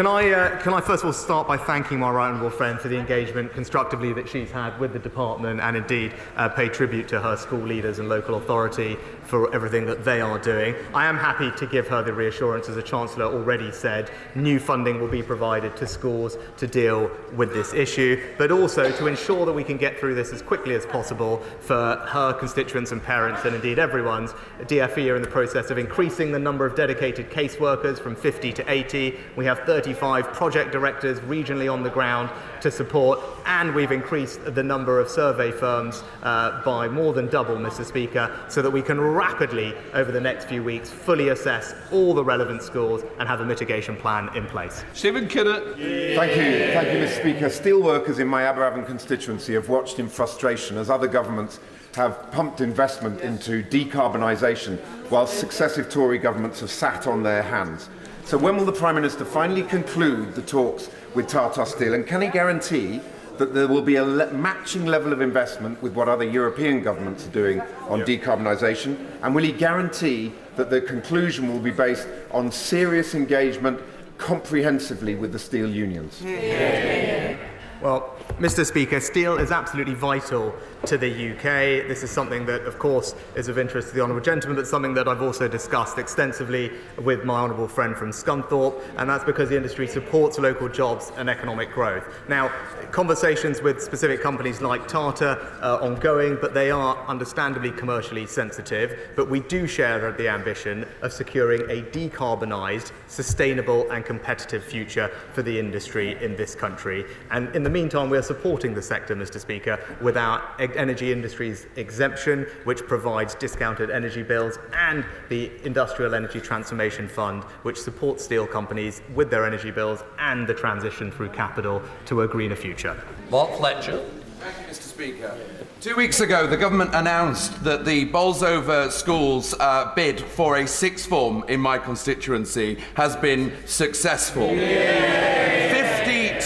Can 0.00 0.06
I, 0.06 0.30
uh, 0.30 0.62
can 0.62 0.72
I 0.72 0.80
first 0.80 1.02
of 1.02 1.08
all 1.08 1.12
start 1.12 1.46
by 1.46 1.58
thanking 1.58 1.98
my 1.98 2.08
right 2.10 2.30
honourable 2.30 2.48
friend 2.48 2.80
for 2.80 2.88
the 2.88 2.96
engagement 2.96 3.52
constructively 3.52 4.14
that 4.14 4.30
she's 4.30 4.50
had 4.50 4.80
with 4.80 4.94
the 4.94 4.98
department 4.98 5.60
and 5.60 5.76
indeed 5.76 6.14
uh, 6.36 6.48
pay 6.48 6.70
tribute 6.70 7.06
to 7.08 7.20
her 7.20 7.36
school 7.36 7.60
leaders 7.60 7.98
and 7.98 8.08
local 8.08 8.36
authority 8.36 8.96
for 9.24 9.54
everything 9.54 9.84
that 9.84 10.02
they 10.02 10.22
are 10.22 10.38
doing. 10.38 10.74
I 10.94 11.04
am 11.04 11.18
happy 11.18 11.50
to 11.50 11.66
give 11.66 11.86
her 11.88 12.02
the 12.02 12.14
reassurance, 12.14 12.66
as 12.70 12.76
the 12.76 12.82
Chancellor 12.82 13.26
already 13.26 13.70
said, 13.72 14.10
new 14.34 14.58
funding 14.58 15.02
will 15.02 15.08
be 15.08 15.22
provided 15.22 15.76
to 15.76 15.86
schools 15.86 16.38
to 16.56 16.66
deal 16.66 17.10
with 17.36 17.52
this 17.52 17.74
issue, 17.74 18.34
but 18.38 18.50
also 18.50 18.90
to 18.90 19.06
ensure 19.06 19.44
that 19.44 19.52
we 19.52 19.64
can 19.64 19.76
get 19.76 20.00
through 20.00 20.14
this 20.14 20.32
as 20.32 20.40
quickly 20.40 20.74
as 20.74 20.86
possible 20.86 21.42
for 21.60 21.96
her 22.08 22.32
constituents 22.32 22.90
and 22.90 23.02
parents 23.02 23.44
and 23.44 23.54
indeed 23.54 23.78
everyone's. 23.78 24.32
DFE 24.60 25.12
are 25.12 25.16
in 25.16 25.22
the 25.22 25.28
process 25.28 25.70
of 25.70 25.76
increasing 25.76 26.32
the 26.32 26.38
number 26.38 26.64
of 26.64 26.74
dedicated 26.74 27.30
caseworkers 27.30 27.98
from 27.98 28.16
50 28.16 28.50
to 28.54 28.72
80. 28.72 29.18
We 29.36 29.44
have 29.44 29.66
35 29.94 30.32
project 30.32 30.70
directors 30.70 31.18
regionally 31.20 31.72
on 31.72 31.82
the 31.82 31.90
ground 31.90 32.30
to 32.60 32.70
support, 32.70 33.18
and 33.46 33.74
we've 33.74 33.90
increased 33.90 34.38
the 34.54 34.62
number 34.62 35.00
of 35.00 35.08
survey 35.08 35.50
firms 35.50 36.04
uh, 36.22 36.62
by 36.62 36.86
more 36.86 37.12
than 37.12 37.26
double, 37.28 37.56
Mr. 37.56 37.84
Speaker, 37.84 38.30
so 38.48 38.62
that 38.62 38.70
we 38.70 38.82
can 38.82 39.00
rapidly, 39.00 39.74
over 39.92 40.12
the 40.12 40.20
next 40.20 40.44
few 40.44 40.62
weeks, 40.62 40.90
fully 40.90 41.30
assess 41.30 41.74
all 41.90 42.14
the 42.14 42.22
relevant 42.22 42.62
schools 42.62 43.02
and 43.18 43.28
have 43.28 43.40
a 43.40 43.44
mitigation 43.44 43.96
plan 43.96 44.30
in 44.36 44.46
place. 44.46 44.84
Stephen 44.92 45.26
Kinnock. 45.26 45.74
Thank 45.74 46.36
you, 46.36 46.72
thank 46.72 46.92
you, 46.92 47.04
Mr. 47.04 47.20
Speaker. 47.20 47.46
Steelworkers 47.46 48.20
in 48.20 48.28
my 48.28 48.42
Aberavon 48.42 48.86
constituency 48.86 49.54
have 49.54 49.68
watched 49.68 49.98
in 49.98 50.08
frustration 50.08 50.76
as 50.78 50.88
other 50.88 51.08
governments 51.08 51.58
have 51.96 52.30
pumped 52.30 52.60
investment 52.60 53.20
into 53.22 53.64
decarbonisation 53.64 54.78
while 55.10 55.26
successive 55.26 55.90
Tory 55.90 56.18
governments 56.18 56.60
have 56.60 56.70
sat 56.70 57.08
on 57.08 57.24
their 57.24 57.42
hands. 57.42 57.88
So 58.30 58.38
when 58.38 58.56
will 58.56 58.64
the 58.64 58.70
Prime 58.70 58.94
Minister 58.94 59.24
finally 59.24 59.64
conclude 59.64 60.36
the 60.36 60.42
talks 60.42 60.88
with 61.16 61.26
Tata 61.26 61.66
Steel 61.66 61.94
and 61.94 62.06
can 62.06 62.22
he 62.22 62.28
guarantee 62.28 63.00
that 63.38 63.54
there 63.54 63.66
will 63.66 63.82
be 63.82 63.96
a 63.96 64.04
le- 64.04 64.32
matching 64.32 64.86
level 64.86 65.12
of 65.12 65.20
investment 65.20 65.82
with 65.82 65.94
what 65.94 66.08
other 66.08 66.22
European 66.22 66.80
governments 66.80 67.26
are 67.26 67.32
doing 67.32 67.60
on 67.88 68.02
decarbonisation? 68.02 68.96
And 69.24 69.34
will 69.34 69.42
he 69.42 69.50
guarantee 69.50 70.32
that 70.54 70.70
the 70.70 70.80
conclusion 70.80 71.52
will 71.52 71.58
be 71.58 71.72
based 71.72 72.06
on 72.30 72.52
serious 72.52 73.16
engagement 73.16 73.80
comprehensively 74.16 75.16
with 75.16 75.32
the 75.32 75.38
steel 75.40 75.68
unions? 75.68 76.22
Yeah. 76.22 77.36
Well, 77.80 78.14
Mr. 78.38 78.66
Speaker, 78.66 79.00
steel 79.00 79.38
is 79.38 79.50
absolutely 79.50 79.94
vital 79.94 80.54
to 80.84 80.98
the 80.98 81.30
UK. 81.30 81.88
This 81.88 82.02
is 82.02 82.10
something 82.10 82.44
that, 82.44 82.62
of 82.62 82.78
course, 82.78 83.14
is 83.36 83.48
of 83.48 83.58
interest 83.58 83.88
to 83.88 83.94
the 83.94 84.02
Honourable 84.02 84.22
Gentleman, 84.22 84.56
but 84.56 84.66
something 84.66 84.92
that 84.94 85.08
I've 85.08 85.22
also 85.22 85.48
discussed 85.48 85.96
extensively 85.96 86.72
with 87.02 87.24
my 87.24 87.40
Honourable 87.40 87.68
friend 87.68 87.96
from 87.96 88.10
Scunthorpe, 88.10 88.82
and 88.98 89.08
that's 89.08 89.24
because 89.24 89.48
the 89.48 89.56
industry 89.56 89.88
supports 89.88 90.38
local 90.38 90.68
jobs 90.68 91.10
and 91.16 91.30
economic 91.30 91.72
growth. 91.72 92.04
Now, 92.28 92.48
conversations 92.90 93.62
with 93.62 93.82
specific 93.82 94.20
companies 94.20 94.60
like 94.60 94.86
Tata 94.86 95.38
are 95.62 95.80
ongoing, 95.80 96.36
but 96.38 96.52
they 96.52 96.70
are 96.70 96.98
understandably 97.08 97.70
commercially 97.70 98.26
sensitive. 98.26 99.10
But 99.16 99.30
we 99.30 99.40
do 99.40 99.66
share 99.66 100.12
the 100.12 100.28
ambition 100.28 100.86
of 101.00 101.14
securing 101.14 101.62
a 101.70 101.82
decarbonised, 101.82 102.92
sustainable, 103.06 103.90
and 103.90 104.04
competitive 104.04 104.64
future 104.64 105.10
for 105.32 105.40
the 105.40 105.58
industry 105.58 106.22
in 106.22 106.36
this 106.36 106.54
country. 106.54 107.06
And 107.30 107.54
in 107.56 107.62
the 107.62 107.69
meantime, 107.70 108.10
we 108.10 108.18
are 108.18 108.22
supporting 108.22 108.74
the 108.74 108.82
sector, 108.82 109.16
Mr. 109.16 109.40
Speaker, 109.40 109.78
with 110.00 110.16
our 110.16 110.42
energy 110.58 111.12
industries 111.12 111.66
exemption, 111.76 112.46
which 112.64 112.80
provides 112.86 113.34
discounted 113.34 113.90
energy 113.90 114.22
bills, 114.22 114.58
and 114.74 115.04
the 115.28 115.50
Industrial 115.64 116.14
Energy 116.14 116.40
Transformation 116.40 117.08
Fund, 117.08 117.44
which 117.62 117.80
supports 117.80 118.24
steel 118.24 118.46
companies 118.46 119.02
with 119.14 119.30
their 119.30 119.46
energy 119.46 119.70
bills 119.70 120.02
and 120.18 120.46
the 120.46 120.54
transition 120.54 121.10
through 121.10 121.30
capital 121.30 121.82
to 122.06 122.22
a 122.22 122.28
greener 122.28 122.56
future. 122.56 123.00
Mark 123.30 123.56
Fletcher. 123.56 124.04
Thank 124.40 124.56
you, 124.58 124.74
Mr. 124.74 124.82
Speaker. 124.82 125.38
Two 125.80 125.96
weeks 125.96 126.20
ago, 126.20 126.46
the 126.46 126.56
government 126.56 126.94
announced 126.94 127.62
that 127.64 127.84
the 127.84 128.06
Bolsover 128.06 128.90
Schools 128.90 129.54
uh, 129.60 129.94
bid 129.94 130.20
for 130.20 130.58
a 130.58 130.66
sixth 130.66 131.06
form 131.06 131.44
in 131.48 131.60
my 131.60 131.78
constituency 131.78 132.78
has 132.94 133.16
been 133.16 133.52
successful. 133.66 134.46
Yay! 134.48 135.69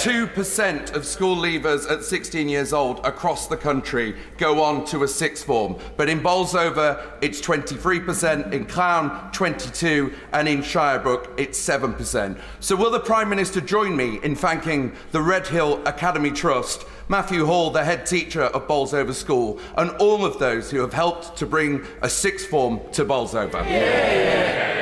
2% 0.04 0.94
of 0.94 1.06
school 1.06 1.34
leavers 1.34 1.90
at 1.90 2.04
16 2.04 2.46
years 2.46 2.74
old 2.74 2.98
across 3.06 3.46
the 3.46 3.56
country 3.56 4.14
go 4.36 4.62
on 4.62 4.84
to 4.84 5.02
a 5.02 5.08
sixth 5.08 5.46
form. 5.46 5.78
But 5.96 6.10
in 6.10 6.20
Bolsover, 6.22 7.16
it's 7.22 7.40
23%, 7.40 8.52
in 8.52 8.66
Clowne, 8.66 9.32
22 9.32 10.12
and 10.34 10.46
in 10.46 10.58
Shirebrook, 10.58 11.30
it's 11.38 11.58
7%. 11.58 12.38
So 12.60 12.76
will 12.76 12.90
the 12.90 13.00
Prime 13.00 13.30
Minister 13.30 13.62
join 13.62 13.96
me 13.96 14.20
in 14.22 14.36
thanking 14.36 14.94
the 15.12 15.22
Redhill 15.22 15.82
Academy 15.86 16.32
Trust 16.32 16.84
Matthew 17.08 17.46
Hall, 17.46 17.70
the 17.70 17.82
head 17.82 18.04
teacher 18.04 18.42
of 18.42 18.68
Bolsover 18.68 19.14
School, 19.14 19.58
and 19.78 19.88
all 19.92 20.26
of 20.26 20.38
those 20.38 20.70
who 20.70 20.80
have 20.80 20.92
helped 20.92 21.38
to 21.38 21.46
bring 21.46 21.82
a 22.02 22.10
sixth 22.10 22.48
form 22.48 22.78
to 22.92 23.06
Bolsover. 23.06 23.64
Yeah. 23.66 24.73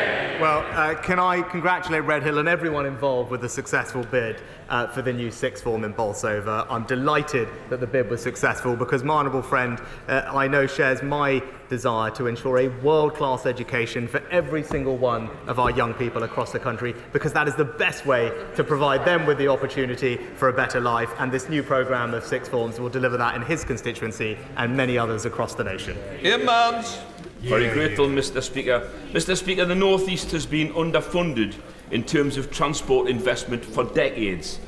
Well, 0.42 0.66
uh, 0.72 1.00
can 1.00 1.20
I 1.20 1.40
congratulate 1.42 2.02
Redhill 2.02 2.38
and 2.38 2.48
everyone 2.48 2.84
involved 2.84 3.30
with 3.30 3.42
the 3.42 3.48
successful 3.48 4.02
bid 4.02 4.42
uh, 4.68 4.88
for 4.88 5.00
the 5.00 5.12
new 5.12 5.30
sixth 5.30 5.62
form 5.62 5.84
in 5.84 5.92
Bolsover? 5.92 6.66
I'm 6.68 6.82
delighted 6.82 7.46
that 7.70 7.78
the 7.78 7.86
bid 7.86 8.10
was 8.10 8.20
successful 8.20 8.74
because 8.74 9.04
my 9.04 9.14
honourable 9.14 9.42
friend, 9.42 9.80
uh, 10.08 10.22
I 10.26 10.48
know, 10.48 10.66
shares 10.66 11.00
my 11.00 11.40
desire 11.68 12.10
to 12.10 12.26
ensure 12.26 12.58
a 12.58 12.68
world 12.82 13.14
class 13.14 13.46
education 13.46 14.08
for 14.08 14.18
every 14.32 14.64
single 14.64 14.96
one 14.96 15.30
of 15.46 15.60
our 15.60 15.70
young 15.70 15.94
people 15.94 16.24
across 16.24 16.50
the 16.50 16.58
country 16.58 16.92
because 17.12 17.32
that 17.34 17.46
is 17.46 17.54
the 17.54 17.64
best 17.64 18.04
way 18.04 18.32
to 18.56 18.64
provide 18.64 19.04
them 19.04 19.26
with 19.26 19.38
the 19.38 19.46
opportunity 19.46 20.16
for 20.34 20.48
a 20.48 20.52
better 20.52 20.80
life. 20.80 21.10
And 21.20 21.30
this 21.30 21.48
new 21.48 21.62
programme 21.62 22.14
of 22.14 22.24
sixth 22.24 22.50
forms 22.50 22.80
will 22.80 22.90
deliver 22.90 23.16
that 23.16 23.36
in 23.36 23.42
his 23.42 23.62
constituency 23.62 24.36
and 24.56 24.76
many 24.76 24.98
others 24.98 25.24
across 25.24 25.54
the 25.54 25.62
nation. 25.62 25.96
Ian 26.20 26.44
Mearns. 26.44 26.98
Very 27.42 27.66
Yeah, 27.66 27.74
grateful, 27.74 28.06
Mr 28.06 28.40
Speaker. 28.40 28.88
Mr 29.12 29.36
Speaker, 29.36 29.64
the 29.64 29.74
North 29.74 30.08
East 30.08 30.30
has 30.30 30.46
been 30.46 30.72
underfunded 30.74 31.54
in 31.90 32.04
terms 32.04 32.36
of 32.36 32.52
transport 32.52 33.08
investment 33.08 33.64
for 33.64 33.82
decades. 33.82 34.60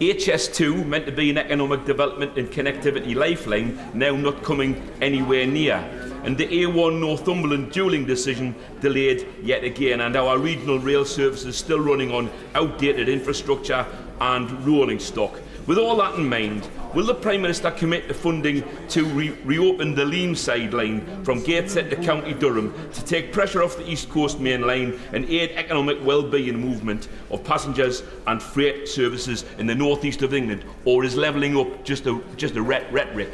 HS2, 0.00 0.86
meant 0.86 1.04
to 1.04 1.12
be 1.12 1.28
an 1.28 1.36
economic 1.36 1.84
development 1.84 2.38
and 2.38 2.50
connectivity 2.50 3.14
lifeline, 3.14 3.78
now 3.92 4.16
not 4.16 4.42
coming 4.42 4.82
anywhere 5.02 5.46
near. 5.46 5.76
And 6.24 6.38
the 6.38 6.46
A1 6.46 7.00
Northumberland 7.00 7.70
dualling 7.70 8.06
decision 8.06 8.54
delayed 8.80 9.28
yet 9.42 9.62
again, 9.62 10.00
and 10.00 10.16
our 10.16 10.38
regional 10.38 10.78
rail 10.78 11.04
services 11.04 11.58
still 11.58 11.80
running 11.80 12.12
on 12.12 12.30
outdated 12.54 13.10
infrastructure 13.10 13.86
and 14.20 14.50
rolling 14.66 14.98
stock. 14.98 15.38
With 15.66 15.78
all 15.78 15.96
that 15.98 16.16
in 16.16 16.28
mind, 16.28 16.68
will 16.92 17.06
the 17.06 17.14
Prime 17.14 17.40
Minister 17.40 17.70
commit 17.70 18.08
to 18.08 18.14
funding 18.14 18.64
to 18.88 19.04
re 19.04 19.30
reopen 19.44 19.94
the 19.94 20.04
Leamside 20.04 20.72
line 20.72 21.24
from 21.24 21.40
Gateshead 21.44 21.88
to 21.90 21.96
County 21.96 22.34
Durham 22.34 22.74
to 22.92 23.04
take 23.04 23.32
pressure 23.32 23.62
off 23.62 23.76
the 23.76 23.88
East 23.88 24.10
Coast 24.10 24.40
Main 24.40 24.62
Line 24.62 24.98
and 25.12 25.24
aid 25.26 25.52
economic 25.52 26.04
well-being 26.04 26.58
movement 26.58 27.08
of 27.30 27.44
passengers 27.44 28.02
and 28.26 28.42
freight 28.42 28.88
services 28.88 29.44
in 29.58 29.66
the 29.66 29.74
northeast 29.74 30.22
of 30.22 30.34
England, 30.34 30.64
or 30.84 31.04
is 31.04 31.16
levelling 31.16 31.56
up 31.56 31.84
just 31.84 32.06
a 32.06 32.20
just 32.36 32.56
a 32.56 32.62
rhetoric? 32.62 33.30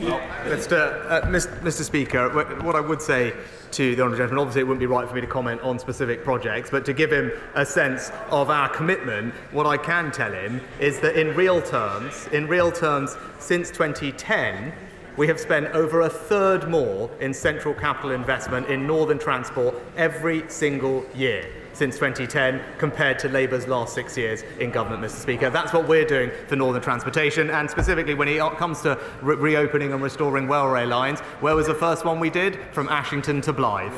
Mr. 0.00 1.06
Uh, 1.08 1.22
Mr. 1.28 1.82
Speaker, 1.82 2.28
what 2.62 2.74
I 2.74 2.80
would 2.80 3.00
say 3.00 3.32
to 3.76 3.94
the 3.94 4.00
Honourable 4.00 4.16
Gentleman, 4.16 4.38
obviously 4.38 4.62
it 4.62 4.64
wouldn't 4.64 4.80
be 4.80 4.86
right 4.86 5.06
for 5.06 5.14
me 5.14 5.20
to 5.20 5.26
comment 5.26 5.60
on 5.60 5.78
specific 5.78 6.24
projects, 6.24 6.70
but 6.70 6.82
to 6.86 6.94
give 6.94 7.12
him 7.12 7.30
a 7.54 7.66
sense 7.66 8.10
of 8.30 8.48
our 8.48 8.70
commitment, 8.70 9.34
what 9.52 9.66
I 9.66 9.76
can 9.76 10.10
tell 10.10 10.32
him 10.32 10.62
is 10.80 10.98
that 11.00 11.20
in 11.20 11.36
real 11.36 11.60
terms, 11.60 12.26
in 12.32 12.46
real 12.46 12.72
terms, 12.72 13.18
since 13.38 13.70
2010, 13.70 14.72
we 15.18 15.26
have 15.26 15.38
spent 15.38 15.66
over 15.74 16.00
a 16.02 16.08
third 16.08 16.70
more 16.70 17.10
in 17.20 17.34
central 17.34 17.74
capital 17.74 18.12
investment 18.12 18.66
in 18.68 18.86
northern 18.86 19.18
transport 19.18 19.74
every 19.98 20.48
single 20.48 21.04
year 21.14 21.44
since 21.76 21.96
2010 21.96 22.62
compared 22.78 23.18
to 23.18 23.28
Labour's 23.28 23.68
last 23.68 23.94
six 23.94 24.16
years 24.16 24.42
in 24.60 24.70
government, 24.70 25.02
Mr. 25.02 25.20
Speaker. 25.20 25.50
That's 25.50 25.74
what 25.74 25.86
we're 25.86 26.06
doing 26.06 26.30
for 26.46 26.56
northern 26.56 26.80
transportation, 26.80 27.50
and 27.50 27.70
specifically 27.70 28.14
when 28.14 28.28
it 28.28 28.40
comes 28.56 28.80
to 28.82 28.98
re- 29.20 29.36
reopening 29.36 29.92
and 29.92 30.02
restoring 30.02 30.48
railway 30.48 30.86
lines, 30.86 31.20
where 31.40 31.54
was 31.54 31.66
the 31.66 31.74
first 31.74 32.04
one 32.04 32.18
we 32.18 32.30
did? 32.30 32.58
From 32.72 32.88
Ashington 32.88 33.42
to 33.42 33.52
Blyth. 33.52 33.92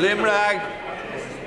Limrag. 0.00 0.86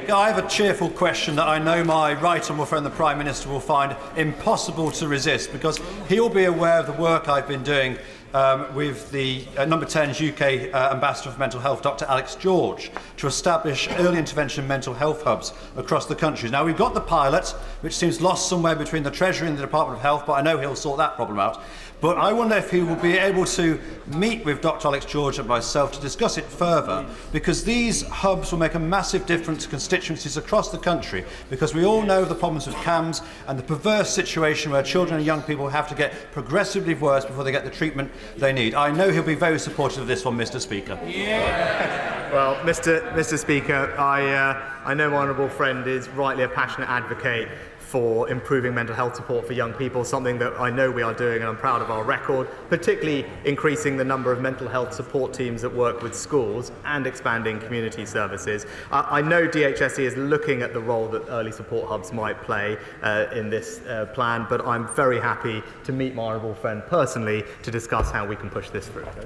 I 0.09 0.31
have 0.31 0.43
a 0.43 0.49
cheerful 0.49 0.89
question 0.89 1.35
that 1.35 1.47
I 1.47 1.59
know 1.59 1.83
my 1.83 2.13
right 2.13 2.41
honourable 2.41 2.65
friend 2.65 2.83
the 2.83 2.89
Prime 2.89 3.19
Minister 3.19 3.47
will 3.47 3.59
find 3.59 3.95
impossible 4.15 4.89
to 4.93 5.07
resist 5.07 5.51
because 5.51 5.79
he'll 6.07 6.29
be 6.29 6.45
aware 6.45 6.79
of 6.79 6.87
the 6.87 6.93
work 6.93 7.29
I've 7.29 7.47
been 7.47 7.61
doing 7.61 7.95
um, 8.33 8.73
with 8.75 9.11
the 9.11 9.45
uh, 9.57 9.65
number 9.65 9.85
10's 9.85 10.21
UK 10.21 10.73
uh, 10.73 10.93
Ambassador 10.93 11.31
for 11.31 11.39
Mental 11.39 11.59
Health, 11.59 11.81
Dr. 11.81 12.05
Alex 12.05 12.35
George, 12.35 12.91
to 13.17 13.27
establish 13.27 13.89
early 13.97 14.17
intervention 14.17 14.67
mental 14.67 14.93
health 14.93 15.23
hubs 15.23 15.53
across 15.75 16.05
the 16.05 16.15
country. 16.15 16.49
Now, 16.49 16.65
we've 16.65 16.77
got 16.77 16.93
the 16.93 17.01
pilot, 17.01 17.49
which 17.81 17.95
seems 17.95 18.21
lost 18.21 18.49
somewhere 18.49 18.75
between 18.75 19.03
the 19.03 19.11
Treasury 19.11 19.47
and 19.47 19.57
the 19.57 19.61
Department 19.61 19.97
of 19.97 20.01
Health, 20.01 20.23
but 20.25 20.33
I 20.33 20.41
know 20.41 20.59
he'll 20.59 20.75
sort 20.75 20.97
that 20.97 21.15
problem 21.15 21.39
out. 21.39 21.61
But 22.01 22.17
I 22.17 22.31
wonder 22.31 22.55
if 22.55 22.71
he 22.71 22.81
will 22.81 22.95
be 22.95 23.17
able 23.17 23.43
to 23.45 23.77
meet 24.07 24.45
with 24.45 24.61
Dr. 24.61 24.87
Alex 24.87 25.05
George 25.05 25.37
and 25.37 25.47
myself 25.47 25.91
to 25.91 25.99
discuss 25.99 26.37
it 26.37 26.45
further, 26.45 27.05
because 27.33 27.65
these 27.65 28.03
hubs 28.03 28.51
will 28.51 28.59
make 28.59 28.75
a 28.75 28.79
massive 28.79 29.25
difference 29.25 29.63
to 29.63 29.69
constituencies 29.69 30.37
across 30.37 30.71
the 30.71 30.77
country, 30.77 31.25
because 31.49 31.73
we 31.73 31.83
all 31.83 32.01
know 32.01 32.23
the 32.23 32.35
problems 32.35 32.67
with 32.67 32.75
CAMHS 32.77 33.21
and 33.47 33.59
the 33.59 33.63
perverse 33.63 34.09
situation 34.09 34.71
where 34.71 34.81
children 34.81 35.17
and 35.17 35.25
young 35.25 35.41
people 35.41 35.67
have 35.67 35.89
to 35.89 35.95
get 35.95 36.31
progressively 36.31 36.93
worse 36.93 37.25
before 37.25 37.43
they 37.43 37.51
get 37.51 37.65
the 37.65 37.69
treatment 37.69 38.09
they 38.37 38.53
need. 38.53 38.73
I 38.73 38.91
know 38.91 39.09
he'll 39.09 39.23
be 39.23 39.35
very 39.35 39.59
supportive 39.59 40.01
of 40.01 40.07
this 40.07 40.25
one, 40.25 40.37
Mr. 40.37 40.59
Speaker. 40.59 40.99
Yeah. 41.05 42.07
Well, 42.29 42.57
Mr. 42.57 43.11
Mr. 43.13 43.39
Speaker, 43.39 43.95
I, 43.97 44.31
uh, 44.31 44.61
I 44.85 44.93
know 44.93 45.09
my 45.09 45.17
honourable 45.17 45.49
friend 45.49 45.87
is 45.87 46.07
rightly 46.09 46.43
a 46.43 46.47
passionate 46.47 46.87
advocate 46.87 47.49
for 47.89 48.29
improving 48.29 48.75
mental 48.75 48.93
health 48.93 49.15
support 49.15 49.47
for 49.47 49.53
young 49.53 49.73
people, 49.73 50.03
something 50.03 50.37
that 50.37 50.53
I 50.59 50.69
know 50.69 50.91
we 50.91 51.01
are 51.01 51.13
doing 51.13 51.37
and 51.37 51.45
I'm 51.45 51.57
proud 51.57 51.81
of 51.81 51.89
our 51.89 52.03
record, 52.03 52.47
particularly 52.69 53.25
increasing 53.45 53.97
the 53.97 54.03
number 54.03 54.31
of 54.31 54.39
mental 54.39 54.67
health 54.67 54.93
support 54.93 55.33
teams 55.33 55.63
that 55.63 55.73
work 55.73 56.03
with 56.03 56.13
schools 56.13 56.71
and 56.85 57.07
expanding 57.07 57.59
community 57.59 58.05
services. 58.05 58.67
I 58.91 59.23
know 59.23 59.47
DHSC 59.47 59.99
is 59.99 60.15
looking 60.15 60.61
at 60.61 60.71
the 60.71 60.79
role 60.79 61.07
that 61.07 61.27
early 61.29 61.51
support 61.51 61.87
hubs 61.87 62.13
might 62.13 62.39
play 62.43 62.77
uh, 63.01 63.25
in 63.33 63.49
this 63.49 63.79
uh, 63.87 64.05
plan, 64.13 64.45
but 64.47 64.63
I'm 64.67 64.87
very 64.95 65.19
happy 65.19 65.63
to 65.85 65.91
meet 65.91 66.13
my 66.13 66.23
honourable 66.23 66.53
friend 66.53 66.83
personally 66.85 67.43
to 67.63 67.71
discuss 67.71 68.11
how 68.11 68.23
we 68.23 68.35
can 68.35 68.51
push 68.51 68.69
this 68.69 68.87
through. 68.87 69.05
Thank 69.05 69.25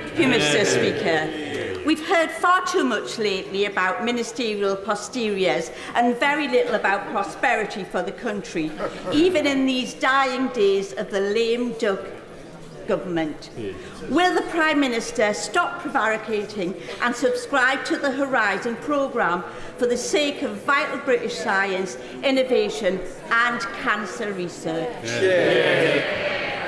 Mr. 0.00 0.64
Speaker. 0.66 1.82
We've 1.86 2.04
heard 2.06 2.30
far 2.32 2.66
too 2.66 2.82
much 2.84 3.16
lately 3.18 3.66
about 3.66 4.04
ministerial 4.04 4.74
posteriors 4.74 5.70
and 5.94 6.16
very 6.16 6.48
little 6.48 6.74
about 6.74 7.06
prosperity 7.12 7.84
for 7.84 8.02
the 8.02 8.10
country, 8.12 8.72
even 9.12 9.46
in 9.46 9.66
these 9.66 9.94
dying 9.94 10.48
days 10.48 10.92
of 10.94 11.10
the 11.12 11.20
lame 11.20 11.72
duck 11.78 12.00
government. 12.88 13.50
Will 14.10 14.34
the 14.34 14.42
Prime 14.50 14.80
Minister 14.80 15.32
stop 15.34 15.80
prevaricating 15.80 16.74
and 17.02 17.14
subscribe 17.14 17.84
to 17.84 17.96
the 17.96 18.10
Horizon 18.10 18.76
programme 18.76 19.44
for 19.78 19.86
the 19.86 19.96
sake 19.96 20.42
of 20.42 20.56
vital 20.62 20.98
British 20.98 21.34
science, 21.34 21.96
innovation 22.24 23.00
and 23.30 23.60
cancer 23.82 24.32
research? 24.32 24.88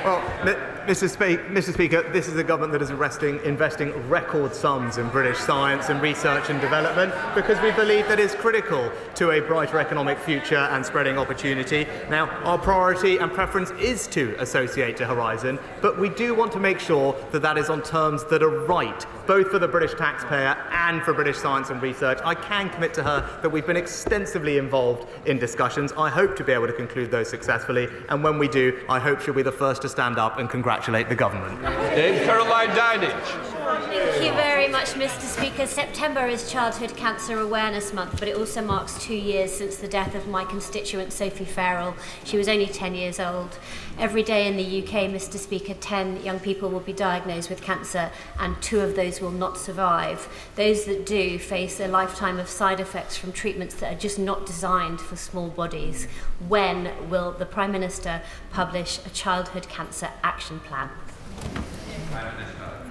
Well, 0.05 0.21
Mi- 0.45 0.55
Mr. 0.89 1.07
Mr. 1.51 1.71
Speaker, 1.71 2.01
this 2.11 2.27
is 2.27 2.35
a 2.37 2.43
government 2.43 2.71
that 2.71 2.81
is 2.81 2.89
investing, 2.89 3.39
investing 3.45 3.91
record 4.09 4.55
sums 4.55 4.97
in 4.97 5.07
British 5.09 5.37
science 5.37 5.89
and 5.89 6.01
research 6.01 6.49
and 6.49 6.59
development 6.59 7.13
because 7.35 7.61
we 7.61 7.69
believe 7.73 8.07
that 8.07 8.19
is 8.19 8.33
critical 8.33 8.91
to 9.13 9.29
a 9.29 9.39
brighter 9.39 9.77
economic 9.77 10.17
future 10.17 10.55
and 10.71 10.83
spreading 10.83 11.19
opportunity. 11.19 11.85
Now, 12.09 12.27
our 12.43 12.57
priority 12.57 13.19
and 13.19 13.31
preference 13.31 13.69
is 13.79 14.07
to 14.07 14.35
associate 14.39 14.97
to 14.97 15.05
Horizon, 15.05 15.59
but 15.79 15.99
we 15.99 16.09
do 16.09 16.33
want 16.33 16.51
to 16.53 16.59
make 16.59 16.79
sure 16.79 17.15
that 17.33 17.43
that 17.43 17.59
is 17.59 17.69
on 17.69 17.83
terms 17.83 18.23
that 18.31 18.41
are 18.41 18.65
right, 18.65 19.05
both 19.29 19.51
for 19.51 19.59
the 19.59 19.67
British 19.67 19.93
taxpayer 19.93 20.57
and 20.71 21.03
for 21.03 21.13
British 21.13 21.37
science 21.37 21.69
and 21.69 21.79
research. 21.83 22.17
I 22.25 22.33
can 22.33 22.67
commit 22.67 22.95
to 22.95 23.03
her 23.03 23.39
that 23.43 23.49
we've 23.49 23.67
been 23.67 23.77
extensively 23.77 24.57
involved 24.57 25.07
in 25.27 25.37
discussions. 25.37 25.93
I 25.95 26.09
hope 26.09 26.35
to 26.37 26.43
be 26.43 26.51
able 26.51 26.65
to 26.65 26.73
conclude 26.73 27.11
those 27.11 27.29
successfully, 27.29 27.89
and 28.09 28.23
when 28.23 28.39
we 28.39 28.47
do, 28.47 28.83
I 28.89 28.97
hope 28.97 29.21
she'll 29.21 29.35
be 29.35 29.43
the 29.43 29.51
first 29.51 29.83
to 29.83 29.89
stand 29.89 30.17
up 30.17 30.39
and 30.39 30.49
congratulate 30.49 31.09
the 31.09 31.15
government. 31.15 31.61
Dame 31.93 32.25
Caroline 32.25 32.69
Dinenage. 32.69 33.58
Thank 33.81 34.25
you 34.25 34.33
very 34.33 34.67
much, 34.67 34.89
Mr. 34.89 35.21
Speaker. 35.21 35.65
September 35.65 36.27
is 36.27 36.51
Childhood 36.51 36.97
Cancer 36.97 37.39
Awareness 37.39 37.93
Month, 37.93 38.19
but 38.19 38.27
it 38.27 38.35
also 38.35 38.61
marks 38.61 39.01
two 39.01 39.15
years 39.15 39.53
since 39.53 39.77
the 39.77 39.87
death 39.87 40.15
of 40.15 40.27
my 40.27 40.43
constituent 40.43 41.13
Sophie 41.13 41.45
Farrell. 41.45 41.95
She 42.25 42.37
was 42.37 42.49
only 42.49 42.67
10 42.67 42.93
years 42.93 43.21
old. 43.21 43.57
Every 43.97 44.21
day 44.21 44.47
in 44.47 44.57
the 44.57 44.83
UK, 44.83 45.09
Mr. 45.09 45.37
Speaker, 45.37 45.75
10 45.75 46.23
young 46.23 46.41
people 46.41 46.69
will 46.69 46.81
be 46.81 46.91
diagnosed 46.91 47.49
with 47.49 47.61
cancer, 47.61 48.11
and 48.37 48.61
two 48.61 48.81
of 48.81 48.97
those 48.97 49.21
will 49.21 49.31
not 49.31 49.57
survive. 49.57 50.27
Those 50.55 50.83
that 50.83 51.05
do 51.05 51.39
face 51.39 51.79
a 51.79 51.87
lifetime 51.87 52.37
of 52.37 52.49
side 52.49 52.81
effects 52.81 53.15
from 53.15 53.31
treatments 53.31 53.75
that 53.75 53.93
are 53.93 53.99
just 53.99 54.19
not 54.19 54.45
designed 54.45 54.99
for 54.99 55.15
small 55.15 55.47
bodies. 55.47 56.05
When 56.49 56.91
will 57.09 57.31
the 57.31 57.45
Prime 57.45 57.71
Minister 57.71 58.21
publish 58.51 58.99
a 59.05 59.09
childhood 59.09 59.69
cancer 59.69 60.09
action 60.21 60.59
plan? 60.59 60.89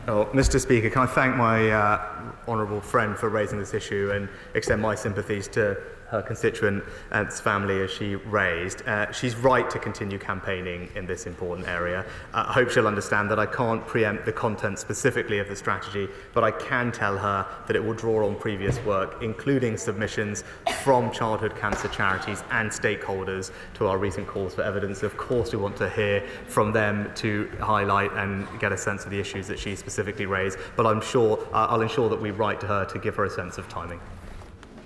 Oh, 0.08 0.24
Mr. 0.32 0.58
Speaker, 0.58 0.88
can 0.88 1.02
I 1.02 1.06
thank 1.06 1.36
my 1.36 1.70
uh, 1.70 2.00
honourable 2.48 2.80
friend 2.80 3.14
for 3.14 3.28
raising 3.28 3.58
this 3.58 3.74
issue 3.74 4.10
and 4.14 4.26
extend 4.54 4.80
my 4.80 4.94
sympathies 4.94 5.48
to 5.48 5.76
her 6.10 6.22
constituent 6.22 6.82
and 7.10 7.26
its 7.28 7.40
family 7.40 7.82
as 7.82 7.90
she 7.90 8.16
raised. 8.16 8.86
Uh, 8.88 9.10
she's 9.12 9.36
right 9.36 9.68
to 9.70 9.78
continue 9.78 10.18
campaigning 10.18 10.88
in 10.94 11.06
this 11.06 11.26
important 11.26 11.68
area. 11.68 12.04
Uh, 12.32 12.46
I 12.48 12.52
hope 12.52 12.70
she'll 12.70 12.86
understand 12.86 13.30
that 13.30 13.38
I 13.38 13.46
can't 13.46 13.86
preempt 13.86 14.24
the 14.24 14.32
content 14.32 14.78
specifically 14.78 15.38
of 15.38 15.48
the 15.48 15.56
strategy, 15.56 16.08
but 16.32 16.44
I 16.44 16.50
can 16.50 16.90
tell 16.90 17.16
her 17.18 17.46
that 17.66 17.76
it 17.76 17.84
will 17.84 17.94
draw 17.94 18.26
on 18.26 18.36
previous 18.36 18.78
work, 18.84 19.22
including 19.22 19.76
submissions 19.76 20.44
from 20.82 21.10
childhood 21.12 21.54
cancer 21.56 21.88
charities 21.88 22.42
and 22.50 22.70
stakeholders 22.70 23.50
to 23.74 23.86
our 23.86 23.98
recent 23.98 24.26
calls 24.26 24.54
for 24.54 24.62
evidence. 24.62 25.02
Of 25.02 25.16
course, 25.16 25.52
we 25.52 25.58
want 25.58 25.76
to 25.76 25.90
hear 25.90 26.26
from 26.46 26.72
them 26.72 27.12
to 27.16 27.50
highlight 27.60 28.12
and 28.12 28.46
get 28.58 28.72
a 28.72 28.78
sense 28.78 29.04
of 29.04 29.10
the 29.10 29.20
issues 29.20 29.46
that 29.48 29.58
she 29.58 29.76
specifically 29.76 30.26
raised, 30.26 30.58
but 30.76 30.86
I'm 30.86 31.00
sure 31.00 31.38
uh, 31.52 31.66
I'll 31.68 31.82
ensure 31.82 32.08
that 32.08 32.20
we 32.20 32.30
write 32.30 32.60
to 32.60 32.66
her 32.66 32.84
to 32.86 32.98
give 32.98 33.14
her 33.16 33.24
a 33.24 33.30
sense 33.30 33.58
of 33.58 33.68
timing. 33.68 34.00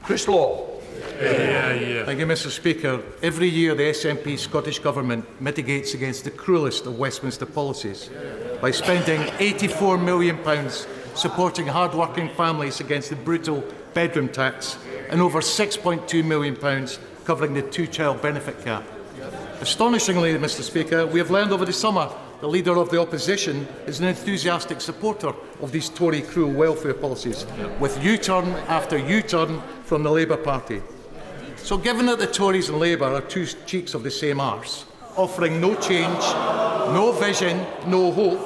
Chris 0.02 0.26
Law. 0.26 0.81
Yeah, 1.20 1.72
yeah. 1.74 2.04
Thank 2.04 2.18
you, 2.18 2.26
Mr. 2.26 2.48
Speaker. 2.50 3.02
Every 3.22 3.48
year, 3.48 3.74
the 3.74 3.84
SNP 3.84 4.38
Scottish 4.38 4.78
Government 4.78 5.24
mitigates 5.40 5.94
against 5.94 6.24
the 6.24 6.30
cruelest 6.30 6.86
of 6.86 6.98
Westminster 6.98 7.46
policies 7.46 8.10
by 8.60 8.70
spending 8.70 9.20
£84 9.38 10.02
million 10.02 10.38
supporting 11.14 11.66
hard-working 11.66 12.30
families 12.30 12.80
against 12.80 13.10
the 13.10 13.16
brutal 13.16 13.64
bedroom 13.94 14.28
tax 14.28 14.78
and 15.10 15.20
over 15.20 15.40
£6.2 15.40 16.24
million 16.24 16.56
covering 17.24 17.54
the 17.54 17.62
two-child 17.62 18.20
benefit 18.22 18.62
cap. 18.64 18.84
Astonishingly, 19.60 20.34
Mr 20.34 20.62
Speaker, 20.62 21.06
we 21.06 21.18
have 21.18 21.30
learned 21.30 21.52
over 21.52 21.64
the 21.64 21.72
summer 21.72 22.10
the 22.42 22.48
Leader 22.48 22.76
of 22.76 22.90
the 22.90 23.00
Opposition 23.00 23.68
is 23.86 24.00
an 24.00 24.08
enthusiastic 24.08 24.80
supporter 24.80 25.32
of 25.60 25.70
these 25.70 25.88
Tory 25.88 26.22
cruel 26.22 26.50
welfare 26.50 26.92
policies, 26.92 27.46
with 27.78 28.02
U-turn 28.02 28.48
after 28.66 28.98
U-turn 28.98 29.62
from 29.84 30.02
the 30.02 30.10
Labour 30.10 30.36
Party. 30.36 30.82
So 31.56 31.78
given 31.78 32.06
that 32.06 32.18
the 32.18 32.26
Tories 32.26 32.68
and 32.68 32.80
Labour 32.80 33.04
are 33.04 33.20
two 33.20 33.46
cheeks 33.46 33.94
of 33.94 34.02
the 34.02 34.10
same 34.10 34.40
arse, 34.40 34.86
offering 35.16 35.60
no 35.60 35.76
change, 35.76 36.18
no 36.92 37.12
vision, 37.12 37.64
no 37.86 38.10
hope, 38.10 38.44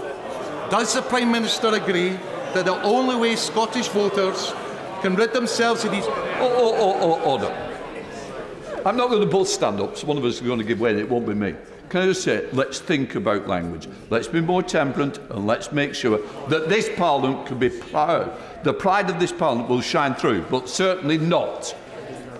does 0.71 0.93
the 0.93 1.01
Prime 1.01 1.33
Minister 1.33 1.69
agree 1.69 2.19
that 2.53 2.67
the 2.67 2.79
only 2.83 3.17
way 3.17 3.35
Scottish 3.35 3.89
voters 3.89 4.53
can 5.01 5.15
rid 5.15 5.33
themselves 5.33 5.87
of 5.87 5.93
these... 5.93 6.05
Oh, 6.05 6.53
oh, 6.55 6.75
oh, 6.77 7.01
oh, 7.01 7.33
order. 7.33 8.83
I'm 8.85 8.99
not 8.99 9.09
going 9.09 9.23
to 9.23 9.27
both 9.27 9.49
stand 9.49 9.81
up, 9.81 9.99
one 10.05 10.19
of 10.19 10.25
us 10.27 10.35
is 10.35 10.41
going 10.43 10.59
to 10.59 10.67
give 10.67 10.81
way 10.81 10.91
and 10.91 11.01
it 11.01 11.09
won't 11.09 11.27
be 11.27 11.33
me. 11.33 11.55
Can 11.89 12.03
I 12.03 12.07
just 12.07 12.22
say, 12.22 12.49
let's 12.53 12.80
think 12.80 13.14
about 13.14 13.47
language. 13.47 13.89
Let's 14.11 14.26
be 14.26 14.41
more 14.41 14.62
temperate 14.62 15.18
and 15.30 15.47
let's 15.47 15.70
make 15.70 15.95
sure 15.95 16.18
that 16.49 16.68
this 16.68 16.91
Parliament 16.97 17.47
can 17.47 17.59
be 17.59 17.70
proud. 17.70 18.37
The 18.64 18.74
pride 18.74 19.09
of 19.09 19.20
this 19.20 19.30
Parliament 19.30 19.68
will 19.68 19.80
shine 19.80 20.14
through, 20.14 20.43
but 20.51 20.68
certainly 20.68 21.16
not 21.16 21.76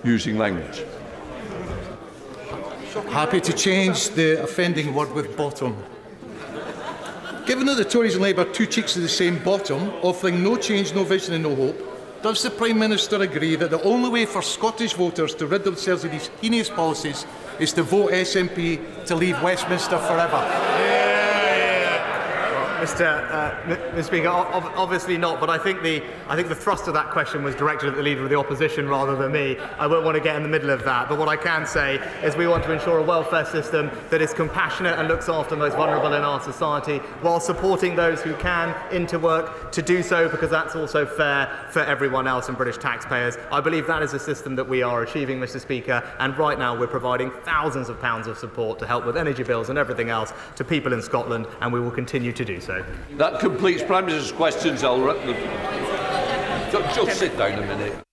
using 0.03 0.37
language. 0.37 0.83
Happy 3.09 3.39
to 3.39 3.53
change 3.53 4.09
the 4.09 4.43
offending 4.43 4.93
word 4.93 5.13
with 5.13 5.37
bottom. 5.37 5.77
Given 7.45 7.65
that 7.67 7.77
the 7.77 7.85
Tories 7.85 8.15
and 8.15 8.23
Labour 8.23 8.41
are 8.41 8.53
two 8.53 8.65
cheeks 8.65 8.97
of 8.97 9.03
the 9.03 9.07
same 9.07 9.41
bottom, 9.41 9.89
offering 10.01 10.43
no 10.43 10.57
change, 10.57 10.93
no 10.93 11.05
vision 11.05 11.33
and 11.35 11.43
no 11.43 11.55
hope, 11.55 12.21
does 12.21 12.43
the 12.43 12.49
Prime 12.49 12.77
Minister 12.77 13.21
agree 13.21 13.55
that 13.55 13.69
the 13.69 13.81
only 13.83 14.09
way 14.09 14.25
for 14.25 14.41
Scottish 14.41 14.93
voters 14.93 15.33
to 15.35 15.47
rid 15.47 15.63
themselves 15.63 16.03
of 16.03 16.11
these 16.11 16.29
heinous 16.41 16.69
policies 16.69 17.25
is 17.59 17.73
to 17.73 17.83
vote 17.83 18.11
SNP 18.11 19.05
to 19.05 19.15
leave 19.15 19.41
Westminster 19.41 19.97
forever? 19.97 20.86
Mr. 22.77 23.31
Uh, 23.31 23.51
Mr. 23.95 24.03
Speaker, 24.03 24.27
obviously 24.29 25.17
not, 25.17 25.39
but 25.39 25.49
I 25.49 25.57
think, 25.57 25.81
the, 25.81 26.03
I 26.27 26.35
think 26.35 26.47
the 26.47 26.55
thrust 26.55 26.87
of 26.87 26.93
that 26.93 27.09
question 27.09 27.43
was 27.43 27.55
directed 27.55 27.89
at 27.89 27.95
the 27.95 28.03
Leader 28.03 28.23
of 28.23 28.29
the 28.29 28.37
Opposition 28.37 28.87
rather 28.87 29.15
than 29.15 29.31
me. 29.31 29.57
I 29.79 29.87
won't 29.87 30.05
want 30.05 30.15
to 30.15 30.21
get 30.21 30.35
in 30.35 30.43
the 30.43 30.49
middle 30.49 30.69
of 30.69 30.83
that, 30.83 31.09
but 31.09 31.17
what 31.17 31.27
I 31.27 31.37
can 31.37 31.65
say 31.65 31.95
is 32.23 32.35
we 32.35 32.47
want 32.47 32.63
to 32.65 32.71
ensure 32.71 32.99
a 32.99 33.03
welfare 33.03 33.45
system 33.45 33.89
that 34.11 34.21
is 34.21 34.31
compassionate 34.31 34.99
and 34.99 35.07
looks 35.07 35.27
after 35.27 35.55
the 35.55 35.59
most 35.59 35.75
vulnerable 35.75 36.13
in 36.13 36.21
our 36.21 36.39
society 36.39 36.97
while 37.21 37.39
supporting 37.39 37.95
those 37.95 38.21
who 38.21 38.35
can 38.35 38.75
into 38.93 39.17
work 39.17 39.71
to 39.71 39.81
do 39.81 40.03
so 40.03 40.29
because 40.29 40.51
that's 40.51 40.75
also 40.75 41.03
fair 41.03 41.67
for 41.71 41.79
everyone 41.79 42.27
else 42.27 42.47
and 42.47 42.57
British 42.57 42.77
taxpayers. 42.77 43.37
I 43.51 43.59
believe 43.59 43.87
that 43.87 44.03
is 44.03 44.13
a 44.13 44.19
system 44.19 44.55
that 44.55 44.69
we 44.69 44.83
are 44.83 45.01
achieving, 45.01 45.39
Mr. 45.39 45.59
Speaker, 45.59 46.03
and 46.19 46.37
right 46.37 46.59
now 46.59 46.77
we're 46.77 46.85
providing 46.85 47.31
thousands 47.43 47.89
of 47.89 47.99
pounds 47.99 48.27
of 48.27 48.37
support 48.37 48.77
to 48.79 48.85
help 48.85 49.03
with 49.03 49.17
energy 49.17 49.41
bills 49.41 49.69
and 49.69 49.79
everything 49.79 50.09
else 50.09 50.31
to 50.55 50.63
people 50.63 50.93
in 50.93 51.01
Scotland, 51.01 51.47
and 51.61 51.73
we 51.73 51.79
will 51.79 51.91
continue 51.91 52.31
to 52.31 52.45
do 52.45 52.61
so 52.61 52.66
so. 52.67 52.85
That 53.13 53.39
completes 53.39 53.81
Prime 53.81 54.05
Minister's 54.05 54.31
questions. 54.31 54.83
I'll 54.83 55.01
just, 56.71 56.95
just 56.95 57.19
sit 57.19 57.37
down 57.37 57.63
a 57.63 57.65
minute. 57.65 58.06